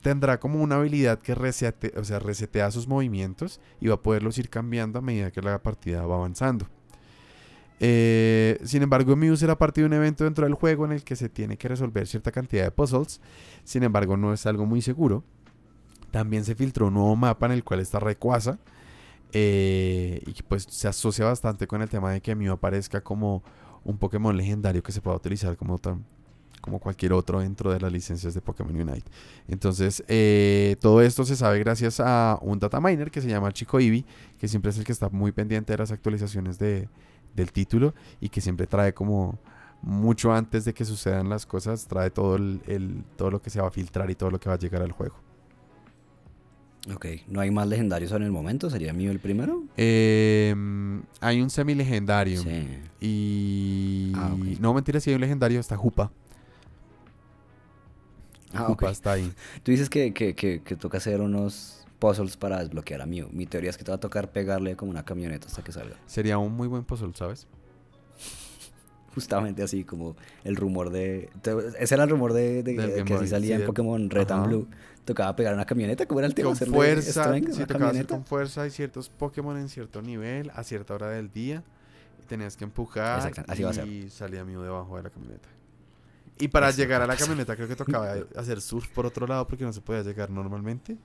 tendrá 0.00 0.40
como 0.40 0.60
una 0.60 0.74
habilidad 0.74 1.20
que 1.20 1.36
resete, 1.36 1.92
o 1.96 2.02
sea, 2.02 2.18
resetea 2.18 2.72
sus 2.72 2.88
movimientos 2.88 3.60
y 3.80 3.86
va 3.86 3.94
a 3.94 4.02
poderlos 4.02 4.36
ir 4.38 4.50
cambiando 4.50 4.98
a 4.98 5.02
medida 5.02 5.30
que 5.30 5.42
la 5.42 5.62
partida 5.62 6.04
va 6.06 6.16
avanzando. 6.16 6.66
Eh, 7.80 8.58
sin 8.64 8.82
embargo, 8.82 9.16
Mew 9.16 9.36
será 9.36 9.58
parte 9.58 9.80
de 9.80 9.86
un 9.86 9.92
evento 9.92 10.24
dentro 10.24 10.44
del 10.44 10.54
juego 10.54 10.84
en 10.84 10.92
el 10.92 11.02
que 11.02 11.16
se 11.16 11.28
tiene 11.28 11.56
que 11.56 11.68
resolver 11.68 12.06
cierta 12.06 12.30
cantidad 12.30 12.64
de 12.64 12.70
puzzles. 12.70 13.20
Sin 13.64 13.82
embargo, 13.82 14.16
no 14.16 14.32
es 14.32 14.46
algo 14.46 14.66
muy 14.66 14.82
seguro. 14.82 15.24
También 16.10 16.44
se 16.44 16.54
filtró 16.54 16.88
un 16.88 16.94
nuevo 16.94 17.16
mapa 17.16 17.46
en 17.46 17.52
el 17.52 17.64
cual 17.64 17.80
está 17.80 17.98
Rayquaza. 17.98 18.58
Eh, 19.32 20.22
y 20.26 20.42
pues 20.42 20.66
se 20.68 20.86
asocia 20.88 21.24
bastante 21.24 21.66
con 21.66 21.80
el 21.80 21.88
tema 21.88 22.12
de 22.12 22.20
que 22.20 22.34
Mew 22.34 22.52
aparezca 22.52 23.00
como 23.00 23.42
un 23.82 23.96
Pokémon 23.96 24.36
legendario 24.36 24.82
que 24.82 24.92
se 24.92 25.00
pueda 25.00 25.16
utilizar 25.16 25.56
como, 25.56 25.80
como 26.60 26.78
cualquier 26.78 27.14
otro 27.14 27.40
dentro 27.40 27.72
de 27.72 27.80
las 27.80 27.90
licencias 27.90 28.34
de 28.34 28.40
Pokémon 28.42 28.76
Unite. 28.76 29.10
Entonces, 29.48 30.04
eh, 30.06 30.76
todo 30.80 31.00
esto 31.00 31.24
se 31.24 31.34
sabe 31.34 31.58
gracias 31.58 31.98
a 31.98 32.38
un 32.42 32.58
data 32.58 32.80
miner 32.80 33.10
que 33.10 33.22
se 33.22 33.28
llama 33.28 33.52
Chico 33.52 33.80
Eevee, 33.80 34.04
que 34.38 34.48
siempre 34.48 34.70
es 34.70 34.78
el 34.78 34.84
que 34.84 34.92
está 34.92 35.08
muy 35.08 35.32
pendiente 35.32 35.72
de 35.72 35.78
las 35.78 35.92
actualizaciones 35.92 36.58
de, 36.58 36.88
del 37.34 37.52
título 37.52 37.94
y 38.20 38.28
que 38.28 38.40
siempre 38.40 38.66
trae 38.66 38.92
como 38.92 39.38
mucho 39.82 40.32
antes 40.32 40.64
de 40.64 40.72
que 40.72 40.84
sucedan 40.84 41.28
las 41.28 41.44
cosas, 41.44 41.86
trae 41.86 42.10
todo, 42.10 42.36
el, 42.36 43.04
todo 43.16 43.30
lo 43.30 43.42
que 43.42 43.50
se 43.50 43.60
va 43.60 43.68
a 43.68 43.70
filtrar 43.70 44.10
y 44.10 44.14
todo 44.14 44.30
lo 44.30 44.38
que 44.38 44.48
va 44.48 44.54
a 44.54 44.58
llegar 44.58 44.82
al 44.82 44.92
juego. 44.92 45.16
Ok, 46.92 47.06
¿no 47.28 47.40
hay 47.40 47.50
más 47.50 47.68
legendarios 47.68 48.10
en 48.12 48.22
el 48.22 48.32
momento? 48.32 48.68
¿Sería 48.68 48.92
mío 48.92 49.12
el 49.12 49.20
primero? 49.20 49.62
Em, 49.76 51.02
hay 51.20 51.40
un 51.40 51.48
semi-legendario. 51.48 52.42
Sí. 52.42 52.68
Y... 53.00 54.12
Ah, 54.16 54.34
no, 54.58 54.74
mentira, 54.74 54.98
si 54.98 55.10
hay 55.10 55.14
un 55.14 55.20
legendario, 55.20 55.60
está 55.60 55.76
Jupa. 55.76 56.10
Ah, 58.52 58.64
Jupa 58.66 58.90
está 58.90 59.12
ahí. 59.12 59.32
Tú 59.62 59.70
dices 59.70 59.88
que, 59.88 60.12
que, 60.12 60.34
que, 60.34 60.60
que 60.62 60.76
toca 60.76 60.98
hacer 60.98 61.20
unos 61.20 61.81
puzzles 62.02 62.36
para 62.36 62.58
desbloquear 62.58 63.00
a 63.00 63.06
Mew. 63.06 63.28
Mi 63.30 63.46
teoría 63.46 63.70
es 63.70 63.78
que 63.78 63.84
te 63.84 63.92
va 63.92 63.96
a 63.96 64.00
tocar 64.00 64.32
pegarle 64.32 64.74
como 64.74 64.90
una 64.90 65.04
camioneta 65.04 65.46
hasta 65.46 65.62
que 65.62 65.70
salga. 65.70 65.94
Sería 66.06 66.36
un 66.36 66.52
muy 66.52 66.66
buen 66.66 66.82
puzzle, 66.82 67.12
¿sabes? 67.14 67.46
Justamente 69.14 69.62
así 69.62 69.84
como 69.84 70.16
el 70.42 70.56
rumor 70.56 70.90
de... 70.90 71.30
Ese 71.78 71.94
era 71.94 72.02
el 72.02 72.10
rumor 72.10 72.32
de, 72.32 73.04
que 73.06 73.14
así 73.14 73.28
salía 73.28 73.54
en 73.54 73.66
Pokémon 73.66 74.10
Red 74.10 74.32
and 74.32 74.46
Blue. 74.48 74.68
Tocaba 75.04 75.36
pegar 75.36 75.54
una 75.54 75.64
camioneta, 75.64 76.06
como 76.06 76.18
era 76.18 76.26
el 76.26 76.34
tema? 76.34 76.48
Con 76.48 76.56
fuerza, 76.56 77.34
sí, 77.34 77.66
tocaba 77.66 77.90
hacer 77.90 78.06
con 78.08 78.24
fuerza. 78.24 78.62
Hay 78.62 78.70
ciertos 78.70 79.08
Pokémon 79.08 79.56
en 79.56 79.68
cierto 79.68 80.02
nivel, 80.02 80.50
a 80.54 80.64
cierta 80.64 80.94
hora 80.94 81.08
del 81.08 81.30
día. 81.30 81.62
Y 82.20 82.26
tenías 82.26 82.56
que 82.56 82.64
empujar 82.64 83.32
así 83.46 83.80
y 83.80 84.10
salía 84.10 84.44
Mew 84.44 84.62
debajo 84.62 84.96
de 84.96 85.04
la 85.04 85.10
camioneta. 85.10 85.48
Y 86.38 86.48
para 86.48 86.72
llegar 86.72 87.00
a 87.02 87.06
la 87.06 87.16
camioneta 87.16 87.54
creo 87.54 87.68
que 87.68 87.76
tocaba 87.84 88.14
hacer 88.34 88.60
surf 88.60 88.88
por 88.88 89.06
otro 89.06 89.28
lado 89.28 89.46
porque 89.46 89.64
no 89.64 89.72
se 89.72 89.80
podía 89.80 90.02
llegar 90.02 90.30
normalmente. 90.30 90.98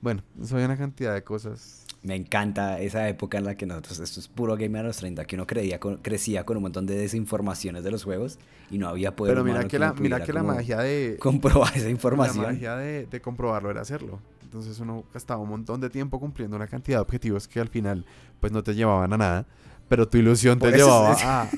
Bueno, 0.00 0.22
eso 0.40 0.56
hay 0.56 0.64
una 0.64 0.76
cantidad 0.76 1.14
de 1.14 1.22
cosas. 1.22 1.84
Me 2.02 2.14
encanta 2.14 2.80
esa 2.80 3.08
época 3.08 3.38
en 3.38 3.44
la 3.44 3.56
que 3.56 3.66
nosotros, 3.66 3.98
esto 3.98 4.20
es 4.20 4.28
puro 4.28 4.56
game 4.56 4.78
a 4.78 4.84
los 4.84 4.96
30, 4.98 5.24
que 5.24 5.34
uno 5.34 5.46
creía 5.46 5.80
crecía 5.80 6.44
con 6.44 6.56
un 6.56 6.62
montón 6.62 6.86
de 6.86 6.96
desinformaciones 6.96 7.82
de 7.82 7.90
los 7.90 8.04
juegos 8.04 8.38
y 8.70 8.78
no 8.78 8.88
había 8.88 9.16
poder 9.16 9.34
Pero 9.34 9.44
mira 9.44 9.66
que, 9.66 9.78
la, 9.80 9.92
mira 9.94 10.22
que 10.22 10.32
la 10.32 10.44
magia 10.44 10.78
de... 10.78 11.16
Comprobar 11.18 11.76
esa 11.76 11.90
información. 11.90 12.44
La 12.44 12.52
magia 12.52 12.76
de, 12.76 13.20
comprobarlo 13.20 13.70
era 13.70 13.80
hacerlo. 13.80 14.20
Entonces 14.44 14.78
uno 14.78 15.04
gastaba 15.12 15.40
un 15.40 15.48
montón 15.48 15.80
de 15.80 15.90
tiempo 15.90 16.20
cumpliendo 16.20 16.56
una 16.56 16.68
cantidad 16.68 16.98
de 16.98 17.02
objetivos 17.02 17.48
que 17.48 17.60
al 17.60 17.68
final 17.68 18.06
pues 18.40 18.52
no 18.52 18.62
te 18.62 18.74
llevaban 18.74 19.12
a 19.12 19.18
nada, 19.18 19.46
pero 19.88 20.08
tu 20.08 20.18
ilusión 20.18 20.58
te 20.58 20.70
llevaba 20.70 21.12
a, 21.14 21.48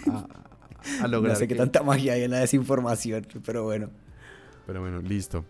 a, 1.02 1.08
lograr. 1.08 1.34
No 1.34 1.38
sé 1.38 1.46
qué 1.46 1.54
tanta 1.54 1.82
magia 1.82 2.14
hay 2.14 2.22
en 2.22 2.30
la 2.30 2.38
desinformación, 2.38 3.26
pero 3.44 3.64
bueno. 3.64 3.90
Pero 4.66 4.80
bueno, 4.80 5.00
listo. 5.02 5.44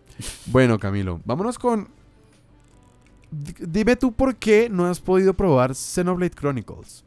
Bueno, 0.46 0.79
Camilo, 0.79 1.20
vámonos 1.24 1.59
con... 1.59 1.99
dime 3.30 3.96
tú 3.96 4.12
por 4.12 4.36
qué 4.36 4.68
no 4.68 4.86
has 4.86 5.00
podido 5.00 5.34
probar 5.34 5.74
Xenoblade 5.74 6.34
Chronicles. 6.34 7.04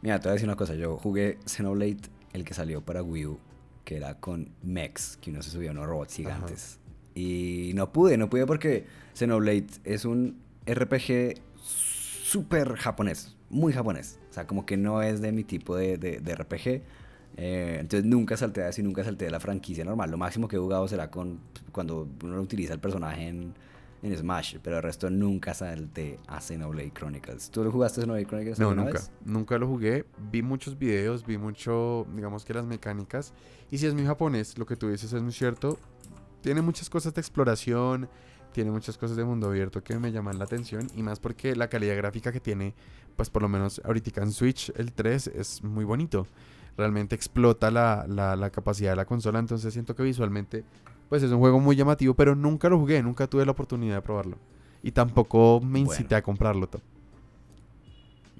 Mira, 0.00 0.18
te 0.18 0.24
voy 0.24 0.30
a 0.30 0.34
decir 0.34 0.48
una 0.48 0.56
cosa. 0.56 0.74
Yo 0.74 0.96
jugué 0.96 1.38
Xenoblade, 1.46 2.00
el 2.32 2.44
que 2.44 2.54
salió 2.54 2.80
para 2.80 3.02
Wii 3.02 3.26
U, 3.26 3.38
que 3.84 3.96
era 3.96 4.18
con 4.18 4.50
mechs, 4.62 5.16
que 5.20 5.30
uno 5.30 5.42
se 5.42 5.50
subía 5.50 5.70
a 5.70 5.72
unos 5.72 5.86
robots 5.86 6.14
gigantes. 6.14 6.78
Y 7.14 7.72
no 7.74 7.92
pude, 7.92 8.16
no 8.16 8.28
pude 8.28 8.46
porque 8.46 8.86
Xenoblade 9.14 9.66
es 9.84 10.04
un 10.04 10.38
RPG 10.66 11.40
súper 11.56 12.76
japonés, 12.76 13.36
muy 13.50 13.72
japonés. 13.72 14.18
O 14.30 14.32
sea, 14.32 14.46
como 14.46 14.64
que 14.64 14.76
no 14.76 15.02
es 15.02 15.20
de 15.20 15.30
mi 15.32 15.44
tipo 15.44 15.76
de, 15.76 15.98
de, 15.98 16.34
RPG. 16.34 16.82
Eh, 17.36 17.76
entonces 17.80 18.04
nunca 18.04 18.36
salté 18.36 18.62
a 18.62 18.68
eso 18.68 18.80
y 18.80 18.84
nunca 18.84 19.04
salté 19.04 19.26
de 19.26 19.30
la 19.30 19.40
franquicia 19.40 19.84
normal. 19.84 20.10
Lo 20.10 20.16
máximo 20.16 20.48
que 20.48 20.56
he 20.56 20.58
jugado 20.58 20.88
será 20.88 21.10
con 21.10 21.38
cuando 21.70 22.08
uno 22.22 22.40
utiliza 22.40 22.72
el 22.72 22.80
personaje 22.80 23.28
en, 23.28 23.54
en 24.02 24.16
Smash, 24.16 24.56
pero 24.62 24.78
el 24.78 24.82
resto 24.82 25.08
nunca 25.10 25.54
salté 25.54 26.18
a 26.26 26.40
Xenoblade 26.40 26.92
Chronicles. 26.92 27.50
¿Tú 27.50 27.62
lo 27.62 27.70
jugaste 27.70 28.00
Xenoblade 28.00 28.26
Chronicles? 28.26 28.58
No, 28.58 28.74
nunca. 28.74 29.00
Nunca 29.24 29.58
lo 29.58 29.68
jugué. 29.68 30.04
Vi 30.30 30.42
muchos 30.42 30.76
videos, 30.76 31.24
vi 31.24 31.38
mucho, 31.38 32.06
digamos 32.14 32.44
que 32.44 32.52
las 32.52 32.66
mecánicas. 32.66 33.32
Y 33.70 33.78
si 33.78 33.86
es 33.86 33.94
muy 33.94 34.04
japonés, 34.04 34.58
lo 34.58 34.66
que 34.66 34.76
tú 34.76 34.88
dices 34.88 35.12
es 35.12 35.22
muy 35.22 35.32
cierto. 35.32 35.78
Tiene 36.40 36.62
muchas 36.62 36.90
cosas 36.90 37.14
de 37.14 37.20
exploración, 37.20 38.08
tiene 38.52 38.72
muchas 38.72 38.98
cosas 38.98 39.16
de 39.16 39.24
mundo 39.24 39.46
abierto 39.46 39.84
que 39.84 39.96
me 39.98 40.10
llaman 40.10 40.38
la 40.38 40.44
atención. 40.44 40.88
Y 40.96 41.02
más 41.04 41.20
porque 41.20 41.54
la 41.54 41.68
calidad 41.68 41.96
gráfica 41.96 42.32
que 42.32 42.40
tiene, 42.40 42.74
pues 43.16 43.30
por 43.30 43.42
lo 43.42 43.48
menos 43.48 43.80
ahorita 43.84 44.20
en 44.20 44.32
Switch, 44.32 44.72
el 44.76 44.92
3, 44.92 45.28
es 45.28 45.62
muy 45.62 45.84
bonito. 45.84 46.26
Realmente 46.76 47.14
explota 47.14 47.70
la, 47.70 48.06
la, 48.08 48.34
la 48.34 48.50
capacidad 48.50 48.90
de 48.90 48.96
la 48.96 49.04
consola. 49.04 49.38
Entonces 49.38 49.72
siento 49.72 49.94
que 49.94 50.02
visualmente 50.02 50.64
pues 51.12 51.22
es 51.22 51.30
un 51.30 51.40
juego 51.40 51.60
muy 51.60 51.76
llamativo, 51.76 52.14
pero 52.14 52.34
nunca 52.34 52.70
lo 52.70 52.78
jugué, 52.78 53.02
nunca 53.02 53.26
tuve 53.26 53.44
la 53.44 53.52
oportunidad 53.52 53.96
de 53.96 54.00
probarlo. 54.00 54.38
Y 54.82 54.92
tampoco 54.92 55.60
me 55.62 55.78
incité 55.78 56.14
a 56.14 56.22
comprarlo. 56.22 56.66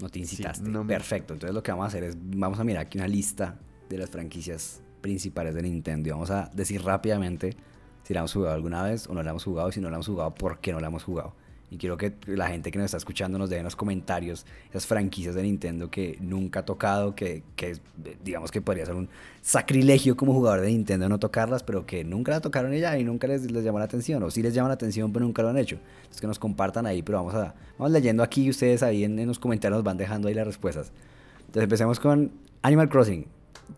No 0.01 0.09
te 0.09 0.17
incitaste. 0.17 0.67
Perfecto. 0.87 1.35
Entonces 1.35 1.53
lo 1.53 1.61
que 1.61 1.69
vamos 1.69 1.83
a 1.83 1.87
hacer 1.89 2.03
es, 2.03 2.17
vamos 2.19 2.59
a 2.59 2.63
mirar 2.63 2.87
aquí 2.87 2.97
una 2.97 3.07
lista 3.07 3.59
de 3.87 3.99
las 3.99 4.09
franquicias 4.09 4.81
principales 5.01 5.53
de 5.53 5.61
Nintendo 5.61 6.09
y 6.09 6.11
vamos 6.13 6.31
a 6.31 6.49
decir 6.51 6.81
rápidamente 6.81 7.55
si 8.01 8.15
la 8.15 8.21
hemos 8.21 8.33
jugado 8.33 8.55
alguna 8.55 8.81
vez 8.81 9.05
o 9.07 9.13
no 9.13 9.21
la 9.21 9.29
hemos 9.29 9.43
jugado 9.43 9.69
y 9.69 9.73
si 9.73 9.79
no 9.79 9.91
la 9.91 9.97
hemos 9.97 10.07
jugado, 10.07 10.33
por 10.33 10.57
qué 10.57 10.71
no 10.71 10.79
la 10.79 10.87
hemos 10.87 11.03
jugado. 11.03 11.35
Y 11.73 11.77
quiero 11.77 11.97
que 11.97 12.13
la 12.27 12.49
gente 12.49 12.69
que 12.69 12.77
nos 12.77 12.85
está 12.85 12.97
escuchando 12.97 13.39
nos 13.39 13.49
deje 13.49 13.61
en 13.61 13.63
los 13.63 13.75
comentarios 13.75 14.45
esas 14.69 14.85
franquicias 14.85 15.33
de 15.33 15.41
Nintendo 15.41 15.89
que 15.89 16.19
nunca 16.21 16.59
ha 16.59 16.65
tocado, 16.65 17.15
que, 17.15 17.41
que 17.55 17.77
digamos 18.23 18.51
que 18.51 18.61
podría 18.61 18.85
ser 18.85 18.93
un 18.93 19.09
sacrilegio 19.41 20.15
como 20.15 20.33
jugador 20.33 20.61
de 20.61 20.67
Nintendo 20.67 21.09
no 21.09 21.17
tocarlas, 21.17 21.63
pero 21.63 21.87
que 21.87 22.03
nunca 22.03 22.31
la 22.31 22.41
tocaron 22.41 22.73
ella 22.73 22.95
y 22.99 23.03
nunca 23.03 23.25
les, 23.25 23.49
les 23.49 23.63
llamó 23.63 23.79
la 23.79 23.85
atención, 23.85 24.21
o 24.21 24.29
sí 24.29 24.43
les 24.43 24.53
llama 24.53 24.67
la 24.67 24.75
atención, 24.75 25.11
pero 25.11 25.25
nunca 25.25 25.41
lo 25.41 25.49
han 25.49 25.57
hecho. 25.57 25.79
Entonces 25.95 26.21
que 26.21 26.27
nos 26.27 26.37
compartan 26.37 26.85
ahí, 26.85 27.01
pero 27.01 27.17
vamos 27.17 27.33
a 27.33 27.55
vamos 27.79 27.91
leyendo 27.91 28.21
aquí 28.21 28.43
y 28.43 28.49
ustedes 28.51 28.83
ahí 28.83 29.03
en, 29.03 29.25
los 29.25 29.39
comentarios 29.39 29.77
nos 29.77 29.83
van 29.83 29.97
dejando 29.97 30.27
ahí 30.27 30.35
las 30.35 30.45
respuestas. 30.45 30.91
Entonces 31.39 31.63
empecemos 31.63 31.99
con 31.99 32.31
Animal 32.61 32.87
Crossing. 32.87 33.25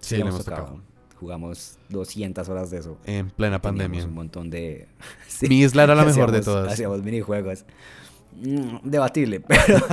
Sí, 0.01 0.15
le 0.17 0.23
hemos 0.23 0.43
tocado. 0.43 0.81
Jugamos 1.19 1.77
200 1.89 2.47
horas 2.49 2.71
de 2.71 2.79
eso. 2.79 2.97
En 3.05 3.29
plena 3.29 3.61
pandemia. 3.61 4.03
Un 4.05 4.13
montón 4.13 4.49
de... 4.49 4.87
Mi 5.49 5.61
isla 5.61 5.83
era 5.83 5.95
la 5.95 6.03
mejor 6.03 6.31
de 6.31 6.41
todas. 6.41 6.73
Hacíamos 6.73 7.03
minijuegos. 7.03 7.65
Mm, 8.37 8.77
debatible, 8.83 9.39
pero... 9.47 9.77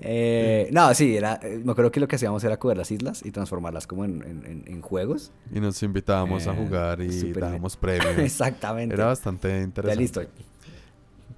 Eh, 0.00 0.68
no, 0.72 0.92
sí, 0.94 1.16
era, 1.16 1.38
eh, 1.42 1.60
me 1.64 1.72
acuerdo 1.72 1.90
que 1.90 2.00
lo 2.00 2.08
que 2.08 2.16
hacíamos 2.16 2.42
era 2.44 2.58
coger 2.58 2.76
las 2.76 2.90
islas 2.90 3.24
y 3.24 3.30
transformarlas 3.30 3.86
como 3.86 4.04
en, 4.04 4.64
en, 4.66 4.80
juegos. 4.82 5.32
Y 5.52 5.60
nos 5.60 5.82
invitábamos 5.82 6.46
a 6.46 6.52
eh, 6.52 6.56
jugar 6.56 7.00
y 7.00 7.32
dábamos 7.32 7.76
premios. 7.76 8.18
Exactamente. 8.18 8.94
Era 8.94 9.06
bastante 9.06 9.62
interesante. 9.62 9.96
Ya 9.96 10.00
listo. 10.00 10.22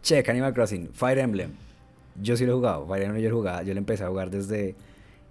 Check, 0.02 0.28
Animal 0.28 0.52
Crossing, 0.52 0.90
Fire 0.92 1.18
Emblem. 1.18 1.52
Yo 2.20 2.36
sí 2.36 2.44
lo 2.44 2.52
he 2.52 2.56
jugado. 2.56 2.86
Fire 2.86 3.04
Emblem 3.04 3.22
yo 3.22 3.30
lo 3.30 3.36
jugaba. 3.36 3.62
Yo 3.62 3.72
lo 3.72 3.78
empecé 3.78 4.04
a 4.04 4.08
jugar 4.08 4.30
desde 4.30 4.74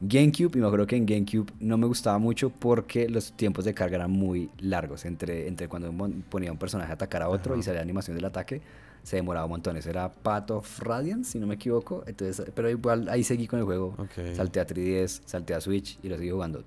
GameCube, 0.01 0.57
y 0.57 0.61
me 0.61 0.65
acuerdo 0.65 0.87
que 0.87 0.95
en 0.95 1.05
GameCube 1.05 1.53
no 1.59 1.77
me 1.77 1.85
gustaba 1.85 2.17
mucho 2.17 2.49
porque 2.49 3.07
los 3.07 3.33
tiempos 3.33 3.65
de 3.65 3.73
carga 3.75 3.97
eran 3.97 4.11
muy 4.11 4.49
largos. 4.59 5.05
Entre, 5.05 5.47
entre 5.47 5.67
cuando 5.67 5.93
ponía 6.29 6.51
un 6.51 6.57
personaje 6.57 6.91
a 6.91 6.95
atacar 6.95 7.21
a 7.21 7.29
otro 7.29 7.55
y 7.55 7.61
salía 7.61 7.81
animación 7.81 8.15
del 8.15 8.25
ataque, 8.25 8.61
se 9.03 9.17
demoraba 9.17 9.45
un 9.45 9.51
montón. 9.51 9.77
era 9.77 10.11
Path 10.11 10.51
of 10.51 10.79
Radiance, 10.79 11.31
si 11.31 11.39
no 11.39 11.45
me 11.45 11.55
equivoco. 11.55 12.03
Entonces, 12.07 12.51
pero 12.55 12.69
igual 12.69 13.09
ahí 13.09 13.23
seguí 13.23 13.45
con 13.45 13.59
el 13.59 13.65
juego. 13.65 13.95
Salté 14.35 14.59
a 14.59 14.65
3DS, 14.65 15.21
salté 15.25 15.53
a 15.53 15.61
Switch 15.61 15.99
y 16.01 16.09
lo 16.09 16.17
seguí 16.17 16.31
jugando. 16.31 16.63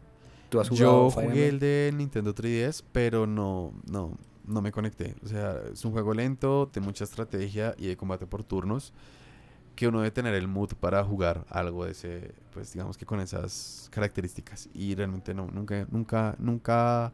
¿Tú 0.48 0.60
has 0.60 0.68
jugado? 0.68 1.08
Yo 1.08 1.10
jugué 1.10 1.48
el 1.48 1.58
de 1.58 1.92
Nintendo 1.92 2.32
3DS, 2.32 2.84
pero 2.92 3.26
no, 3.26 3.72
no, 3.90 4.16
no 4.46 4.62
me 4.62 4.70
conecté. 4.70 5.16
O 5.24 5.26
sea, 5.26 5.56
es 5.72 5.84
un 5.84 5.90
juego 5.90 6.14
lento, 6.14 6.70
de 6.72 6.80
mucha 6.80 7.02
estrategia 7.02 7.74
y 7.78 7.86
de 7.88 7.96
combate 7.96 8.26
por 8.26 8.44
turnos 8.44 8.92
que 9.74 9.88
uno 9.88 10.00
debe 10.00 10.10
tener 10.10 10.34
el 10.34 10.48
mood 10.48 10.70
para 10.78 11.04
jugar 11.04 11.44
algo 11.48 11.84
de 11.84 11.92
ese, 11.92 12.34
pues 12.52 12.72
digamos 12.72 12.96
que 12.96 13.06
con 13.06 13.20
esas 13.20 13.88
características. 13.90 14.68
Y 14.72 14.94
realmente 14.94 15.34
no, 15.34 15.48
nunca, 15.48 15.87
nunca, 15.90 16.37
nunca 16.38 17.12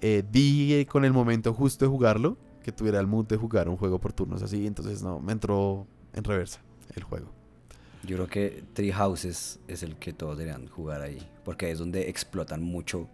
eh, 0.00 0.24
di 0.30 0.84
con 0.86 1.04
el 1.04 1.12
momento 1.12 1.54
justo 1.54 1.84
de 1.84 1.90
jugarlo 1.90 2.36
que 2.62 2.72
tuviera 2.72 3.00
el 3.00 3.06
mood 3.06 3.26
de 3.26 3.36
jugar 3.36 3.68
un 3.68 3.76
juego 3.76 3.98
por 3.98 4.12
turnos 4.12 4.42
así. 4.42 4.66
Entonces 4.66 5.02
no, 5.02 5.20
me 5.20 5.32
entró 5.32 5.86
en 6.12 6.24
reversa 6.24 6.60
el 6.94 7.02
juego. 7.02 7.30
Yo 8.04 8.16
creo 8.16 8.26
que 8.26 8.64
Three 8.72 8.90
Houses 8.90 9.60
es 9.68 9.82
el 9.84 9.96
que 9.96 10.12
todos 10.12 10.36
deberían 10.36 10.66
jugar 10.66 11.02
ahí, 11.02 11.24
porque 11.44 11.70
es 11.70 11.78
donde 11.78 12.08
explotan 12.08 12.60
mucho 12.60 13.08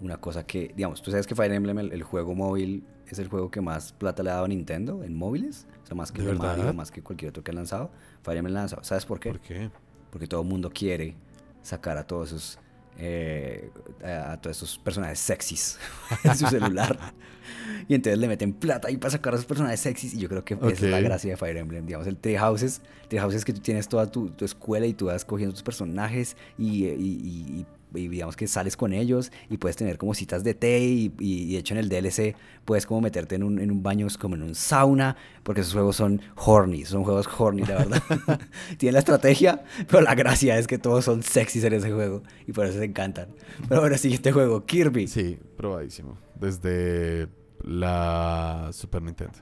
una 0.00 0.16
cosa 0.18 0.46
que, 0.46 0.72
digamos, 0.74 1.02
tú 1.02 1.10
sabes 1.10 1.26
que 1.26 1.34
Fire 1.34 1.52
Emblem, 1.52 1.78
el, 1.78 2.02
juego 2.02 2.34
móvil, 2.34 2.84
es 3.06 3.18
el 3.18 3.28
juego 3.28 3.50
que 3.50 3.60
más 3.60 3.92
plata 3.92 4.22
le 4.22 4.30
ha 4.30 4.34
dado 4.34 4.46
a 4.46 4.48
Nintendo 4.48 5.04
en 5.04 5.14
móviles, 5.14 5.66
o 5.82 5.86
sea, 5.86 5.96
más 5.96 6.12
que 6.12 6.22
el 6.22 6.36
Mario, 6.36 6.72
más 6.72 6.90
que 6.90 7.02
cualquier 7.02 7.30
otro 7.30 7.42
que 7.42 7.50
ha 7.50 7.54
lanzado. 7.54 7.90
Fire 8.22 8.38
Emblem 8.38 8.54
lanzado. 8.54 8.82
¿Sabes 8.84 9.04
por 9.04 9.20
qué? 9.20 9.30
¿Por 9.30 9.40
qué? 9.40 9.70
Porque 10.10 10.26
todo 10.26 10.42
el 10.42 10.48
mundo 10.48 10.70
quiere 10.72 11.16
sacar 11.62 11.98
a 11.98 12.06
todos 12.06 12.28
esos 12.28 12.58
eh, 13.02 13.70
a, 14.04 14.38
todos 14.38 14.56
esos 14.56 14.78
personajes 14.78 15.18
sexys 15.18 15.78
en 16.24 16.36
su 16.36 16.46
celular. 16.46 16.98
y 17.88 17.94
entonces 17.94 18.18
le 18.18 18.28
meten 18.28 18.52
plata 18.52 18.88
ahí 18.88 18.96
para 18.96 19.10
sacar 19.10 19.32
a 19.32 19.36
esos 19.36 19.46
personajes 19.46 19.80
sexys. 19.80 20.14
Y 20.14 20.18
yo 20.18 20.28
creo 20.28 20.44
que 20.44 20.54
esa 20.54 20.68
es 20.68 20.82
la 20.82 21.00
gracia 21.00 21.30
de 21.30 21.36
Fire 21.36 21.56
Emblem. 21.56 21.86
Digamos, 21.86 22.06
el 22.06 22.16
Tree 22.16 22.36
Houses, 22.36 22.82
Tree 23.08 23.18
Houses 23.18 23.38
es 23.38 23.44
que 23.44 23.52
tú 23.52 23.60
tienes 23.60 23.88
toda 23.88 24.10
tu, 24.10 24.30
tu, 24.30 24.44
escuela 24.44 24.86
y 24.86 24.92
tú 24.92 25.06
vas 25.06 25.24
cogiendo 25.24 25.54
tus 25.54 25.62
personajes 25.62 26.36
y, 26.58 26.86
y, 26.86 26.90
y 26.90 27.50
y 27.60 27.66
digamos 27.92 28.36
que 28.36 28.46
sales 28.46 28.76
con 28.76 28.92
ellos 28.92 29.32
y 29.48 29.56
puedes 29.56 29.76
tener 29.76 29.98
como 29.98 30.14
citas 30.14 30.44
de 30.44 30.54
té 30.54 30.80
y, 30.80 31.12
y, 31.18 31.52
de 31.52 31.58
hecho 31.58 31.74
en 31.74 31.78
el 31.78 31.88
DLC 31.88 32.36
puedes 32.64 32.86
como 32.86 33.00
meterte 33.00 33.34
en 33.34 33.42
un, 33.42 33.58
en 33.58 33.70
un 33.70 33.82
baño 33.82 34.06
como 34.18 34.36
en 34.36 34.42
un 34.42 34.54
sauna 34.54 35.16
porque 35.42 35.62
esos 35.62 35.72
juegos 35.72 35.96
son 35.96 36.20
horny, 36.36 36.84
son 36.84 37.04
juegos 37.04 37.28
horny 37.38 37.62
la 37.62 37.76
verdad. 37.76 38.02
Tienen 38.78 38.94
la 38.94 39.00
estrategia, 39.00 39.64
pero 39.88 40.02
la 40.02 40.14
gracia 40.14 40.58
es 40.58 40.66
que 40.66 40.78
todos 40.78 41.04
son 41.04 41.22
sexys 41.22 41.64
en 41.64 41.74
ese 41.74 41.90
juego 41.90 42.22
y 42.46 42.52
por 42.52 42.66
eso 42.66 42.78
se 42.78 42.84
encantan. 42.84 43.28
Pero 43.68 43.80
bueno, 43.80 43.96
siguiente 43.96 44.32
juego, 44.32 44.64
Kirby. 44.64 45.06
Sí, 45.06 45.38
probadísimo. 45.56 46.18
Desde 46.38 47.28
la 47.62 48.70
Super 48.72 49.02
Nintendo. 49.02 49.38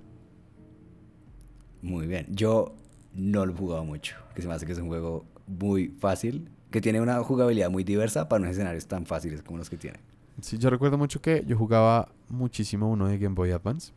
Muy 1.83 2.07
bien. 2.07 2.27
Yo 2.31 2.75
no 3.15 3.47
lo 3.47 3.53
he 3.53 3.57
jugado 3.57 3.85
mucho, 3.85 4.17
que 4.35 4.43
se 4.43 4.49
me 4.49 4.55
hace 4.55 4.67
que 4.67 4.73
es 4.73 4.79
un 4.79 4.89
juego 4.89 5.27
muy 5.47 5.89
fácil 5.89 6.51
que 6.71 6.81
tiene 6.81 7.01
una 7.01 7.23
jugabilidad 7.23 7.71
muy 7.71 7.85
diversa 7.85 8.29
para 8.29 8.41
unos 8.41 8.53
escenarios 8.53 8.87
tan 8.87 9.07
fáciles 9.07 9.43
como 9.43 9.59
los 9.59 9.71
que 9.71 9.77
tiene. 9.77 9.99
Sí, 10.41 10.59
yo 10.59 10.71
recuerdo 10.71 10.99
mucho 10.99 11.21
que 11.21 11.45
yo 11.47 11.57
jugaba 11.57 12.13
muchísimo 12.29 12.89
uno 12.91 13.09
de 13.09 13.19
Game 13.19 13.35
Boy 13.35 13.51
Advance, 13.51 13.93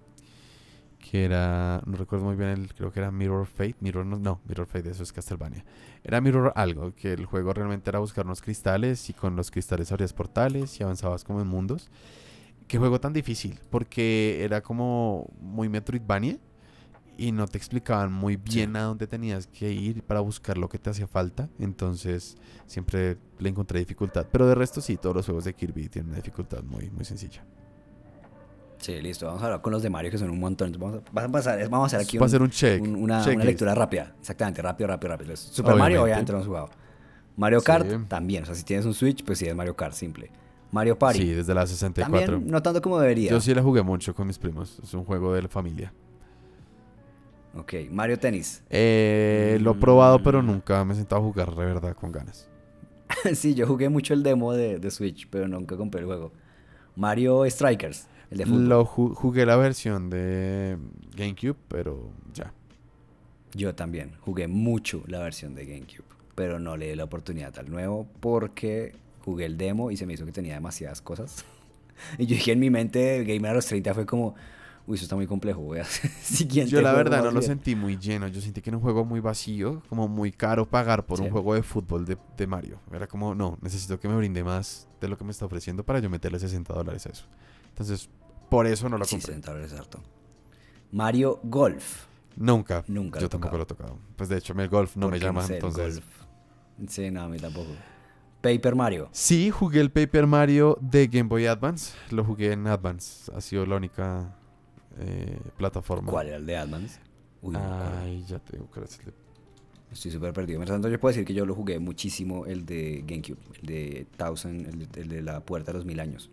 que 0.98 1.26
era, 1.26 1.82
no 1.86 1.98
recuerdo 1.98 2.26
muy 2.26 2.36
bien, 2.36 2.50
el, 2.50 2.74
creo 2.74 2.91
que 2.91 3.00
era 3.00 3.12
Mirror 3.12 3.45
Fate, 3.45 3.76
Mirror, 3.80 4.06
no, 4.06 4.18
no, 4.18 4.39
Mirror 4.48 4.68
Fate, 4.68 4.89
eso 4.89 5.04
es 5.04 5.12
Castlevania. 5.12 5.64
Era 6.04 6.22
Mirror 6.22 6.54
algo, 6.56 6.95
que 6.95 7.14
el 7.14 7.26
juego 7.26 7.54
realmente 7.54 7.89
era 7.89 8.00
buscar 8.00 8.26
unos 8.26 8.41
cristales 8.41 9.10
y 9.10 9.14
con 9.14 9.36
los 9.36 9.52
cristales 9.52 9.91
abrías 9.91 10.14
portales 10.14 10.80
y 10.80 10.84
avanzabas 10.84 11.24
como 11.24 11.41
en 11.41 11.48
mundos. 11.48 11.89
Qué 12.68 12.78
juego 12.78 13.00
tan 13.00 13.14
difícil, 13.14 13.60
porque 13.70 14.43
era 14.43 14.62
como 14.62 15.28
muy 15.41 15.70
Metroidvania 15.70 16.39
y 17.18 17.32
no 17.32 17.47
te 17.47 17.57
explicaban 17.57 18.12
muy 18.12 18.36
bien 18.36 18.76
a 18.76 18.84
dónde 18.84 19.07
tenías 19.07 19.47
que 19.47 19.72
ir 19.72 20.03
para 20.03 20.22
buscar 20.22 20.57
lo 20.57 20.70
que 20.70 20.80
te 20.80 20.89
hacía 20.89 21.07
falta. 21.07 21.49
Entonces 21.59 22.38
siempre 22.66 23.18
le 23.39 23.49
encontré 23.49 23.80
dificultad. 23.80 24.26
Pero 24.32 24.47
de 24.47 24.55
resto 24.55 24.82
sí, 24.82 24.97
todos 24.97 25.16
los 25.16 25.26
juegos 25.26 25.45
de 25.45 25.53
Kirby 25.53 25.89
tienen 25.89 26.09
una 26.09 26.18
dificultad 26.18 26.64
muy, 26.64 26.89
muy 26.89 27.05
sencilla. 27.05 27.43
Sí, 28.78 28.99
listo. 28.99 29.28
Vamos 29.28 29.43
a 29.43 29.45
hablar 29.45 29.62
con 29.62 29.72
los 29.72 29.84
de 29.84 29.91
Mario, 29.91 30.09
que 30.09 30.18
son 30.18 30.32
un 30.32 30.39
montón. 30.39 30.76
Vamos 30.80 31.01
a, 31.14 31.30
pasar, 31.30 31.70
vamos 31.70 31.93
a 31.93 31.97
hacer 31.97 32.07
aquí 32.07 32.18
un, 32.18 32.24
hacer 32.24 32.41
un 32.41 32.49
check, 32.49 32.82
una, 32.82 33.24
lectura 33.26 33.76
rápida. 33.76 34.16
Exactamente, 34.20 34.62
rápido, 34.62 34.88
rápido, 34.88 35.12
rápido. 35.12 35.36
Super 35.36 35.76
Mario, 35.76 36.03
obviamente 36.03 36.32
lo 36.32 36.39
hemos 36.39 36.47
jugado. 36.47 36.70
Mario 37.38 37.62
Kart 37.62 38.07
también. 38.07 38.43
O 38.43 38.45
sea, 38.47 38.55
si 38.55 38.64
tienes 38.64 38.86
un 38.86 38.95
Switch, 38.95 39.24
pues 39.24 39.38
sí, 39.38 39.45
es 39.45 39.55
Mario 39.55 39.76
Kart 39.76 39.93
simple. 39.93 40.32
Mario 40.72 40.97
Party. 40.97 41.20
Sí, 41.20 41.28
desde 41.28 41.53
la 41.53 41.68
64. 41.68 42.26
También, 42.26 42.51
no 42.51 42.62
tanto 42.62 42.82
como 42.82 42.99
debería. 42.99 43.30
Yo 43.30 43.39
sí 43.39 43.53
la 43.53 43.62
jugué 43.62 43.84
mucho 43.84 44.16
con 44.16 44.26
mis 44.26 44.39
primos. 44.39 44.80
Es 44.82 44.93
un 44.93 45.03
juego 45.03 45.34
de 45.34 45.43
la 45.43 45.49
familia. 45.49 45.93
Ok, 47.56 47.74
Mario 47.89 48.18
Tennis. 48.18 48.64
Eh, 48.70 49.60
lo 49.62 49.72
he 49.72 49.76
probado, 49.76 50.24
pero 50.24 50.41
nunca 50.41 50.84
me 50.86 50.93
he 50.93 50.95
sentado 50.95 51.22
a 51.22 51.26
jugar 51.26 51.54
de 51.54 51.66
verdad 51.66 51.95
con 51.95 52.12
ganas. 52.12 52.49
sí, 53.36 53.56
yo 53.56 53.68
jugué 53.68 53.89
mucho 53.89 54.14
el 54.14 54.24
demo 54.24 54.54
de, 54.54 54.91
Switch, 54.91 55.28
pero 55.30 55.47
nunca 55.47 55.76
compré 55.76 56.02
el 56.02 56.08
juego. 56.08 56.32
Mario 56.95 57.49
Strikers, 57.49 58.08
el 58.30 58.38
de 58.39 58.45
fútbol. 58.45 58.70
Lo 58.70 58.86
jugué 58.86 59.45
la 59.45 59.58
versión 59.58 60.10
de 60.10 60.78
GameCube, 61.16 61.58
pero 61.68 62.10
ya. 62.34 62.54
Yo 63.54 63.76
también 63.76 64.14
jugué 64.22 64.47
mucho 64.47 65.04
la 65.08 65.20
versión 65.20 65.56
de 65.56 65.66
GameCube, 65.66 66.08
pero 66.36 66.60
no 66.60 66.78
le 66.78 66.89
di 66.89 66.95
la 66.95 67.04
oportunidad 67.04 67.58
al 67.60 67.70
nuevo 67.70 68.08
porque 68.22 68.93
jugué 69.26 69.45
el 69.45 69.58
demo 69.58 69.91
y 69.91 69.97
se 69.97 70.06
me 70.06 70.14
hizo 70.14 70.26
que 70.26 70.32
tenía 70.32 70.54
demasiadas 70.54 71.02
cosas. 71.02 71.45
y 72.18 72.26
yo 72.26 72.36
dije 72.36 72.54
en 72.54 72.60
mi 72.60 72.70
mente, 72.70 73.24
Gamer 73.26 73.52
a 73.52 73.56
los 73.56 73.66
30 73.66 73.93
fue 73.93 74.06
como, 74.06 74.36
uy, 74.92 74.96
eso 74.96 75.06
está 75.06 75.16
muy 75.16 75.26
complejo, 75.26 75.62
voy 75.62 75.80
a 75.80 75.86
siguiente. 76.22 76.70
Yo 76.70 76.82
la 76.82 76.92
verdad 76.92 77.24
no 77.24 77.32
lo 77.32 77.42
sentí 77.42 77.76
muy 77.76 77.98
lleno, 77.98 78.28
yo 78.28 78.42
sentí 78.42 78.62
que 78.62 78.70
era 78.70 78.78
un 78.78 78.84
juego 78.84 79.06
muy 79.06 79.22
vacío, 79.22 79.82
como 79.88 80.08
muy 80.10 80.32
caro 80.32 80.70
pagar 80.70 81.06
por 81.06 81.22
un 81.22 81.30
juego 81.30 81.56
de 81.56 81.64
fútbol 81.64 82.06
de, 82.06 82.48
Mario. 82.48 82.80
Era 82.92 83.08
como, 83.08 83.34
no, 83.34 83.58
necesito 83.62 84.00
que 84.00 84.10
me 84.10 84.16
brinde 84.18 84.44
más 84.44 84.89
de 85.00 85.08
lo 85.08 85.18
que 85.18 85.24
me 85.24 85.32
está 85.32 85.46
ofreciendo 85.46 85.86
para 85.86 86.00
yo 86.00 86.10
meterle 86.10 86.39
60 86.39 86.74
dólares 86.74 87.06
a 87.06 87.10
eso. 87.10 87.26
Entonces, 87.70 88.10
por 88.50 88.68
eso 88.68 88.89
no 88.89 88.98
lo 88.98 89.06
compré. 89.06 89.22
Sí, 89.22 89.28
60 89.28 89.52
dólares 89.52 89.74
harto. 89.74 90.04
Mario 90.92 91.39
Golf. 91.44 92.08
Nunca. 92.36 92.84
Nunca. 92.88 93.20
Yo 93.20 93.30
tampoco 93.30 93.58
lo 93.58 93.64
he 93.64 93.66
tocado. 93.66 93.98
Pues 94.18 94.28
de 94.28 94.38
hecho, 94.38 94.54
el 94.54 94.70
golf 94.70 94.98
no 94.98 95.08
me 95.08 95.20
llama, 95.20 95.46
entonces. 95.48 96.02
Sí, 96.88 97.12
no, 97.12 97.22
a 97.22 97.30
mí 97.30 97.38
tampoco. 97.38 97.70
Paper 98.42 98.76
Mario. 98.76 99.10
Sí, 99.12 99.52
jugué 99.52 99.82
el 99.82 99.92
Paper 99.92 100.26
Mario 100.26 100.78
de 100.82 101.08
Game 101.08 101.30
Boy 101.30 101.46
Advance. 101.46 101.94
Lo 102.10 102.24
jugué 102.24 102.54
en 102.54 102.66
Advance. 102.66 103.32
Ha 103.36 103.39
sido 103.39 103.66
la 103.66 103.76
única 103.76 104.36
eh, 105.00 105.39
plataforma. 105.58 106.12
¿Cuál 106.12 106.28
era 106.28 106.38
el 106.38 106.46
de 106.46 106.58
Advance? 106.58 107.00
Uy, 107.42 107.56
Ay, 107.58 108.24
ya 108.28 108.39
tengo 108.39 108.70
que 108.70 108.82
Estoy 109.92 110.12
súper 110.12 110.32
perdido. 110.32 110.58
Mientras 110.58 110.76
tanto, 110.76 110.88
yo 110.88 111.00
puedo 111.00 111.12
decir 111.12 111.26
que 111.26 111.34
yo 111.34 111.46
lo 111.46 111.54
jugué 111.54 111.78
muchísimo 111.80 112.46
el 112.46 112.66
de 112.66 113.04
GameCube, 113.06 113.39
el 113.60 113.68
de 113.68 114.08
Thousand, 114.16 114.68
el 114.96 115.10
de, 115.10 115.22
la 115.22 115.42
puerta 115.42 115.72
de 115.72 115.80
los 115.80 115.86
mil 115.86 116.00
años. 116.00 116.30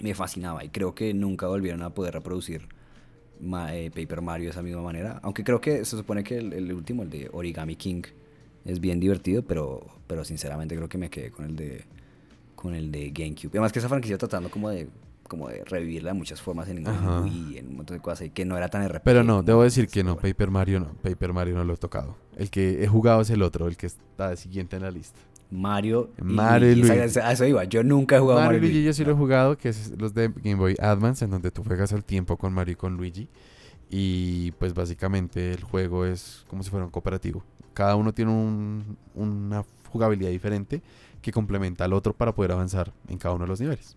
Me 0.00 0.14
fascinaba 0.14 0.64
y 0.64 0.70
creo 0.70 0.94
que 0.94 1.14
nunca 1.14 1.46
volvieron 1.46 1.82
a 1.82 1.90
poder 1.90 2.14
reproducir 2.14 2.66
eh, 3.70 3.90
Paper 3.94 4.20
Mario 4.20 4.46
de 4.46 4.50
esa 4.50 4.62
misma 4.62 4.82
manera. 4.82 5.20
Aunque 5.22 5.44
creo 5.44 5.60
que 5.60 5.84
se 5.84 5.96
supone 5.96 6.24
que 6.24 6.38
el, 6.38 6.72
último, 6.72 7.04
el 7.04 7.10
de 7.10 7.30
Origami 7.32 7.76
King, 7.76 8.02
es 8.64 8.80
bien 8.80 8.98
divertido, 8.98 9.42
pero, 9.42 9.86
pero 10.06 10.24
sinceramente 10.24 10.74
creo 10.74 10.88
que 10.88 10.98
me 10.98 11.08
quedé 11.08 11.30
con 11.30 11.46
el 11.46 11.56
de 11.56 11.84
con 12.60 12.74
el 12.74 12.92
de 12.92 13.10
GameCube. 13.10 13.50
Además 13.52 13.72
que 13.72 13.78
esa 13.78 13.88
franquicia 13.88 14.18
tratando 14.18 14.50
como 14.50 14.68
de 14.68 14.86
como 15.30 15.48
de 15.48 15.62
revivirla 15.64 16.10
de 16.10 16.18
muchas 16.18 16.42
formas 16.42 16.68
en 16.68 16.84
Wii, 16.84 17.58
en 17.58 17.68
un 17.68 17.76
montón 17.76 17.96
de 17.96 18.02
cosas 18.02 18.26
y 18.26 18.30
que 18.30 18.44
no 18.44 18.56
era 18.56 18.68
tan 18.68 18.86
RPG. 18.86 19.02
Pero 19.04 19.22
no, 19.22 19.44
debo 19.44 19.62
decir 19.62 19.86
que 19.86 20.02
no, 20.02 20.16
Paper 20.16 20.50
Mario 20.50 20.80
no, 20.80 20.92
Paper 21.02 21.32
Mario 21.32 21.54
no 21.54 21.62
lo 21.62 21.74
he 21.74 21.76
tocado. 21.76 22.16
El 22.36 22.50
que 22.50 22.82
he 22.82 22.88
jugado 22.88 23.20
es 23.20 23.30
el 23.30 23.42
otro, 23.42 23.68
el 23.68 23.76
que 23.76 23.86
está 23.86 24.34
siguiente 24.34 24.74
en 24.74 24.82
la 24.82 24.90
lista. 24.90 25.20
Mario 25.48 26.10
y 26.18 26.24
Mario 26.24 26.74
Luigi. 26.74 26.98
eso 26.98 27.46
iba. 27.46 27.62
Yo 27.62 27.84
nunca 27.84 28.16
he 28.16 28.18
jugado 28.18 28.40
Mario, 28.40 28.58
Mario 28.58 28.72
Luigi. 28.72 28.84
Yo 28.84 28.92
sí 28.92 29.04
lo 29.04 29.12
he 29.12 29.14
jugado, 29.14 29.56
que 29.56 29.68
es 29.68 29.92
los 29.96 30.14
de 30.14 30.32
Game 30.34 30.56
Boy 30.56 30.74
Advance, 30.80 31.24
en 31.24 31.30
donde 31.30 31.52
tú 31.52 31.62
juegas 31.62 31.92
al 31.92 32.04
tiempo 32.04 32.36
con 32.36 32.52
Mario 32.52 32.72
y 32.72 32.76
con 32.76 32.96
Luigi. 32.96 33.28
Y 33.88 34.50
pues 34.52 34.74
básicamente 34.74 35.52
el 35.52 35.62
juego 35.62 36.04
es 36.04 36.44
como 36.48 36.64
si 36.64 36.70
fuera 36.70 36.84
un 36.84 36.90
cooperativo. 36.90 37.44
Cada 37.72 37.94
uno 37.94 38.12
tiene 38.12 38.32
una 39.14 39.64
jugabilidad 39.92 40.30
diferente 40.30 40.82
que 41.22 41.30
complementa 41.30 41.84
al 41.84 41.92
otro 41.92 42.14
para 42.14 42.34
poder 42.34 42.50
avanzar 42.50 42.92
en 43.08 43.18
cada 43.18 43.36
uno 43.36 43.44
de 43.44 43.48
los 43.48 43.60
niveles. 43.60 43.96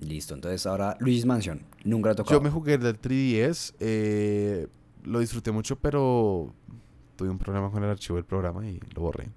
Listo, 0.00 0.34
entonces 0.34 0.64
ahora 0.66 0.96
Luigi's 1.00 1.26
Mansion. 1.26 1.62
Nunca 1.84 2.08
lo 2.08 2.12
he 2.12 2.16
tocado. 2.16 2.38
Yo 2.38 2.42
me 2.42 2.50
jugué 2.50 2.78
del 2.78 3.00
3DS. 3.00 3.74
Eh, 3.80 4.68
lo 5.04 5.20
disfruté 5.20 5.50
mucho, 5.50 5.76
pero 5.76 6.52
tuve 7.16 7.30
un 7.30 7.38
problema 7.38 7.70
con 7.70 7.82
el 7.82 7.90
archivo 7.90 8.16
del 8.16 8.24
programa 8.24 8.66
y 8.68 8.80
lo 8.94 9.02
borré. 9.02 9.28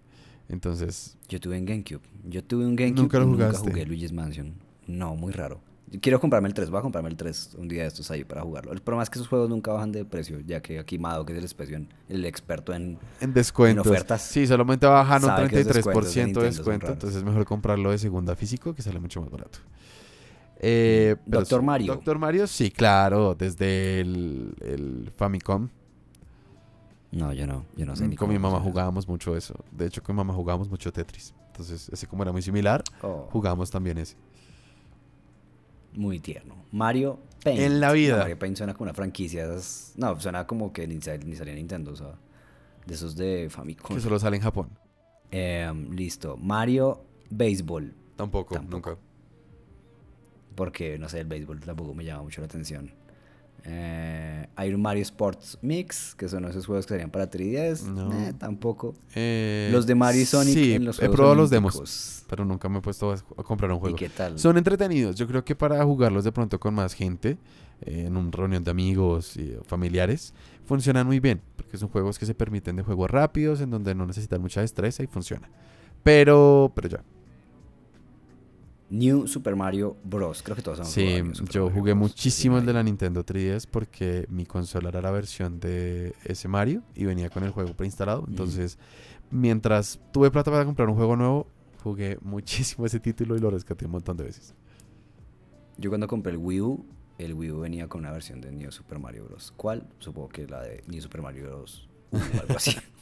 Entonces. 0.49 1.17
Yo 1.29 1.39
tuve 1.39 1.57
en 1.57 1.65
GameCube. 1.65 2.01
Yo 2.25 2.43
tuve 2.43 2.65
un 2.65 2.75
GameCube. 2.75 3.01
Nunca 3.01 3.19
lo 3.19 3.27
jugaste. 3.27 3.57
Nunca 3.59 3.71
jugué 3.71 3.85
Luigi's 3.85 4.11
Mansion. 4.11 4.53
No, 4.87 5.15
muy 5.15 5.31
raro. 5.31 5.61
Quiero 5.99 6.21
comprarme 6.21 6.47
el 6.47 6.53
3, 6.53 6.69
voy 6.69 6.79
a 6.79 6.81
comprarme 6.81 7.09
el 7.09 7.17
3 7.17 7.55
un 7.57 7.67
día 7.67 7.81
de 7.81 7.89
estos 7.89 8.09
ahí 8.11 8.23
para 8.23 8.41
jugarlo. 8.43 8.71
El 8.71 8.81
problema 8.81 9.03
es 9.03 9.09
que 9.09 9.19
esos 9.19 9.27
juegos 9.27 9.49
nunca 9.49 9.73
bajan 9.73 9.91
de 9.91 10.05
precio, 10.05 10.39
ya 10.39 10.61
que 10.61 10.79
aquí 10.79 10.97
Mado, 10.97 11.25
que 11.25 11.33
es 11.33 11.37
el, 11.37 11.43
expresión, 11.43 11.89
el 12.07 12.23
experto 12.23 12.73
en, 12.73 12.97
en 13.19 13.33
descuentos. 13.33 13.85
ofertas. 13.85 14.21
Sí, 14.21 14.47
solamente 14.47 14.85
bajan 14.85 15.25
un 15.25 15.31
33% 15.31 16.39
de 16.39 16.43
descuento, 16.43 16.87
entonces 16.87 17.17
es 17.17 17.23
mejor 17.25 17.43
comprarlo 17.43 17.91
de 17.91 17.97
segunda 17.97 18.37
físico, 18.37 18.73
que 18.73 18.81
sale 18.81 18.99
mucho 18.99 19.19
más 19.19 19.29
barato. 19.29 19.59
Eh, 20.63 21.15
Doctor 21.25 21.63
Mario. 21.63 21.95
Doctor 21.95 22.19
Mario, 22.19 22.45
sí, 22.45 22.69
claro, 22.69 23.33
desde 23.33 23.99
el, 23.99 25.11
Famicom. 25.17 25.69
No, 27.11 27.33
yo 27.33 27.47
no, 27.47 27.65
yo 27.75 27.85
no 27.87 27.95
sé. 27.95 28.07
Ni 28.07 28.15
con 28.15 28.29
mi 28.29 28.37
mamá 28.37 28.59
jugábamos 28.59 29.07
mucho 29.07 29.35
eso. 29.35 29.55
De 29.71 29.87
hecho, 29.87 30.03
con 30.03 30.15
mi 30.15 30.17
mamá 30.17 30.35
jugábamos 30.35 30.69
mucho 30.69 30.93
Tetris. 30.93 31.33
Entonces, 31.47 31.89
ese 31.89 32.05
como 32.05 32.21
era 32.21 32.31
muy 32.31 32.43
similar, 32.43 32.83
oh. 33.01 33.27
jugábamos 33.31 33.71
también 33.71 33.97
ese. 33.97 34.15
Muy 35.93 36.19
tierno. 36.19 36.55
Mario 36.71 37.19
Paint. 37.43 37.59
En 37.59 37.81
la 37.81 37.91
vida. 37.91 38.19
Mario 38.19 38.37
Paint 38.37 38.57
suena 38.57 38.73
como 38.75 38.83
una 38.83 38.93
franquicia. 38.93 39.47
no, 39.95 40.19
suena 40.19 40.45
como 40.45 40.71
que 40.71 40.87
ni, 40.87 41.01
salía 41.01 41.55
Nintendo, 41.55 41.91
o 41.91 41.95
sea, 41.95 42.13
de 42.85 42.93
esos 42.93 43.15
de 43.15 43.47
Famicom. 43.49 43.95
Que 43.95 43.99
solo 43.99 44.19
sale 44.19 44.37
en 44.37 44.43
Japón. 44.43 44.69
Em, 45.31 45.89
listo. 45.89 46.37
Mario 46.37 47.03
Baseball. 47.31 47.95
Tampoco, 48.15 48.59
nunca 48.59 48.95
porque 50.55 50.97
no 50.97 51.09
sé, 51.09 51.19
el 51.19 51.27
béisbol 51.27 51.59
tampoco 51.59 51.93
me 51.93 52.05
llama 52.05 52.23
mucho 52.23 52.41
la 52.41 52.45
atención. 52.45 52.91
Eh, 53.63 54.47
hay 54.55 54.73
un 54.73 54.81
Mario 54.81 55.03
Sports 55.03 55.59
Mix, 55.61 56.15
que 56.15 56.27
son 56.27 56.45
esos 56.45 56.65
juegos 56.65 56.85
que 56.85 56.95
serían 56.95 57.11
para 57.11 57.29
3DS. 57.29 57.83
No. 57.83 58.11
Eh, 58.11 58.33
tampoco. 58.37 58.95
Eh, 59.13 59.69
los 59.71 59.85
de 59.85 59.93
Mario 59.93 60.21
y 60.21 60.25
Sonic 60.25 60.53
sí, 60.53 60.73
en 60.73 60.85
los 60.85 61.01
he 61.01 61.09
probado 61.09 61.35
los 61.35 61.49
demos, 61.49 62.23
pero 62.27 62.43
nunca 62.43 62.69
me 62.69 62.79
he 62.79 62.81
puesto 62.81 63.11
a 63.11 63.43
comprar 63.43 63.71
un 63.71 63.79
juego. 63.79 63.95
¿Y 63.95 63.99
qué 63.99 64.09
tal? 64.09 64.39
Son 64.39 64.57
entretenidos. 64.57 65.15
Yo 65.15 65.27
creo 65.27 65.45
que 65.45 65.55
para 65.55 65.83
jugarlos 65.83 66.23
de 66.23 66.31
pronto 66.31 66.59
con 66.59 66.73
más 66.73 66.93
gente, 66.93 67.37
en 67.81 68.17
una 68.17 68.31
reunión 68.31 68.63
de 68.63 68.71
amigos 68.71 69.37
y 69.37 69.55
familiares, 69.65 70.33
funcionan 70.65 71.05
muy 71.05 71.19
bien, 71.19 71.41
porque 71.55 71.77
son 71.77 71.89
juegos 71.89 72.17
que 72.17 72.25
se 72.25 72.33
permiten 72.33 72.75
de 72.75 72.83
juegos 72.83 73.11
rápidos, 73.11 73.61
en 73.61 73.69
donde 73.69 73.93
no 73.93 74.05
necesitan 74.07 74.41
mucha 74.41 74.61
destreza 74.61 75.03
y 75.03 75.07
funciona. 75.07 75.49
Pero, 76.03 76.71
pero 76.73 76.89
ya. 76.89 77.03
New 78.91 79.25
Super 79.25 79.55
Mario 79.55 79.95
Bros. 80.03 80.43
Creo 80.43 80.55
que 80.55 80.61
todos 80.61 80.87
sabemos. 80.87 81.37
Sí, 81.37 81.45
yo 81.49 81.69
jugué 81.69 81.93
muchísimo 81.93 82.57
el 82.57 82.65
de 82.65 82.73
la 82.73 82.83
Nintendo 82.83 83.25
3DS 83.25 83.65
porque 83.71 84.25
mi 84.29 84.45
consola 84.45 84.89
era 84.89 85.01
la 85.01 85.11
versión 85.11 85.61
de 85.61 86.13
ese 86.25 86.49
Mario 86.49 86.83
y 86.93 87.05
venía 87.05 87.29
con 87.29 87.43
el 87.43 87.51
juego 87.51 87.73
preinstalado. 87.73 88.25
Entonces, 88.27 88.77
mientras 89.31 89.99
tuve 90.11 90.29
plata 90.29 90.51
para 90.51 90.65
comprar 90.65 90.89
un 90.89 90.95
juego 90.95 91.15
nuevo, 91.15 91.47
jugué 91.81 92.17
muchísimo 92.21 92.85
ese 92.85 92.99
título 92.99 93.37
y 93.37 93.39
lo 93.39 93.49
rescaté 93.49 93.85
un 93.85 93.91
montón 93.91 94.17
de 94.17 94.25
veces. 94.25 94.53
Yo 95.77 95.89
cuando 95.89 96.07
compré 96.07 96.33
el 96.33 96.37
Wii 96.37 96.61
U, 96.61 96.85
el 97.17 97.33
Wii 97.33 97.51
U 97.51 97.59
venía 97.61 97.87
con 97.87 98.01
una 98.01 98.11
versión 98.11 98.41
de 98.41 98.51
New 98.51 98.73
Super 98.73 98.99
Mario 98.99 99.23
Bros. 99.23 99.53
¿Cuál? 99.55 99.87
Supongo 99.99 100.27
que 100.27 100.47
la 100.47 100.61
de 100.63 100.83
New 100.87 101.01
Super 101.01 101.21
Mario 101.21 101.47
Bros. 101.47 101.87
o 102.11 102.17
algo 102.17 102.57
así. 102.57 102.75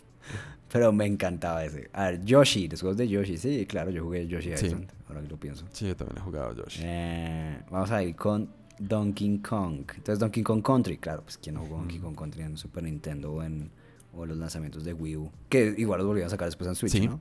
Pero 0.71 0.91
me 0.91 1.05
encantaba 1.05 1.65
ese. 1.65 1.89
A 1.93 2.05
ver, 2.05 2.23
Yoshi, 2.23 2.67
los 2.67 2.81
juegos 2.81 2.97
de 2.97 3.07
Yoshi. 3.07 3.37
Sí, 3.37 3.65
claro, 3.65 3.89
yo 3.89 4.03
jugué 4.03 4.27
Yoshi 4.27 4.51
Island, 4.51 4.87
ahora 5.07 5.21
que 5.21 5.27
lo 5.27 5.37
pienso. 5.37 5.65
Sí, 5.71 5.87
yo 5.87 5.95
también 5.95 6.17
he 6.17 6.21
jugado 6.21 6.53
Yoshi. 6.55 6.81
Eh, 6.83 7.59
vamos 7.71 7.89
a 7.91 8.03
ir 8.03 8.15
con 8.15 8.49
Donkey 8.77 9.39
Kong. 9.39 9.81
Entonces, 9.95 10.19
Donkey 10.19 10.43
Kong 10.43 10.61
Country. 10.61 10.97
Claro, 10.97 11.23
pues 11.23 11.37
¿quién 11.37 11.55
no 11.55 11.61
jugó 11.61 11.77
Donkey 11.77 11.99
Kong 11.99 12.15
Country 12.15 12.43
en 12.43 12.57
Super 12.57 12.83
Nintendo 12.83 13.33
o 13.33 13.43
en 13.43 13.71
o 14.13 14.25
los 14.25 14.37
lanzamientos 14.37 14.83
de 14.83 14.93
Wii 14.93 15.17
U? 15.17 15.31
Que 15.49 15.73
igual 15.77 15.99
los 15.99 16.07
volvieron 16.07 16.27
a 16.27 16.29
sacar 16.29 16.47
después 16.47 16.67
en 16.67 16.75
Switch, 16.75 17.01
¿no? 17.03 17.19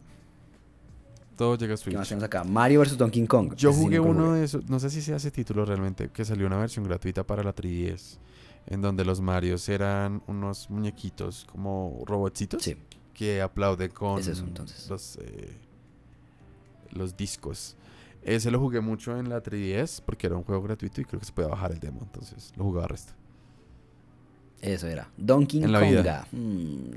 Todo 1.37 1.57
llega 1.57 1.75
a 1.75 1.77
Switch. 1.77 1.95
¿Qué 1.95 1.99
más 1.99 2.09
tenemos 2.09 2.25
acá? 2.25 2.45
Mario 2.45 2.81
vs. 2.81 2.99
Donkey 2.99 3.25
Kong. 3.27 3.55
Yo 3.55 3.73
jugué 3.73 4.01
uno 4.01 4.35
de 4.35 4.45
esos, 4.45 4.69
no 4.69 4.81
sé 4.81 4.91
si 4.91 5.01
sea 5.01 5.17
ese 5.17 5.31
título 5.31 5.65
realmente, 5.65 6.11
que 6.11 6.25
salió 6.25 6.47
una 6.47 6.59
versión 6.59 6.85
gratuita 6.85 7.25
para 7.25 7.43
la 7.43 7.55
3DS, 7.55 8.19
en 8.69 8.81
donde 8.81 9.05
los 9.05 9.21
Marios 9.21 9.69
eran 9.69 10.23
unos 10.27 10.71
muñequitos 10.71 11.45
como 11.51 12.05
robotcitos. 12.07 12.63
Sí 12.63 12.77
que 13.19 13.43
aplaude 13.43 13.89
con 13.89 14.23
los, 14.89 15.19
eh, 15.21 15.51
los 16.93 17.17
discos. 17.17 17.77
Ese 18.23 18.49
lo 18.53 18.61
jugué 18.61 18.81
mucho 18.81 19.19
en 19.19 19.29
la 19.29 19.43
3DS 19.43 20.03
porque 20.07 20.29
era 20.29 20.37
un 20.37 20.45
juego 20.45 20.63
gratuito 20.63 21.01
y 21.01 21.05
creo 21.05 21.19
que 21.19 21.27
se 21.27 21.33
puede 21.33 21.49
bajar 21.49 21.73
el 21.73 21.81
demo, 21.81 21.99
entonces 22.05 22.53
lo 22.57 22.63
jugaba 22.63 22.87
resto. 22.87 23.15
Eso 24.63 24.87
era. 24.87 25.11
Donkey 25.17 25.65
en 25.65 25.73
Konga. 25.73 26.29
Hmm. 26.31 26.91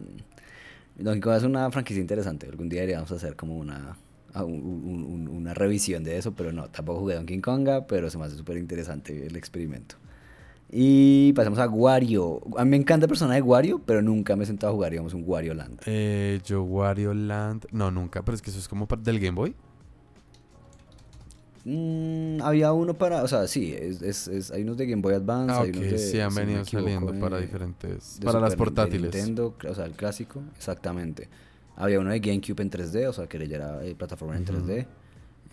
Donkey 1.00 1.22
Kong 1.22 1.38
es 1.38 1.44
una 1.44 1.72
franquicia 1.72 2.02
interesante. 2.02 2.46
Algún 2.46 2.70
día 2.70 2.82
deberíamos 2.82 3.12
hacer 3.12 3.36
como 3.36 3.58
una, 3.58 3.98
una 4.36 5.56
revisión 5.56 6.04
de 6.04 6.20
eso, 6.20 6.34
pero 6.36 6.52
no, 6.52 6.70
tampoco 6.70 7.00
jugué 7.00 7.16
Donkey 7.16 7.42
Konga, 7.42 7.88
pero 7.88 8.12
se 8.12 8.20
me 8.20 8.26
hace 8.26 8.38
súper 8.38 8.58
interesante 8.58 9.26
el 9.26 9.36
experimento. 9.36 9.96
Y 10.74 11.34
pasamos 11.34 11.60
a 11.60 11.68
Wario. 11.68 12.42
A 12.58 12.64
mí 12.64 12.72
me 12.72 12.78
encanta 12.78 13.06
el 13.06 13.10
personaje 13.10 13.42
de 13.42 13.42
Wario, 13.42 13.82
pero 13.86 14.02
nunca 14.02 14.38
me 14.38 14.44
he 14.44 14.48
sentado 14.48 14.72
a 14.72 14.76
jugar, 14.76 14.92
digamos, 14.92 15.14
un 15.14 15.24
Wario 15.26 15.54
Land. 15.54 15.82
Eh, 15.86 16.40
yo 16.46 16.64
Wario 16.64 17.14
Land. 17.14 17.66
No, 17.72 17.92
nunca, 17.92 18.24
pero 18.24 18.36
es 18.36 18.42
que 18.42 18.52
eso 18.52 18.60
es 18.60 18.70
como 18.70 18.88
del 19.04 19.20
Game 19.20 19.36
Boy. 19.36 19.54
Mm, 21.66 22.42
había 22.42 22.72
uno 22.72 22.94
para, 22.96 23.22
o 23.22 23.28
sea, 23.28 23.48
sí, 23.48 23.74
es, 23.74 24.28
es, 24.28 24.50
hay 24.50 24.64
unos 24.64 24.78
de 24.78 24.88
Game 24.88 25.02
Boy 25.02 25.14
Advance, 25.14 25.54
ah, 25.54 25.62
hay 25.62 25.70
unos 25.70 25.92
de, 25.92 25.98
sí, 26.00 26.20
han 26.20 26.34
venido 26.34 26.66
saliendo 26.66 27.14
para 27.20 27.40
diferentes, 27.40 28.20
para 28.24 28.40
las 28.40 28.56
portátiles. 28.56 29.14
Nintendo, 29.14 29.56
o 29.68 29.76
sea, 29.76 29.86
el 29.86 29.92
clásico, 29.92 30.42
exactamente. 30.56 31.30
Había 31.76 32.00
uno 32.00 32.10
de 32.10 32.20
GameCube 32.20 32.62
en 32.62 32.72
3D, 32.72 33.08
o 33.08 33.14
sea, 33.14 33.28
que 33.28 33.48
ya 33.48 33.58
era 33.58 33.86
eh, 33.86 33.94
plataforma 33.96 34.38
en 34.38 34.46
3D. 34.46 34.88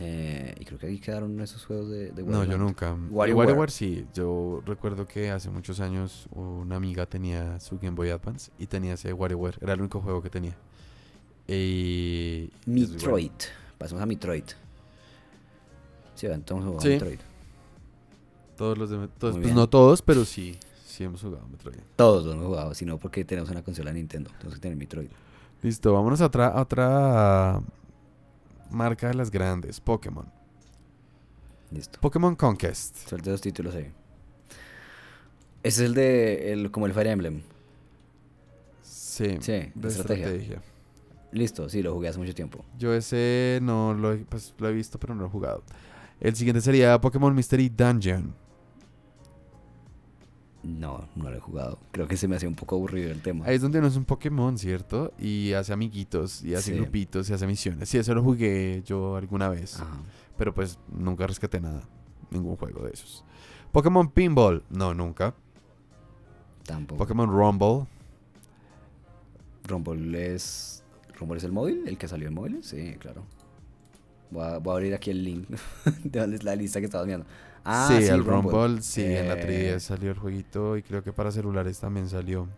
Eh, 0.00 0.54
y 0.60 0.64
creo 0.64 0.78
que 0.78 0.86
ahí 0.86 0.98
quedaron 0.98 1.40
esos 1.40 1.64
juegos 1.64 1.90
de, 1.90 2.12
de 2.12 2.22
No, 2.22 2.44
yo 2.44 2.56
nunca. 2.56 2.92
WarioWare. 3.10 3.34
WarioWare 3.34 3.70
sí. 3.70 4.06
Yo 4.14 4.62
recuerdo 4.64 5.08
que 5.08 5.30
hace 5.30 5.50
muchos 5.50 5.80
años 5.80 6.28
una 6.30 6.76
amiga 6.76 7.06
tenía 7.06 7.58
su 7.58 7.78
Game 7.78 7.96
Boy 7.96 8.10
Advance 8.10 8.52
y 8.58 8.66
tenía 8.66 8.94
ese 8.94 9.12
WarioWare. 9.12 9.58
Era 9.60 9.72
el 9.72 9.80
único 9.80 10.00
juego 10.00 10.22
que 10.22 10.30
tenía. 10.30 10.54
Y... 11.48 12.50
Metroid. 12.66 13.32
Pasamos 13.76 14.02
a 14.02 14.06
Metroid. 14.06 14.44
Sí, 16.14 16.26
entonces 16.26 16.64
jugamos 16.64 16.82
sí. 16.82 16.90
Metroid. 16.90 17.18
Todos 18.56 18.78
los 18.78 18.90
de 18.90 18.98
Metroid. 18.98 19.40
Pues 19.40 19.54
no 19.54 19.68
todos, 19.68 20.02
pero 20.02 20.24
sí. 20.24 20.58
Sí 20.84 21.04
hemos 21.04 21.22
jugado 21.22 21.46
Metroid. 21.48 21.78
Todos 21.96 22.24
los 22.24 22.34
hemos 22.34 22.46
jugado, 22.46 22.74
sino 22.74 22.98
porque 22.98 23.24
tenemos 23.24 23.50
una 23.50 23.62
consola 23.62 23.92
Nintendo. 23.92 24.30
Tenemos 24.38 24.54
que 24.54 24.60
tener 24.60 24.76
Metroid. 24.76 25.08
Listo, 25.62 25.92
vámonos 25.92 26.20
a 26.20 26.26
otra, 26.26 26.60
otra 26.60 27.60
marca 28.70 29.08
de 29.08 29.14
las 29.14 29.30
grandes, 29.30 29.80
Pokémon. 29.80 30.30
Listo. 31.70 32.00
Pokémon 32.00 32.34
Conquest. 32.34 33.08
Suelte 33.08 33.30
dos 33.30 33.40
títulos 33.40 33.74
ahí. 33.74 33.92
Ese 35.62 35.82
es 35.82 35.88
el 35.88 35.94
de 35.94 36.52
el, 36.52 36.70
como 36.70 36.86
el 36.86 36.92
Fire 36.92 37.08
Emblem. 37.08 37.42
Sí, 38.82 39.36
sí 39.40 39.70
de 39.74 39.88
estrategia. 39.88 40.62
Listo, 41.30 41.68
sí, 41.68 41.82
lo 41.82 41.92
jugué 41.92 42.08
hace 42.08 42.18
mucho 42.18 42.34
tiempo. 42.34 42.64
Yo 42.78 42.94
ese 42.94 43.58
no 43.62 43.92
lo, 43.92 44.16
pues, 44.26 44.54
lo 44.58 44.68
he 44.68 44.72
visto, 44.72 44.98
pero 44.98 45.14
no 45.14 45.22
lo 45.22 45.26
he 45.26 45.30
jugado. 45.30 45.62
El 46.20 46.34
siguiente 46.34 46.60
sería 46.62 46.98
Pokémon 47.00 47.34
Mystery 47.34 47.68
Dungeon. 47.68 48.34
No, 50.68 51.08
no 51.16 51.30
lo 51.30 51.36
he 51.36 51.40
jugado. 51.40 51.78
Creo 51.92 52.06
que 52.06 52.16
se 52.16 52.28
me 52.28 52.36
hacía 52.36 52.48
un 52.48 52.54
poco 52.54 52.76
aburrido 52.76 53.10
el 53.10 53.22
tema. 53.22 53.46
Ahí 53.46 53.56
es 53.56 53.62
donde 53.62 53.78
uno 53.78 53.88
es 53.88 53.96
un 53.96 54.04
Pokémon, 54.04 54.58
¿cierto? 54.58 55.12
Y 55.18 55.52
hace 55.52 55.72
amiguitos, 55.72 56.44
y 56.44 56.54
hace 56.54 56.74
grupitos, 56.74 57.30
y 57.30 57.32
hace 57.32 57.46
misiones. 57.46 57.88
Sí, 57.88 57.98
eso 57.98 58.14
lo 58.14 58.22
jugué 58.22 58.82
yo 58.84 59.16
alguna 59.16 59.48
vez. 59.48 59.82
Pero 60.36 60.54
pues 60.54 60.78
nunca 60.92 61.26
rescaté 61.26 61.60
nada. 61.60 61.82
Ningún 62.30 62.56
juego 62.56 62.84
de 62.84 62.92
esos. 62.92 63.24
Pokémon 63.72 64.10
Pinball. 64.10 64.62
No, 64.68 64.92
nunca. 64.92 65.34
Tampoco. 66.64 66.98
Pokémon 66.98 67.30
Rumble. 67.30 67.86
Rumble 69.64 70.34
es 70.34 70.78
¿Rumor 71.18 71.36
es 71.36 71.44
el 71.44 71.52
móvil? 71.52 71.82
¿El 71.86 71.98
que 71.98 72.08
salió 72.08 72.28
en 72.28 72.34
móviles? 72.34 72.66
Sí, 72.66 72.94
claro. 72.98 73.24
Voy 74.30 74.42
a, 74.44 74.54
abrir 74.56 74.94
aquí 74.94 75.10
el 75.10 75.24
link 75.24 75.48
de 76.04 76.38
la 76.42 76.54
lista 76.54 76.80
que 76.80 76.86
estabas 76.86 77.06
viendo. 77.06 77.26
Ah, 77.70 77.86
sí, 77.88 78.06
el 78.06 78.24
Rumble, 78.24 78.80
sí, 78.80 79.04
en 79.04 79.28
la 79.28 79.38
3 79.38 79.50
eh. 79.50 79.80
salió 79.80 80.10
el 80.10 80.18
jueguito 80.18 80.78
y 80.78 80.82
creo 80.82 81.02
que 81.02 81.12
para 81.12 81.30
celulares 81.30 81.78
también 81.78 82.08
salió. 82.08 82.48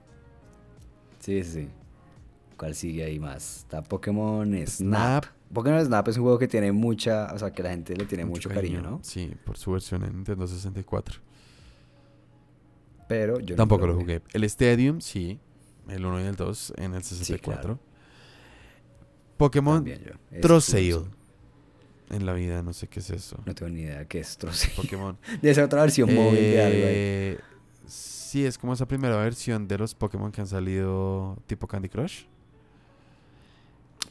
Sí, 1.18 1.42
sí, 1.42 1.52
sí. 1.52 1.68
¿Cuál 2.56 2.76
sigue 2.76 3.02
ahí 3.02 3.18
más? 3.18 3.58
Está 3.58 3.82
Pokémon 3.82 4.54
Snap. 4.66 5.24
Pokémon 5.52 5.84
Snap 5.84 6.06
es 6.06 6.16
un 6.16 6.22
juego 6.22 6.38
que 6.38 6.46
tiene 6.46 6.70
mucha, 6.70 7.32
o 7.34 7.38
sea, 7.40 7.50
que 7.50 7.60
la 7.60 7.70
gente 7.70 7.96
le 7.96 8.04
tiene 8.04 8.24
mucho, 8.24 8.48
cariño, 8.48 8.80
¿no? 8.82 9.00
Sí, 9.02 9.34
por 9.44 9.56
su 9.58 9.72
versión 9.72 10.04
en 10.04 10.14
Nintendo 10.14 10.46
64. 10.46 11.20
Pero 13.08 13.40
yo 13.40 13.56
Tampoco 13.56 13.88
lo 13.88 13.96
jugué. 13.96 14.22
El 14.32 14.44
Stadium, 14.44 15.00
sí. 15.00 15.40
El 15.88 16.06
1 16.06 16.20
y 16.20 16.24
el 16.26 16.36
2 16.36 16.74
en 16.76 16.94
el 16.94 17.02
64. 17.02 17.80
Pokémon 19.36 19.84
Troseil. 20.40 21.06
En 22.10 22.26
la 22.26 22.32
vida, 22.32 22.62
no 22.62 22.72
sé 22.72 22.88
qué 22.88 23.00
es 23.00 23.10
eso. 23.10 23.40
No 23.46 23.54
tengo 23.54 23.70
ni 23.70 23.82
idea 23.82 24.04
qué 24.04 24.18
es 24.18 24.36
Troseil. 24.36 24.74
Pokémon. 24.74 25.16
Debe 25.42 25.54
ser 25.54 25.64
otra 25.64 25.80
versión 25.82 26.12
móvil 26.12 26.40
de 26.40 26.62
algo 26.62 26.78
eh, 26.82 27.38
Sí, 27.86 28.44
es 28.44 28.58
como 28.58 28.72
esa 28.72 28.86
primera 28.86 29.16
versión 29.16 29.66
de 29.66 29.78
los 29.78 29.94
Pokémon 29.94 30.30
que 30.30 30.40
han 30.40 30.46
salido 30.46 31.36
tipo 31.46 31.66
Candy 31.66 31.88
Crush. 31.88 32.24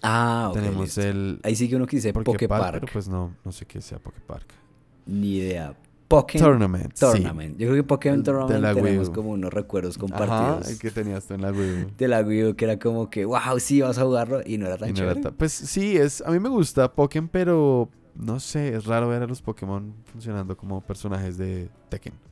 Ah, 0.01 0.47
ok. 0.49 0.55
Tenemos 0.55 0.97
el. 0.97 1.39
Ahí 1.43 1.55
sí 1.55 1.69
que 1.69 1.75
uno 1.75 1.85
que 1.85 1.97
dice 1.97 2.13
Poképark. 2.13 2.73
Pero 2.73 2.87
pues 2.91 3.07
no, 3.07 3.35
no 3.43 3.51
sé 3.51 3.65
qué 3.65 3.81
sea 3.81 3.99
Poképark. 3.99 4.47
Ni 5.05 5.37
idea. 5.37 5.75
Pokémon 6.09 6.49
Tournament. 6.49 6.93
Tournament. 6.99 7.57
Yo 7.57 7.67
creo 7.67 7.75
que 7.75 7.83
Pokémon 7.83 8.23
Tournament 8.23 8.75
tenemos 8.75 9.09
como 9.09 9.29
unos 9.29 9.53
recuerdos 9.53 9.97
compartidos. 9.97 10.61
Ajá, 10.63 10.69
el 10.69 10.79
que 10.79 10.91
tenías 10.91 11.25
tú 11.25 11.35
en 11.35 11.43
la 11.43 11.51
Wii 11.51 11.93
De 11.97 12.07
la 12.07 12.21
Wii 12.21 12.55
que 12.55 12.65
era 12.65 12.79
como 12.79 13.09
que, 13.09 13.25
wow, 13.25 13.59
sí, 13.59 13.79
vas 13.81 13.97
a 13.97 14.03
jugarlo 14.03 14.41
y 14.45 14.57
no 14.57 14.65
era 14.65 14.77
tan 14.77 14.93
chévere. 14.93 15.21
pues 15.31 15.53
sí, 15.53 15.95
es, 15.95 16.21
a 16.25 16.31
mí 16.31 16.39
me 16.39 16.49
gusta 16.49 16.91
Pokémon, 16.91 17.29
pero 17.29 17.89
no 18.15 18.39
sé, 18.39 18.75
es 18.75 18.85
raro 18.85 19.07
ver 19.07 19.21
a 19.21 19.27
los 19.27 19.41
Pokémon 19.41 19.93
funcionando 20.11 20.57
como 20.57 20.81
personajes 20.81 21.37
de 21.37 21.69
Tekken 21.89 22.28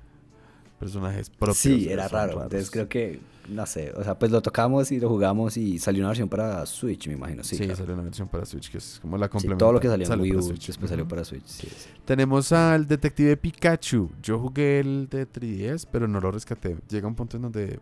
personajes 0.79 1.29
propios. 1.29 1.57
Sí, 1.57 1.89
era 1.89 2.07
raro. 2.07 2.43
Entonces 2.43 2.69
creo 2.71 2.87
que, 2.87 3.19
no 3.49 3.65
sé, 3.65 3.91
o 3.95 4.03
sea, 4.03 4.17
pues 4.17 4.31
lo 4.31 4.41
tocamos 4.41 4.91
y 4.91 4.99
lo 4.99 5.09
jugamos 5.09 5.57
y 5.57 5.79
salió 5.79 6.01
una 6.01 6.09
versión 6.09 6.29
para 6.29 6.65
Switch, 6.65 7.07
me 7.07 7.13
imagino. 7.13 7.43
Sí, 7.43 7.55
sí 7.57 7.67
salió 7.75 7.93
una 7.93 8.03
versión 8.03 8.27
para 8.27 8.45
Switch, 8.45 8.69
que 8.69 8.77
es 8.77 8.99
como 9.01 9.17
la 9.17 9.29
complementaria. 9.29 9.59
todo 9.59 9.73
lo 9.73 9.79
que 9.79 9.87
salió 9.87 10.13
en 10.13 10.21
Wii 10.21 10.35
U 10.35 10.53
después 10.53 10.89
salió 10.89 11.07
para 11.07 11.23
Switch. 11.23 11.45
Sí, 11.45 11.67
Tenemos 12.05 12.51
al 12.51 12.87
detective 12.87 13.37
Pikachu. 13.37 14.11
Yo 14.21 14.39
jugué 14.39 14.79
el 14.79 15.07
de 15.09 15.27
3DS, 15.27 15.87
pero 15.91 16.07
no 16.07 16.19
lo 16.19 16.31
rescaté. 16.31 16.77
Llega 16.89 17.07
un 17.07 17.15
punto 17.15 17.37
en 17.37 17.43
donde, 17.43 17.79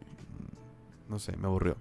no 1.09 1.19
sé, 1.19 1.35
me 1.37 1.47
aburrió. 1.47 1.77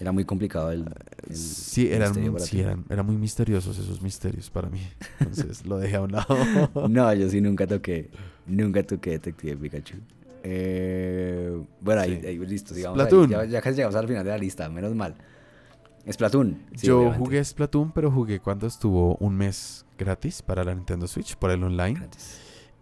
Era 0.00 0.12
muy 0.12 0.24
complicado 0.24 0.70
el. 0.70 0.84
sí, 1.32 1.88
eran, 1.90 2.14
sí 2.38 2.60
eran, 2.60 2.84
eran, 2.88 3.04
muy 3.04 3.16
misteriosos 3.16 3.78
esos 3.78 4.00
misterios 4.00 4.48
para 4.48 4.68
mí. 4.68 4.80
Entonces 5.18 5.66
lo 5.66 5.78
dejé 5.78 5.96
a 5.96 6.02
un 6.02 6.12
lado. 6.12 6.36
no, 6.88 7.12
yo 7.14 7.28
sí 7.28 7.40
nunca 7.40 7.66
toqué. 7.66 8.10
Nunca 8.48 8.82
toqué 8.82 9.10
Detective 9.10 9.56
Pikachu. 9.56 9.96
Eh, 10.42 11.52
bueno, 11.82 12.00
ahí, 12.00 12.38
listo, 12.38 12.74
digamos. 12.74 12.98
ya, 13.50 13.60
casi 13.60 13.76
llegamos 13.76 13.94
al 13.94 14.08
final 14.08 14.24
de 14.24 14.30
la 14.30 14.38
lista, 14.38 14.68
menos 14.70 14.94
mal. 14.94 15.14
Splatoon. 16.10 16.58
yo 16.72 17.12
jugué 17.12 17.44
Splatoon, 17.44 17.92
pero 17.92 18.10
jugué 18.10 18.40
cuando 18.40 18.66
estuvo 18.66 19.16
un 19.16 19.36
mes 19.36 19.84
gratis 19.98 20.40
para 20.40 20.64
la 20.64 20.74
Nintendo 20.74 21.06
Switch, 21.06 21.36
por 21.36 21.50
el 21.50 21.62
online. 21.62 22.08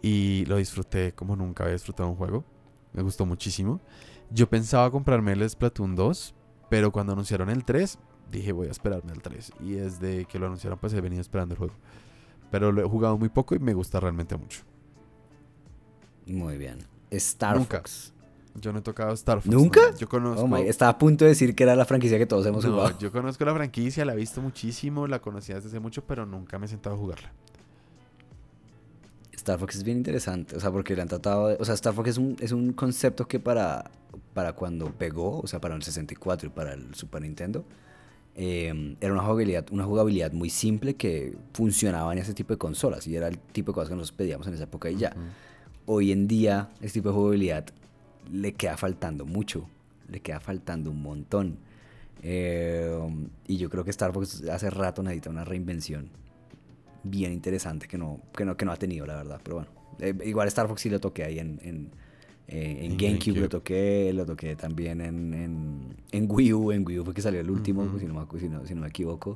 Y 0.02 0.44
lo 0.46 0.58
disfruté 0.58 1.12
como 1.12 1.34
nunca 1.34 1.64
había 1.64 1.74
disfrutado 1.74 2.08
un 2.08 2.14
juego. 2.14 2.44
Me 2.92 3.02
gustó 3.02 3.26
muchísimo. 3.26 3.80
Yo 4.30 4.48
pensaba 4.48 4.88
comprarme 4.92 5.32
el 5.32 5.48
Splatoon 5.48 5.96
2, 5.96 6.34
pero 6.68 6.90
cuando 6.92 7.12
anunciaron 7.12 7.50
el 7.50 7.64
3, 7.64 7.98
dije 8.30 8.52
voy 8.52 8.68
a 8.68 8.70
esperarme 8.70 9.12
al 9.12 9.22
3. 9.22 9.52
Y 9.60 9.72
desde 9.72 10.24
que 10.24 10.38
lo 10.38 10.46
anunciaron, 10.46 10.78
pues 10.78 10.92
he 10.92 11.00
venido 11.00 11.20
esperando 11.20 11.54
el 11.54 11.58
juego. 11.58 11.74
Pero 12.50 12.72
lo 12.72 12.82
he 12.82 12.88
jugado 12.88 13.18
muy 13.18 13.28
poco 13.28 13.54
y 13.54 13.58
me 13.58 13.74
gusta 13.74 14.00
realmente 14.00 14.36
mucho. 14.36 14.62
Muy 16.26 16.58
bien. 16.58 16.78
Star 17.10 17.62
Fox. 17.64 18.12
Yo 18.60 18.72
no 18.72 18.78
he 18.78 18.82
tocado 18.82 19.12
Star 19.12 19.40
Fox. 19.40 19.54
¿Nunca? 19.54 19.94
Yo 19.96 20.08
conozco. 20.08 20.42
Oh 20.44 20.56
estaba 20.56 20.92
a 20.92 20.98
punto 20.98 21.24
de 21.24 21.30
decir 21.30 21.54
que 21.54 21.62
era 21.62 21.76
la 21.76 21.84
franquicia 21.84 22.18
que 22.18 22.26
todos 22.26 22.46
hemos 22.46 22.64
jugado. 22.64 22.98
Yo 22.98 23.12
conozco 23.12 23.44
la 23.44 23.54
franquicia, 23.54 24.04
la 24.04 24.14
he 24.14 24.16
visto 24.16 24.40
muchísimo, 24.40 25.06
la 25.06 25.20
conocía 25.20 25.56
desde 25.56 25.68
hace 25.68 25.80
mucho, 25.80 26.04
pero 26.04 26.24
nunca 26.26 26.58
me 26.58 26.66
he 26.66 26.68
sentado 26.68 26.96
a 26.96 26.98
jugarla. 26.98 27.32
Star 29.46 29.60
Fox 29.60 29.76
es 29.76 29.84
bien 29.84 29.98
interesante, 29.98 30.56
o 30.56 30.60
sea, 30.60 30.72
porque 30.72 30.96
le 30.96 31.02
han 31.02 31.08
tratado 31.08 31.46
de, 31.46 31.56
O 31.60 31.64
sea, 31.64 31.74
Star 31.74 31.94
Fox 31.94 32.10
es 32.10 32.18
un, 32.18 32.36
es 32.40 32.50
un 32.50 32.72
concepto 32.72 33.28
que 33.28 33.38
para 33.38 33.84
para 34.34 34.52
cuando 34.52 34.92
pegó, 34.92 35.40
o 35.40 35.46
sea, 35.46 35.60
para 35.60 35.76
el 35.76 35.82
64 35.82 36.48
y 36.48 36.50
para 36.50 36.74
el 36.74 36.94
Super 36.94 37.22
Nintendo, 37.22 37.64
em, 38.34 38.96
era 39.00 39.12
una 39.12 39.22
jugabilidad, 39.22 39.66
una 39.70 39.84
jugabilidad 39.84 40.32
muy 40.32 40.50
simple 40.50 40.94
que 40.94 41.36
funcionaba 41.54 42.12
en 42.12 42.18
ese 42.18 42.34
tipo 42.34 42.52
de 42.52 42.58
consolas 42.58 43.06
y 43.06 43.16
era 43.16 43.28
el 43.28 43.38
tipo 43.38 43.70
de 43.70 43.74
cosas 43.76 43.88
que 43.88 43.94
nosotros 43.94 44.16
pedíamos 44.16 44.46
en 44.48 44.54
esa 44.54 44.64
época 44.64 44.90
y 44.90 44.96
ya. 44.96 45.14
Hoy 45.86 46.10
en 46.10 46.26
día, 46.26 46.70
este 46.80 46.98
tipo 47.00 47.10
de 47.10 47.14
jugabilidad 47.14 47.66
le 48.32 48.52
queda 48.52 48.76
faltando 48.76 49.24
mucho, 49.24 49.68
le 50.08 50.20
queda 50.20 50.40
faltando 50.40 50.90
un 50.90 51.02
montón. 51.02 51.58
Em, 52.22 53.28
y 53.46 53.58
yo 53.58 53.70
creo 53.70 53.84
que 53.84 53.90
Star 53.90 54.12
Fox 54.12 54.42
hace 54.50 54.70
rato 54.70 55.02
necesita 55.02 55.30
una 55.30 55.44
reinvención 55.44 56.10
bien 57.10 57.32
interesante 57.32 57.88
que 57.88 57.98
no, 57.98 58.20
que 58.36 58.44
no, 58.44 58.56
que 58.56 58.64
no 58.64 58.72
ha 58.72 58.76
tenido, 58.76 59.06
la 59.06 59.16
verdad. 59.16 59.40
Pero 59.42 59.56
bueno, 59.56 59.70
eh, 60.00 60.14
igual 60.24 60.48
Star 60.48 60.68
Fox 60.68 60.80
sí 60.82 60.90
lo 60.90 61.00
toqué 61.00 61.24
ahí 61.24 61.38
en, 61.38 61.60
en 61.62 61.90
eh, 62.48 62.84
en, 62.84 62.96
GameCube, 62.96 63.40
lo 63.40 63.48
toqué, 63.48 64.12
lo 64.12 64.24
toqué 64.24 64.54
también 64.54 65.00
en, 65.00 65.96
en, 66.12 66.26
Wii 66.30 66.52
U, 66.52 66.70
en 66.70 66.86
Wii 66.86 67.00
U 67.00 67.04
fue 67.04 67.12
que 67.12 67.20
salió 67.20 67.40
el 67.40 67.50
último, 67.50 67.82
si, 67.98 68.06
no, 68.06 68.28
si, 68.38 68.48
no, 68.48 68.64
si, 68.66 68.74
no, 68.74 68.82
me 68.82 68.88
equivoco. 68.88 69.34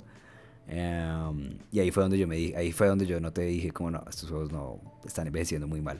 Em, 0.68 1.58
y 1.72 1.80
ahí 1.80 1.90
fue 1.90 2.04
donde 2.04 2.16
yo 2.16 2.28
me 2.28 2.36
di, 2.36 2.54
ahí 2.54 2.70
fue 2.70 2.86
donde 2.86 3.06
yo 3.06 3.20
no 3.20 3.32
te 3.32 3.42
dije 3.42 3.72
como 3.72 3.90
no, 3.90 4.04
estos 4.08 4.30
juegos 4.30 4.52
no 4.52 4.80
están 5.04 5.26
envejeciendo 5.26 5.66
muy 5.66 5.80
mal. 5.80 5.98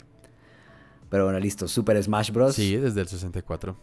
Pero 1.08 1.24
bueno, 1.24 1.40
listo, 1.40 1.66
Super 1.66 2.00
Smash 2.00 2.30
Bros. 2.30 2.54
Sí, 2.54 2.76
desde 2.76 3.00
el 3.00 3.08
64. 3.08 3.76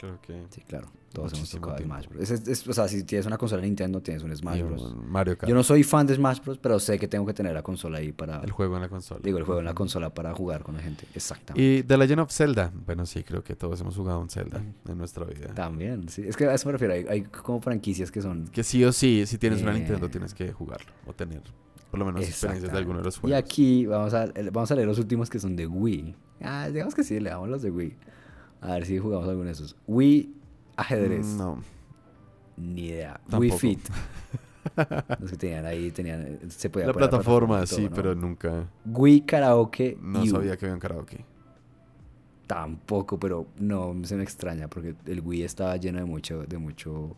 Creo 0.00 0.18
que. 0.22 0.46
Sí, 0.48 0.62
claro. 0.62 0.88
Todos 1.12 1.34
hemos 1.34 1.50
tocado 1.50 1.76
Smash 1.76 2.08
Bros. 2.08 2.30
o 2.68 2.72
sea, 2.72 2.88
si 2.88 3.02
tienes 3.02 3.26
una 3.26 3.36
consola 3.36 3.60
de 3.60 3.68
Nintendo, 3.68 4.00
tienes 4.00 4.22
un 4.22 4.34
Smash 4.34 4.62
Bros. 4.62 4.96
Mario 4.96 5.36
Kart. 5.36 5.46
Yo 5.46 5.54
no 5.54 5.62
soy 5.62 5.82
fan 5.82 6.06
de 6.06 6.14
Smash 6.14 6.40
Bros, 6.42 6.56
pero 6.56 6.80
sé 6.80 6.98
que 6.98 7.06
tengo 7.06 7.26
que 7.26 7.34
tener 7.34 7.52
la 7.52 7.62
consola 7.62 7.98
ahí 7.98 8.10
para. 8.10 8.40
El 8.40 8.50
juego 8.50 8.76
en 8.76 8.82
la 8.82 8.88
consola. 8.88 9.20
Digo, 9.22 9.36
el 9.36 9.44
juego 9.44 9.60
en 9.60 9.66
la 9.66 9.74
consola 9.74 10.08
para 10.14 10.32
jugar 10.32 10.62
con 10.62 10.76
la 10.76 10.80
gente. 10.80 11.06
Exactamente. 11.14 11.62
Y 11.62 11.82
The 11.82 11.98
Legend 11.98 12.20
of 12.20 12.32
Zelda. 12.32 12.72
Bueno, 12.86 13.04
sí, 13.04 13.22
creo 13.24 13.44
que 13.44 13.54
todos 13.56 13.78
hemos 13.82 13.94
jugado 13.94 14.20
un 14.20 14.30
Zelda 14.30 14.62
en 14.88 14.96
nuestra 14.96 15.26
vida. 15.26 15.52
También, 15.52 16.08
sí. 16.08 16.22
Es 16.26 16.34
que 16.34 16.46
a 16.46 16.54
eso 16.54 16.66
me 16.66 16.72
refiero. 16.72 16.94
Hay, 17.10 17.24
como 17.24 17.60
franquicias 17.60 18.10
que 18.10 18.22
son. 18.22 18.46
Que 18.46 18.62
sí 18.62 18.82
o 18.84 18.92
sí, 18.92 19.26
si 19.26 19.36
tienes 19.36 19.60
una 19.60 19.74
Nintendo, 19.74 20.08
tienes 20.08 20.32
que 20.32 20.50
jugarlo 20.50 20.90
o 21.06 21.12
tener 21.12 21.42
por 21.90 21.98
lo 21.98 22.06
menos 22.06 22.22
experiencias 22.22 22.72
de 22.72 22.78
algunos 22.78 23.02
de 23.02 23.04
los 23.04 23.18
juegos. 23.18 23.36
Y 23.36 23.38
aquí 23.38 23.84
vamos 23.84 24.14
a, 24.14 24.32
vamos 24.50 24.70
a 24.70 24.74
leer 24.76 24.86
los 24.86 24.98
últimos 24.98 25.28
que 25.28 25.38
son 25.38 25.56
de 25.56 25.66
Wii. 25.66 26.14
Ah, 26.40 26.70
digamos 26.72 26.94
que 26.94 27.04
sí, 27.04 27.20
le 27.20 27.28
damos 27.28 27.50
los 27.50 27.60
de 27.60 27.70
Wii. 27.70 27.96
A 28.60 28.74
ver 28.74 28.86
si 28.86 28.98
jugamos 28.98 29.28
alguno 29.28 29.46
de 29.46 29.52
esos. 29.52 29.76
Wii 29.86 30.34
ajedrez. 30.76 31.26
Mm, 31.26 31.38
no. 31.38 31.62
Ni 32.56 32.88
idea. 32.88 33.20
Wii 33.32 33.50
Fit. 33.52 33.80
los 35.20 35.30
que 35.30 35.36
tenían 35.36 35.64
ahí, 35.64 35.90
tenían, 35.90 36.38
se 36.50 36.68
podía 36.68 36.86
La 36.88 36.92
plataforma, 36.92 37.66
sí, 37.66 37.88
pero 37.94 38.14
nunca. 38.14 38.68
Wii 38.86 39.22
Karaoke. 39.22 39.98
No 40.00 40.24
sabía 40.26 40.56
que 40.56 40.66
había 40.66 40.74
un 40.74 40.80
karaoke. 40.80 41.24
Tampoco, 42.46 43.18
pero 43.18 43.46
no, 43.58 43.94
se 44.02 44.16
me 44.16 44.24
extraña 44.24 44.68
porque 44.68 44.96
el 45.06 45.20
Wii 45.20 45.44
estaba 45.44 45.76
lleno 45.76 46.00
de 46.00 46.04
mucho, 46.04 46.42
de 46.42 46.58
mucho 46.58 47.16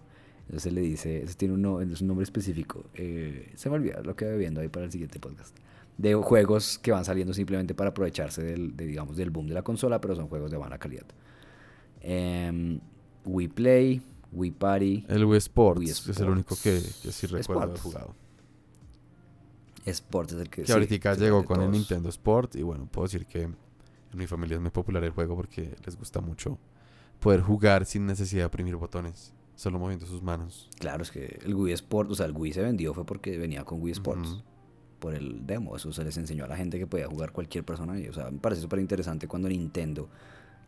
entonces 0.52 0.72
le 0.72 0.82
dice, 0.82 1.22
eso 1.22 1.34
tiene 1.34 1.54
un, 1.54 1.90
es 1.90 2.02
un 2.02 2.08
nombre 2.08 2.24
específico. 2.24 2.84
Eh, 2.94 3.52
se 3.54 3.70
me 3.70 3.76
olvida 3.76 4.02
lo 4.02 4.14
que 4.14 4.26
voy 4.26 4.38
viendo 4.38 4.60
ahí 4.60 4.68
para 4.68 4.84
el 4.84 4.92
siguiente 4.92 5.18
podcast. 5.18 5.56
De 5.96 6.14
juegos 6.14 6.78
que 6.78 6.90
van 6.90 7.06
saliendo 7.06 7.32
simplemente 7.32 7.74
para 7.74 7.90
aprovecharse 7.90 8.42
del, 8.42 8.76
digamos, 8.76 9.16
del 9.16 9.30
boom 9.30 9.46
de 9.46 9.54
la 9.54 9.62
consola, 9.62 10.00
pero 10.00 10.14
son 10.14 10.28
juegos 10.28 10.50
de 10.50 10.56
buena 10.56 10.78
calidad. 10.78 11.06
Eh, 12.02 12.78
Wii 13.24 13.48
Play, 13.48 14.02
Wii 14.32 14.50
Party. 14.50 15.04
El 15.08 15.24
Wii 15.24 15.38
Sports, 15.38 16.08
es 16.08 16.20
el 16.20 16.28
único 16.28 16.56
que, 16.56 16.82
que 17.02 17.12
sí 17.12 17.26
recuerdo 17.26 17.62
haber 17.62 17.78
jugado. 17.78 18.14
Sports 19.84 20.32
es 20.34 20.40
el 20.40 20.48
que... 20.48 20.62
Que 20.62 20.72
ahorita 20.72 21.14
llegó 21.14 21.44
con 21.44 21.60
el 21.60 21.70
Nintendo 21.70 22.08
Sport 22.08 22.56
y 22.56 22.62
bueno, 22.62 22.86
puedo 22.90 23.06
decir 23.06 23.26
que 23.26 23.42
en 23.42 23.56
mi 24.12 24.26
familia 24.26 24.56
es 24.56 24.60
muy 24.60 24.70
popular 24.70 25.02
el 25.04 25.10
juego 25.10 25.34
porque 25.36 25.74
les 25.84 25.96
gusta 25.96 26.20
mucho 26.20 26.58
poder 27.20 27.40
jugar 27.40 27.86
sin 27.86 28.06
necesidad 28.06 28.42
de 28.42 28.46
oprimir 28.46 28.76
botones. 28.76 29.32
Solo 29.54 29.78
moviendo 29.78 30.06
sus 30.06 30.22
manos. 30.22 30.68
Claro, 30.78 31.02
es 31.02 31.10
que 31.10 31.38
el 31.44 31.54
Wii 31.54 31.74
Sport, 31.74 32.10
o 32.10 32.14
sea, 32.14 32.26
el 32.26 32.32
Wii 32.32 32.52
se 32.52 32.62
vendió 32.62 32.94
fue 32.94 33.04
porque 33.04 33.36
venía 33.38 33.64
con 33.64 33.80
Wii 33.82 33.92
Sports. 33.92 34.42
Por 34.98 35.14
el 35.14 35.46
demo, 35.46 35.76
eso 35.76 35.92
se 35.92 36.04
les 36.04 36.16
enseñó 36.16 36.44
a 36.44 36.48
la 36.48 36.56
gente 36.56 36.78
que 36.78 36.86
podía 36.86 37.06
jugar 37.06 37.32
cualquier 37.32 37.64
persona. 37.64 37.98
Y, 37.98 38.08
o 38.08 38.12
sea, 38.12 38.30
me 38.30 38.38
parece 38.38 38.62
súper 38.62 38.78
interesante 38.78 39.28
cuando 39.28 39.48
Nintendo 39.48 40.08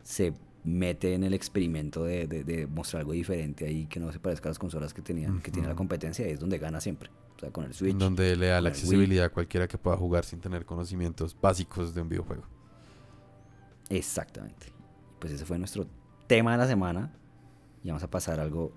se 0.03 0.33
mete 0.65 1.13
en 1.13 1.23
el 1.23 1.33
experimento 1.33 2.03
de, 2.03 2.27
de, 2.27 2.67
mostrar 2.67 3.01
algo 3.01 3.13
diferente 3.13 3.65
ahí 3.65 3.85
que 3.85 3.99
no 3.99 4.11
se 4.11 4.19
parezca 4.19 4.49
a 4.49 4.51
las 4.51 4.59
consolas 4.59 4.93
que 4.93 5.01
tenían, 5.01 5.41
que 5.41 5.51
tiene 5.51 5.67
la 5.67 5.75
competencia, 5.75 6.27
y 6.27 6.31
es 6.31 6.39
donde 6.39 6.57
gana 6.57 6.81
siempre. 6.81 7.09
O 7.35 7.39
sea, 7.39 7.51
con 7.51 7.65
el 7.65 7.73
Switch. 7.73 7.95
Donde 7.95 8.35
le 8.35 8.47
da 8.47 8.61
la 8.61 8.69
accesibilidad 8.69 9.25
a 9.25 9.29
cualquiera 9.29 9.67
que 9.67 9.77
pueda 9.77 9.97
jugar 9.97 10.25
sin 10.25 10.39
tener 10.39 10.65
conocimientos 10.65 11.35
básicos 11.39 11.93
de 11.93 12.01
un 12.01 12.09
videojuego. 12.09 12.43
Exactamente. 13.89 14.73
Pues 15.19 15.33
ese 15.33 15.45
fue 15.45 15.59
nuestro 15.59 15.85
tema 16.27 16.53
de 16.53 16.57
la 16.57 16.67
semana. 16.67 17.13
Y 17.83 17.89
vamos 17.89 18.03
a 18.03 18.09
pasar 18.09 18.39
a 18.39 18.43
algo 18.43 18.71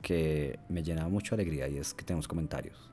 que 0.00 0.58
me 0.68 0.82
llena 0.82 1.08
mucho 1.08 1.34
alegría 1.34 1.68
y 1.68 1.76
es 1.76 1.92
que 1.92 2.04
tenemos 2.04 2.26
comentarios. 2.28 2.90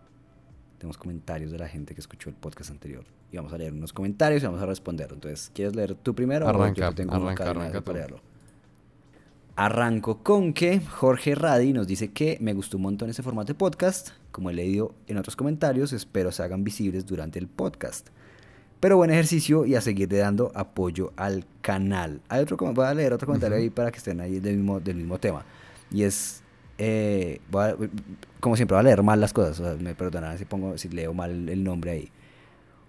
Tenemos 0.77 0.97
comentarios 0.97 1.51
de 1.51 1.59
la 1.59 1.67
gente 1.67 1.93
que 1.93 2.01
escuchó 2.01 2.29
el 2.29 2.35
podcast 2.35 2.71
anterior. 2.71 3.05
Y 3.31 3.37
vamos 3.37 3.53
a 3.53 3.57
leer 3.57 3.71
unos 3.71 3.93
comentarios 3.93 4.43
y 4.43 4.45
vamos 4.45 4.61
a 4.61 4.65
responder. 4.65 5.09
Entonces, 5.13 5.49
¿quieres 5.53 5.75
leer 5.75 5.95
tú 5.95 6.13
primero? 6.13 6.47
Arranca, 6.47 6.89
o 6.89 6.93
tengo 6.93 7.13
arranca, 7.13 7.49
arranca 7.49 7.81
para 7.81 7.99
leerlo? 7.99 8.32
Arranco 9.55 10.23
con 10.23 10.53
que 10.53 10.79
Jorge 10.79 11.35
Radi 11.35 11.73
nos 11.73 11.85
dice 11.85 12.11
que 12.11 12.37
me 12.41 12.53
gustó 12.53 12.77
un 12.77 12.83
montón 12.83 13.09
ese 13.09 13.21
formato 13.21 13.47
de 13.47 13.55
podcast. 13.55 14.09
Como 14.31 14.49
he 14.49 14.53
leído 14.53 14.95
en 15.07 15.17
otros 15.17 15.35
comentarios, 15.35 15.93
espero 15.93 16.31
se 16.31 16.41
hagan 16.41 16.63
visibles 16.63 17.05
durante 17.05 17.37
el 17.37 17.47
podcast. 17.47 18.07
Pero 18.79 18.97
buen 18.97 19.11
ejercicio 19.11 19.65
y 19.65 19.75
a 19.75 19.81
seguirle 19.81 20.17
dando 20.17 20.51
apoyo 20.55 21.13
al 21.15 21.45
canal. 21.61 22.21
Hay 22.29 22.41
otro, 22.41 22.57
voy 22.57 22.85
a 22.85 22.93
leer 22.93 23.13
otro 23.13 23.27
comentario 23.27 23.57
ahí 23.57 23.69
para 23.69 23.91
que 23.91 23.99
estén 23.99 24.19
ahí 24.21 24.39
del 24.39 24.57
mismo, 24.57 24.79
del 24.79 24.95
mismo 24.95 25.19
tema. 25.19 25.45
Y 25.91 26.03
es 26.03 26.43
eh, 26.77 27.39
como 28.39 28.55
siempre, 28.55 28.75
voy 28.75 28.81
a 28.81 28.83
leer 28.83 29.03
mal 29.03 29.21
las 29.21 29.33
cosas. 29.33 29.79
me 29.79 29.95
perdonarán 29.95 30.37
si, 30.37 30.45
pongo, 30.45 30.77
si 30.77 30.89
leo 30.89 31.13
mal 31.13 31.47
el 31.47 31.63
nombre 31.63 31.91
ahí. 31.91 32.11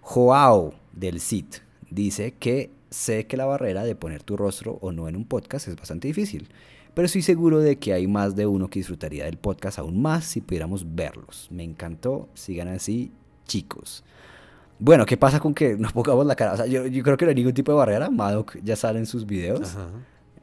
Joao 0.01 0.75
del 0.93 1.21
CIT 1.21 1.57
dice 1.91 2.35
que 2.39 2.71
sé 2.95 3.27
que 3.27 3.37
la 3.37 3.45
barrera 3.45 3.85
de 3.85 3.97
poner 3.97 4.23
tu 4.23 4.37
rostro 4.37 4.79
o 4.81 4.93
no 4.93 5.09
en 5.09 5.17
un 5.17 5.27
podcast 5.27 5.69
es 5.69 5.77
bastante 5.77 6.09
difícil, 6.09 6.49
pero 6.95 7.07
estoy 7.07 7.23
seguro 7.23 7.59
de 7.59 7.77
que 7.77 7.93
hay 7.93 8.07
más 8.07 8.37
de 8.37 8.47
uno 8.47 8.69
que 8.69 8.79
disfrutaría 8.79 9.25
del 9.25 9.37
podcast 9.37 9.79
aún 9.79 10.01
más 10.01 10.25
si 10.25 10.41
pudiéramos 10.41 10.95
verlos. 10.95 11.49
Me 11.51 11.65
encantó, 11.65 12.29
sigan 12.35 12.69
así, 12.69 13.11
chicos. 13.47 14.05
Bueno, 14.79 15.05
¿qué 15.05 15.17
pasa 15.17 15.41
con 15.41 15.55
que 15.55 15.77
nos 15.79 15.93
pongamos 15.93 16.25
la 16.25 16.37
cara? 16.37 16.67
yo, 16.67 16.85
creo 17.03 17.17
que 17.17 17.25
no 17.25 17.31
hay 17.31 17.35
ningún 17.35 17.53
tipo 17.55 17.73
de 17.73 17.79
barrera. 17.79 18.11
Madoc 18.11 18.57
ya 18.63 18.77
sale 18.77 19.01
en 19.01 19.07
sus 19.07 19.27
videos. 19.27 19.77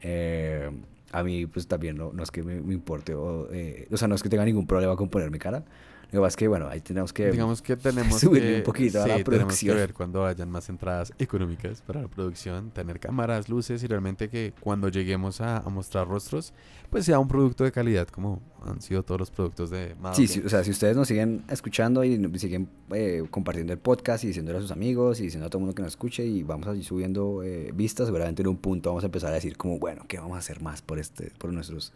Eh, 0.02 0.70
a 1.10 1.22
mí 1.22 1.46
pues 1.46 1.66
también 1.66 1.96
no, 1.96 2.12
no 2.12 2.22
es 2.22 2.30
que 2.30 2.42
me, 2.42 2.56
importe, 2.72 3.14
o, 3.14 3.48
eh, 3.52 3.86
o 3.90 3.96
sea, 3.96 4.08
no 4.08 4.14
es 4.14 4.22
que 4.22 4.28
tenga 4.28 4.44
ningún 4.44 4.66
problema 4.66 4.94
con 4.96 5.08
poner 5.08 5.30
mi 5.30 5.38
cara. 5.38 5.64
Lo 6.12 6.20
que 6.20 6.24
pasa 6.24 6.28
es 6.28 6.36
que, 6.36 6.48
bueno, 6.48 6.68
ahí 6.68 6.80
tenemos 6.80 7.12
que, 7.12 7.30
Digamos 7.30 7.62
que 7.62 7.76
tenemos 7.78 8.20
subirle 8.20 8.58
un 8.58 8.62
poquito 8.62 9.02
a 9.02 9.06
la 9.06 9.14
producción. 9.24 9.48
tenemos 9.48 9.60
que 9.60 9.74
ver 9.74 9.94
cuando 9.94 10.26
hayan 10.26 10.50
más 10.50 10.68
entradas 10.68 11.12
económicas 11.18 11.80
para 11.80 12.02
la 12.02 12.08
producción, 12.08 12.70
tener 12.70 13.00
cámaras, 13.00 13.48
luces 13.48 13.82
y 13.82 13.86
realmente 13.86 14.28
que 14.28 14.52
cuando 14.60 14.88
lleguemos 14.88 15.40
a, 15.40 15.58
a 15.58 15.68
mostrar 15.70 16.06
rostros, 16.06 16.52
pues 16.90 17.06
sea 17.06 17.18
un 17.18 17.28
producto 17.28 17.64
de 17.64 17.72
calidad 17.72 18.06
como 18.08 18.42
han 18.62 18.82
sido 18.82 19.02
todos 19.02 19.20
los 19.20 19.30
productos 19.30 19.70
de 19.70 19.94
Sí, 20.12 20.26
sí, 20.26 20.42
o 20.44 20.48
sea, 20.50 20.62
si 20.62 20.70
ustedes 20.70 20.94
nos 20.94 21.08
siguen 21.08 21.42
escuchando 21.48 22.04
y 22.04 22.38
siguen 22.38 22.68
eh, 22.92 23.24
compartiendo 23.30 23.72
el 23.72 23.78
podcast 23.78 24.24
y 24.24 24.26
diciéndole 24.26 24.58
a 24.58 24.60
sus 24.60 24.70
amigos 24.70 25.18
y 25.20 25.24
diciendo 25.24 25.46
a 25.46 25.48
todo 25.48 25.58
el 25.58 25.62
mundo 25.62 25.74
que 25.74 25.82
nos 25.82 25.92
escuche 25.92 26.26
y 26.26 26.42
vamos 26.42 26.68
a 26.68 26.74
ir 26.74 26.84
subiendo 26.84 27.42
eh, 27.42 27.72
vistas, 27.74 28.08
seguramente 28.08 28.42
en 28.42 28.48
un 28.48 28.58
punto 28.58 28.90
vamos 28.90 29.04
a 29.04 29.06
empezar 29.06 29.30
a 29.30 29.36
decir 29.36 29.56
como, 29.56 29.78
bueno, 29.78 30.04
¿qué 30.06 30.18
vamos 30.18 30.36
a 30.36 30.40
hacer 30.40 30.60
más 30.60 30.82
por, 30.82 30.98
este, 30.98 31.32
por 31.38 31.50
nuestros 31.50 31.94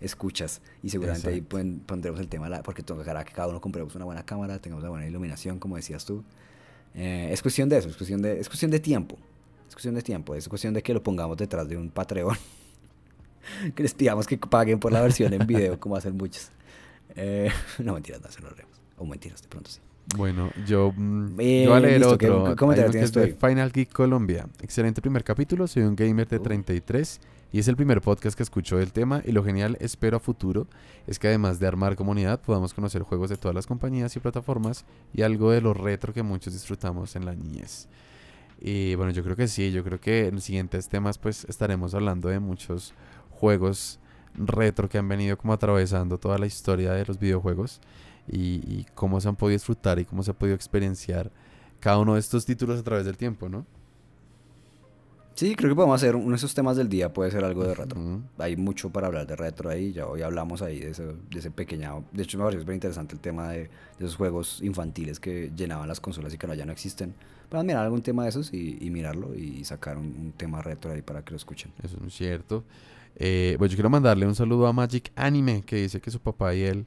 escuchas 0.00 0.60
y 0.82 0.90
seguramente 0.90 1.28
ahí 1.28 1.40
pondremos 1.40 2.20
el 2.20 2.28
tema, 2.28 2.48
porque 2.62 2.82
tocará 2.82 3.24
que 3.24 3.32
cada 3.32 3.48
uno 3.48 3.60
compremos 3.60 3.94
una 3.94 4.04
buena 4.04 4.24
cámara, 4.24 4.58
tengamos 4.58 4.82
una 4.82 4.90
buena 4.90 5.06
iluminación, 5.06 5.58
como 5.58 5.76
decías 5.76 6.04
tú. 6.04 6.22
Eh, 6.94 7.28
es 7.30 7.42
cuestión 7.42 7.68
de 7.68 7.78
eso, 7.78 7.88
es 7.88 7.96
cuestión 7.96 8.22
de, 8.22 8.40
es 8.40 8.48
cuestión 8.48 8.70
de 8.70 8.80
tiempo. 8.80 9.16
Es 9.68 9.74
cuestión 9.74 9.94
de 9.94 10.02
tiempo, 10.02 10.34
es 10.34 10.48
cuestión 10.48 10.74
de 10.74 10.82
que 10.82 10.94
lo 10.94 11.02
pongamos 11.02 11.36
detrás 11.36 11.68
de 11.68 11.76
un 11.76 11.90
Patreon. 11.90 12.36
que 13.74 13.82
les 13.82 13.94
pidamos 13.94 14.26
que 14.26 14.38
paguen 14.38 14.78
por 14.78 14.92
la 14.92 15.00
versión 15.00 15.32
en 15.32 15.46
video, 15.46 15.78
como 15.78 15.96
hacen 15.96 16.16
muchos. 16.16 16.50
Eh, 17.14 17.50
no, 17.78 17.94
mentiras, 17.94 18.20
no 18.22 18.30
se 18.30 18.40
lo 18.40 18.48
haremos. 18.48 18.80
O 18.96 19.04
mentiras, 19.04 19.42
de 19.42 19.48
pronto 19.48 19.70
sí. 19.70 19.80
Bueno, 20.14 20.50
yo, 20.66 20.94
eh, 21.38 21.64
yo 21.64 21.70
voy 21.70 21.78
a 21.78 21.80
leer 21.80 22.04
otro. 22.04 22.54
¿Cómo 22.56 22.74
te 22.74 23.34
Final 23.34 23.72
Geek 23.72 23.92
Colombia. 23.92 24.46
Excelente 24.60 25.00
primer 25.00 25.24
capítulo. 25.24 25.66
Soy 25.66 25.82
un 25.82 25.96
gamer 25.96 26.28
de 26.28 26.38
33 26.38 27.20
y 27.52 27.58
es 27.58 27.68
el 27.68 27.76
primer 27.76 28.00
podcast 28.00 28.36
que 28.36 28.42
escucho 28.42 28.76
del 28.76 28.92
tema 28.92 29.22
y 29.24 29.32
lo 29.32 29.42
genial, 29.44 29.76
espero 29.80 30.18
a 30.18 30.20
futuro, 30.20 30.66
es 31.06 31.18
que 31.18 31.28
además 31.28 31.58
de 31.58 31.66
armar 31.66 31.96
comunidad 31.96 32.40
podamos 32.40 32.74
conocer 32.74 33.02
juegos 33.02 33.30
de 33.30 33.36
todas 33.36 33.54
las 33.54 33.66
compañías 33.66 34.14
y 34.16 34.20
plataformas 34.20 34.84
y 35.12 35.22
algo 35.22 35.50
de 35.50 35.60
lo 35.60 35.74
retro 35.74 36.12
que 36.12 36.22
muchos 36.22 36.52
disfrutamos 36.52 37.16
en 37.16 37.24
la 37.24 37.34
niñez. 37.34 37.88
Y 38.60 38.94
bueno, 38.94 39.12
yo 39.12 39.22
creo 39.22 39.36
que 39.36 39.48
sí, 39.48 39.72
yo 39.72 39.84
creo 39.84 40.00
que 40.00 40.26
en 40.26 40.36
los 40.36 40.44
siguientes 40.44 40.88
temas 40.88 41.18
pues 41.18 41.44
estaremos 41.48 41.94
hablando 41.94 42.28
de 42.28 42.40
muchos 42.40 42.94
juegos 43.30 44.00
retro 44.34 44.88
que 44.88 44.98
han 44.98 45.08
venido 45.08 45.36
como 45.38 45.52
atravesando 45.52 46.18
toda 46.18 46.38
la 46.38 46.46
historia 46.46 46.92
de 46.92 47.04
los 47.06 47.18
videojuegos 47.18 47.80
y, 48.28 48.60
y 48.66 48.86
cómo 48.94 49.20
se 49.20 49.28
han 49.28 49.36
podido 49.36 49.54
disfrutar 49.54 49.98
y 49.98 50.04
cómo 50.04 50.22
se 50.22 50.30
ha 50.30 50.34
podido 50.34 50.54
experienciar 50.54 51.30
cada 51.80 51.98
uno 51.98 52.14
de 52.14 52.20
estos 52.20 52.44
títulos 52.44 52.80
a 52.80 52.82
través 52.82 53.04
del 53.04 53.16
tiempo, 53.16 53.48
¿no? 53.48 53.66
Sí, 55.36 55.54
creo 55.54 55.70
que 55.70 55.74
podemos 55.74 56.02
hacer 56.02 56.16
uno 56.16 56.30
de 56.30 56.36
esos 56.36 56.54
temas 56.54 56.78
del 56.78 56.88
día, 56.88 57.12
puede 57.12 57.30
ser 57.30 57.44
algo 57.44 57.62
de 57.62 57.74
retro. 57.74 58.22
Hay 58.38 58.56
mucho 58.56 58.88
para 58.88 59.08
hablar 59.08 59.26
de 59.26 59.36
retro 59.36 59.68
ahí, 59.68 59.92
ya 59.92 60.06
hoy 60.06 60.22
hablamos 60.22 60.62
ahí 60.62 60.80
de 60.80 60.92
ese, 60.92 61.04
de 61.04 61.38
ese 61.38 61.50
pequeño... 61.50 62.04
De 62.10 62.22
hecho, 62.22 62.38
me 62.38 62.44
parece 62.44 62.60
súper 62.60 62.74
interesante 62.74 63.14
el 63.14 63.20
tema 63.20 63.50
de, 63.50 63.68
esos 63.98 64.16
juegos 64.16 64.62
infantiles 64.62 65.20
que 65.20 65.52
llenaban 65.54 65.88
las 65.88 66.00
consolas 66.00 66.32
y 66.32 66.38
que 66.38 66.46
ahora 66.46 66.56
ya 66.56 66.64
no 66.64 66.72
existen. 66.72 67.14
Para 67.50 67.62
mirar 67.62 67.84
algún 67.84 68.00
tema 68.00 68.22
de 68.22 68.30
esos 68.30 68.54
y, 68.54 68.88
mirarlo 68.90 69.34
y 69.34 69.62
sacar 69.64 69.98
un, 69.98 70.32
tema 70.38 70.62
retro 70.62 70.90
ahí 70.90 71.02
para 71.02 71.22
que 71.22 71.32
lo 71.32 71.36
escuchen. 71.36 71.70
Eso 71.82 71.98
es 72.06 72.14
cierto. 72.14 72.64
Eh, 73.16 73.56
pues 73.58 73.70
yo 73.70 73.76
quiero 73.76 73.90
mandarle 73.90 74.26
un 74.26 74.34
saludo 74.34 74.66
a 74.66 74.72
Magic 74.72 75.12
Anime, 75.16 75.62
que 75.66 75.76
dice 75.76 76.00
que 76.00 76.10
su 76.10 76.18
papá 76.18 76.54
y 76.54 76.62
él 76.62 76.86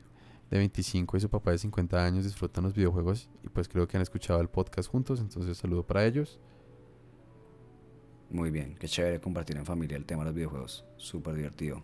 de 0.50 0.58
25 0.58 1.18
y 1.18 1.20
su 1.20 1.30
papá 1.30 1.52
de 1.52 1.58
50 1.58 2.04
años 2.04 2.24
disfrutan 2.24 2.64
los 2.64 2.74
videojuegos 2.74 3.30
y 3.44 3.50
pues 3.50 3.68
creo 3.68 3.88
que 3.88 3.98
han 3.98 4.04
escuchado 4.04 4.42
el 4.42 4.50
podcast 4.50 4.90
juntos, 4.90 5.20
entonces 5.20 5.58
saludo 5.58 5.84
para 5.84 6.06
ellos. 6.06 6.40
Muy 8.30 8.52
bien, 8.52 8.76
qué 8.80 8.88
chévere 8.88 9.20
compartir 9.20 9.58
en 9.58 9.66
familia 9.66 9.98
el 9.98 10.06
tema 10.06 10.24
de 10.24 10.30
los 10.30 10.36
videojuegos. 10.36 10.86
Súper 10.98 11.36
divertido. 11.36 11.82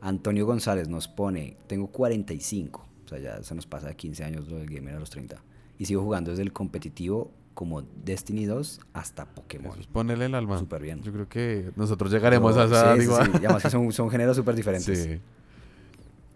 Antonio 0.00 0.46
González 0.46 0.88
nos 0.88 1.08
pone, 1.08 1.56
tengo 1.66 1.88
45, 1.88 2.86
o 3.04 3.08
sea, 3.08 3.18
ya 3.18 3.42
se 3.42 3.54
nos 3.54 3.66
pasa 3.66 3.88
de 3.88 3.96
15 3.96 4.24
años 4.24 4.48
lo 4.48 4.58
del 4.58 4.68
gamer 4.68 4.94
a 4.94 5.00
los 5.00 5.10
30. 5.10 5.42
Y 5.78 5.86
sigo 5.86 6.02
jugando 6.02 6.30
desde 6.30 6.42
el 6.42 6.52
competitivo 6.52 7.32
como 7.54 7.82
Destiny 7.82 8.44
2 8.44 8.80
hasta 8.92 9.26
Pokémon. 9.26 9.72
Eso 9.72 9.80
es 9.80 9.86
ponerle 9.86 10.26
el 10.26 10.34
alma. 10.34 10.58
Súper 10.58 10.82
bien. 10.82 11.02
Yo 11.02 11.12
creo 11.12 11.28
que 11.28 11.72
nosotros 11.74 12.12
llegaremos 12.12 12.56
a 12.56 12.64
esa... 12.64 12.94
Sí, 12.94 13.02
sí, 13.02 13.06
sí. 13.08 13.30
Y 13.34 13.44
además 13.46 13.62
que 13.62 13.70
son, 13.70 13.90
son 13.92 14.10
géneros 14.10 14.36
súper 14.36 14.54
diferentes. 14.54 14.98
Sí. 15.08 15.20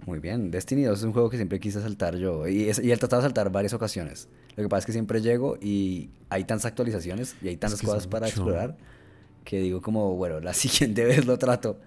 Muy 0.06 0.18
bien. 0.18 0.50
Destiny 0.50 0.82
2 0.82 0.98
es 0.98 1.04
un 1.04 1.12
juego 1.12 1.30
que 1.30 1.36
siempre 1.36 1.60
quise 1.60 1.80
saltar 1.80 2.16
yo. 2.16 2.48
Y, 2.48 2.70
y 2.82 2.92
he 2.92 2.96
tratado 2.96 3.22
de 3.22 3.26
saltar 3.26 3.50
varias 3.50 3.72
ocasiones. 3.72 4.28
Lo 4.56 4.62
que 4.62 4.68
pasa 4.68 4.80
es 4.80 4.86
que 4.86 4.92
siempre 4.92 5.20
llego 5.20 5.56
y 5.60 6.10
hay 6.28 6.44
tantas 6.44 6.66
actualizaciones 6.66 7.36
y 7.42 7.48
hay 7.48 7.56
tantas 7.56 7.80
cosas 7.80 8.06
para 8.06 8.26
explorar 8.26 8.76
que 9.44 9.60
digo 9.60 9.80
como, 9.80 10.14
bueno, 10.16 10.40
la 10.40 10.54
siguiente 10.54 11.04
vez 11.04 11.26
lo 11.26 11.38
trato, 11.38 11.78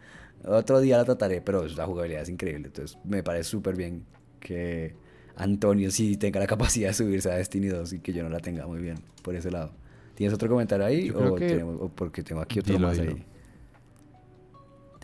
otro 0.45 0.79
día 0.79 0.97
la 0.97 1.05
trataré, 1.05 1.41
pero 1.41 1.65
la 1.67 1.85
jugabilidad 1.85 2.23
es 2.23 2.29
increíble, 2.29 2.67
entonces 2.67 2.97
me 3.03 3.23
parece 3.23 3.49
súper 3.49 3.75
bien 3.75 4.05
que 4.39 4.95
Antonio 5.35 5.91
sí 5.91 6.17
tenga 6.17 6.39
la 6.39 6.47
capacidad 6.47 6.89
de 6.89 6.93
subirse 6.93 7.31
a 7.31 7.35
Destiny 7.35 7.67
2 7.67 7.93
y 7.93 7.99
que 7.99 8.13
yo 8.13 8.23
no 8.23 8.29
la 8.29 8.39
tenga 8.39 8.67
muy 8.67 8.79
bien 8.79 8.97
por 9.21 9.35
ese 9.35 9.51
lado. 9.51 9.71
¿Tienes 10.15 10.33
otro 10.33 10.47
comentario 10.47 10.85
ahí? 10.85 11.09
O, 11.09 11.89
porque 11.89 12.23
tengo 12.23 12.41
aquí 12.41 12.59
otro 12.59 12.79
más 12.79 12.97
ahí. 12.99 13.23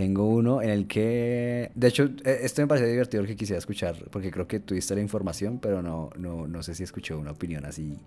Tengo 0.01 0.25
uno 0.25 0.63
en 0.63 0.71
el 0.71 0.87
que. 0.87 1.69
De 1.75 1.87
hecho, 1.87 2.09
e, 2.25 2.39
esto 2.41 2.63
me 2.63 2.67
parece 2.67 2.87
divertido 2.87 3.23
que 3.23 3.35
quisiera 3.35 3.59
escuchar, 3.59 3.95
porque 4.09 4.31
creo 4.31 4.47
que 4.47 4.59
tuviste 4.59 4.95
la 4.95 5.01
información, 5.01 5.59
pero 5.59 5.83
no, 5.83 6.09
no, 6.17 6.47
no 6.47 6.63
sé 6.63 6.73
si 6.73 6.81
escuché 6.81 7.13
una 7.13 7.29
opinión 7.29 7.67
así 7.67 7.99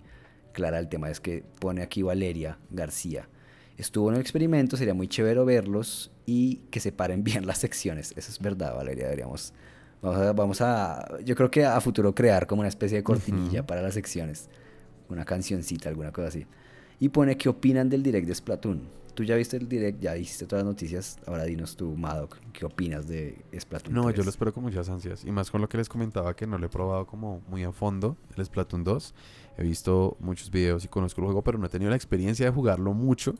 clara 0.51 0.75
del 0.75 0.89
tema. 0.89 1.09
Es 1.09 1.21
que 1.21 1.45
pone 1.57 1.81
aquí 1.81 2.01
Valeria 2.01 2.57
García. 2.69 3.29
Estuvo 3.77 4.09
en 4.09 4.15
el 4.15 4.21
experimento, 4.21 4.75
sería 4.75 4.93
muy 4.93 5.07
chévere 5.07 5.41
verlos 5.45 6.11
y 6.25 6.57
que 6.69 6.81
separen 6.81 7.23
bien 7.23 7.47
las 7.47 7.59
secciones. 7.59 8.13
Eso 8.17 8.29
es 8.29 8.39
verdad, 8.39 8.75
Valeria. 8.75 9.05
Deberíamos. 9.05 9.53
Vamos 10.01 10.19
a, 10.19 10.33
vamos 10.33 10.59
a. 10.59 11.17
Yo 11.23 11.33
creo 11.33 11.49
que 11.49 11.63
a 11.63 11.79
futuro 11.79 12.13
crear 12.13 12.45
como 12.45 12.59
una 12.59 12.67
especie 12.67 12.97
de 12.97 13.03
cortinilla 13.05 13.65
para 13.65 13.81
las 13.81 13.93
secciones. 13.93 14.49
Una 15.07 15.23
cancioncita, 15.23 15.87
alguna 15.87 16.11
cosa 16.11 16.27
así. 16.27 16.45
Y 16.99 17.07
pone 17.07 17.37
qué 17.37 17.47
opinan 17.47 17.87
del 17.87 18.03
direct 18.03 18.27
de 18.27 18.35
Splatoon 18.35 19.04
tú 19.15 19.23
ya 19.23 19.35
viste 19.35 19.57
el 19.57 19.67
direct, 19.67 19.99
ya 20.01 20.15
hiciste 20.15 20.45
todas 20.45 20.63
las 20.63 20.73
noticias. 20.73 21.17
Ahora 21.25 21.45
dinos 21.45 21.75
tú, 21.75 21.95
Madoc, 21.95 22.37
¿qué 22.53 22.65
opinas 22.65 23.07
de 23.07 23.43
Splatoon 23.57 23.95
No, 23.95 24.11
yo 24.11 24.23
lo 24.23 24.29
espero 24.29 24.53
con 24.53 24.63
muchas 24.63 24.89
ansias. 24.89 25.23
Y 25.25 25.31
más 25.31 25.49
con 25.49 25.61
lo 25.61 25.69
que 25.69 25.77
les 25.77 25.89
comentaba 25.89 26.35
que 26.35 26.45
no 26.45 26.57
lo 26.57 26.65
he 26.65 26.69
probado 26.69 27.07
como 27.07 27.41
muy 27.47 27.63
a 27.63 27.71
fondo, 27.71 28.17
el 28.35 28.45
Splatoon 28.45 28.83
2. 28.83 29.15
He 29.57 29.63
visto 29.63 30.17
muchos 30.19 30.51
videos 30.51 30.83
y 30.85 30.89
conozco 30.89 31.21
el 31.21 31.25
juego, 31.25 31.41
pero 31.43 31.57
no 31.57 31.65
he 31.65 31.69
tenido 31.69 31.89
la 31.89 31.95
experiencia 31.95 32.45
de 32.45 32.51
jugarlo 32.51 32.93
mucho. 32.93 33.33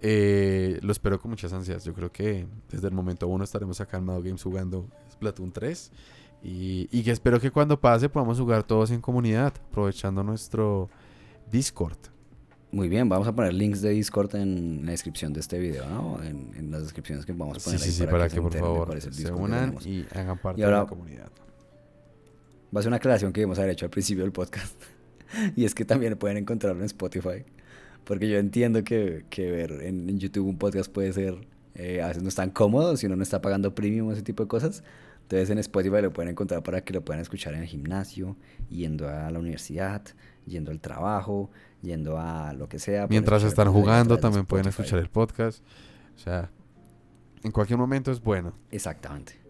Eh, 0.00 0.78
lo 0.82 0.92
espero 0.92 1.20
con 1.20 1.30
muchas 1.30 1.52
ansias. 1.52 1.84
Yo 1.84 1.92
creo 1.92 2.10
que 2.10 2.46
desde 2.70 2.88
el 2.88 2.94
momento 2.94 3.26
uno 3.26 3.44
estaremos 3.44 3.80
acá 3.80 3.98
en 3.98 4.04
Mado 4.04 4.22
Games 4.22 4.42
jugando 4.42 4.88
Splatoon 5.12 5.52
3. 5.52 5.90
Y, 6.44 6.88
y 6.90 7.02
que 7.02 7.10
espero 7.10 7.38
que 7.40 7.50
cuando 7.50 7.80
pase 7.80 8.08
podamos 8.08 8.38
jugar 8.38 8.64
todos 8.64 8.90
en 8.90 9.00
comunidad, 9.00 9.52
aprovechando 9.68 10.22
nuestro 10.22 10.88
Discord. 11.50 11.98
Muy 12.72 12.88
bien, 12.88 13.06
vamos 13.06 13.28
a 13.28 13.34
poner 13.34 13.52
links 13.52 13.82
de 13.82 13.90
Discord 13.90 14.34
en 14.34 14.86
la 14.86 14.92
descripción 14.92 15.34
de 15.34 15.40
este 15.40 15.58
video, 15.58 15.86
¿no? 15.90 16.22
En, 16.24 16.70
las 16.70 16.82
descripciones 16.82 17.26
que 17.26 17.32
vamos 17.32 17.58
a 17.58 17.60
poner 17.60 17.78
sí, 17.78 17.86
ahí 17.86 17.92
sí, 17.92 18.06
para, 18.06 18.30
que, 18.30 18.40
por 18.40 18.54
favor 18.54 18.98
se 18.98 19.30
unan 19.30 19.76
y 19.84 20.06
hagan 20.14 20.38
parte 20.38 20.62
de 20.62 20.70
la 20.70 20.86
comunidad. 20.86 21.30
Va 22.74 22.80
a 22.80 22.82
ser 22.82 22.88
una 22.88 22.96
aclaración 22.96 23.30
que 23.30 23.42
debemos 23.42 23.58
haber 23.58 23.72
hecho 23.72 23.84
al 23.84 23.90
principio 23.90 24.24
del 24.24 24.32
podcast. 24.32 24.74
y 25.56 25.66
es 25.66 25.74
que 25.74 25.84
también 25.84 26.16
pueden 26.16 26.38
encontrarlo 26.38 26.80
en 26.80 26.86
Spotify. 26.86 27.44
Porque 28.04 28.26
yo 28.26 28.38
entiendo 28.38 28.82
que, 28.82 29.26
que 29.28 29.50
ver 29.50 29.72
en, 29.82 30.18
YouTube 30.18 30.46
un 30.46 30.56
podcast 30.56 30.90
puede 30.90 31.12
ser, 31.12 31.46
eh, 31.74 32.00
a 32.00 32.08
veces 32.08 32.22
no 32.22 32.30
es 32.30 32.34
tan 32.34 32.48
cómodo 32.48 32.96
si 32.96 33.04
uno 33.04 33.16
no 33.16 33.22
está 33.22 33.42
pagando 33.42 33.74
premium 33.74 34.08
o 34.08 34.12
ese 34.12 34.22
tipo 34.22 34.44
de 34.44 34.48
cosas. 34.48 34.82
Entonces 35.24 35.50
en 35.50 35.58
Spotify 35.58 36.00
lo 36.00 36.10
pueden 36.10 36.30
encontrar 36.30 36.62
para 36.62 36.82
que 36.82 36.94
lo 36.94 37.04
puedan 37.04 37.20
escuchar 37.20 37.52
en 37.52 37.60
el 37.60 37.68
gimnasio, 37.68 38.36
yendo 38.70 39.10
a 39.10 39.30
la 39.30 39.38
universidad, 39.38 40.02
yendo 40.46 40.70
al 40.70 40.80
trabajo, 40.80 41.50
yendo 41.82 42.18
a 42.18 42.52
lo 42.52 42.68
que 42.68 42.78
sea. 42.78 43.06
Mientras 43.08 43.42
están 43.42 43.70
jugando 43.70 44.18
también 44.18 44.46
pueden 44.46 44.68
escuchar 44.68 44.98
el 44.98 45.08
podcast. 45.08 45.62
O 46.14 46.18
sea, 46.18 46.50
en 47.42 47.50
cualquier 47.50 47.78
momento 47.78 48.10
es 48.10 48.22
bueno. 48.22 48.54
Exactamente. 48.70 49.40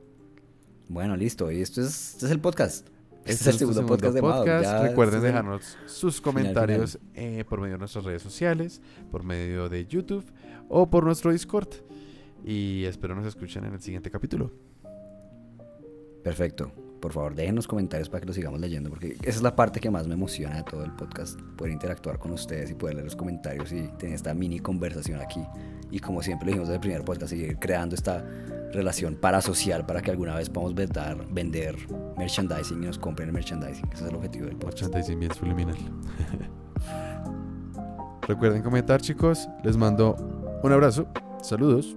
Bueno, 0.89 1.17
listo. 1.17 1.51
Y 1.51 1.61
esto 1.61 1.81
es, 1.81 2.15
este 2.15 2.27
es 2.27 2.33
el 2.33 2.41
podcast. 2.41 2.89
Este, 3.25 3.33
es 3.33 3.47
el 3.47 3.59
segundo, 3.59 3.87
podcast, 3.87 4.15
de 4.15 4.89
Recuerden 4.89 5.23
dejarnos 5.23 5.79
sus 5.87 6.21
comentarios 6.21 6.99
eh, 7.15 7.45
por 7.49 7.61
medio 7.61 7.75
de 7.75 7.79
nuestras 7.79 8.05
redes 8.05 8.21
sociales, 8.21 8.81
por 9.13 9.23
medio 9.23 9.69
de 9.69 9.87
YouTube 9.87 10.25
o 10.69 10.91
por 10.91 11.05
nuestro 11.05 11.31
Discord. 11.31 11.69
Y 12.45 12.85
espero 12.85 13.15
nos 13.15 13.27
escuchen 13.27 13.65
en 13.65 13.75
el 13.75 13.81
siguiente 13.81 14.11
capítulo. 14.11 14.51
Perfecto 16.25 16.73
por 17.03 17.13
favor 17.13 17.35
dejen 17.35 17.57
los 17.57 17.67
comentarios 17.67 18.09
para 18.09 18.21
que 18.21 18.29
lo 18.29 18.33
sigamos 18.33 18.61
leyendo, 18.61 18.89
porque 18.89 19.17
esa 19.21 19.29
es 19.29 19.43
la 19.43 19.57
parte 19.57 19.81
que 19.81 19.91
más 19.91 20.07
me 20.07 20.15
emociona 20.15 20.57
de 20.57 20.63
todo 20.63 20.85
el 20.85 20.93
podcast, 20.93 21.39
poder 21.57 21.73
interactuar 21.73 22.19
con 22.19 22.31
ustedes 22.31 22.71
y 22.71 22.75
poder 22.75 22.95
leer 22.95 23.07
los 23.07 23.17
comentarios 23.17 23.73
y 23.73 23.89
tener 23.99 24.15
esta 24.15 24.33
mini 24.33 24.61
conversación 24.61 25.21
aquí. 25.21 25.43
Y 25.91 25.99
como 25.99 26.23
siempre 26.23 26.47
lo 26.47 26.53
dijimos 26.53 26.69
en 26.69 26.77
el 26.77 26.81
primer 26.81 27.05
podcast, 27.05 27.31
seguir 27.31 27.59
creando 27.59 27.97
esta 27.97 28.25
relación 28.73 29.17
parasocial 29.17 29.85
para 29.85 30.01
que 30.01 30.13
alguna 30.13 30.37
vez 30.37 30.49
podamos 30.49 30.75
vender, 30.75 31.27
vender 31.31 31.77
merchandising 32.17 32.83
y 32.83 32.87
nos 32.87 32.99
compren 32.99 33.29
el 33.29 33.35
merchandising. 33.35 33.85
Ese 33.93 34.05
es 34.05 34.09
el 34.09 34.17
objetivo 34.17 34.47
del 34.47 34.57
podcast. 34.57 34.85
Merchandising 34.85 35.19
bien 35.19 35.35
subliminal. 35.35 35.77
Recuerden 38.29 38.63
comentar, 38.63 39.03
chicos. 39.03 39.49
Les 39.65 39.77
mando 39.77 40.15
un 40.63 40.73
abrazo. 40.73 41.09
Saludos. 41.43 41.97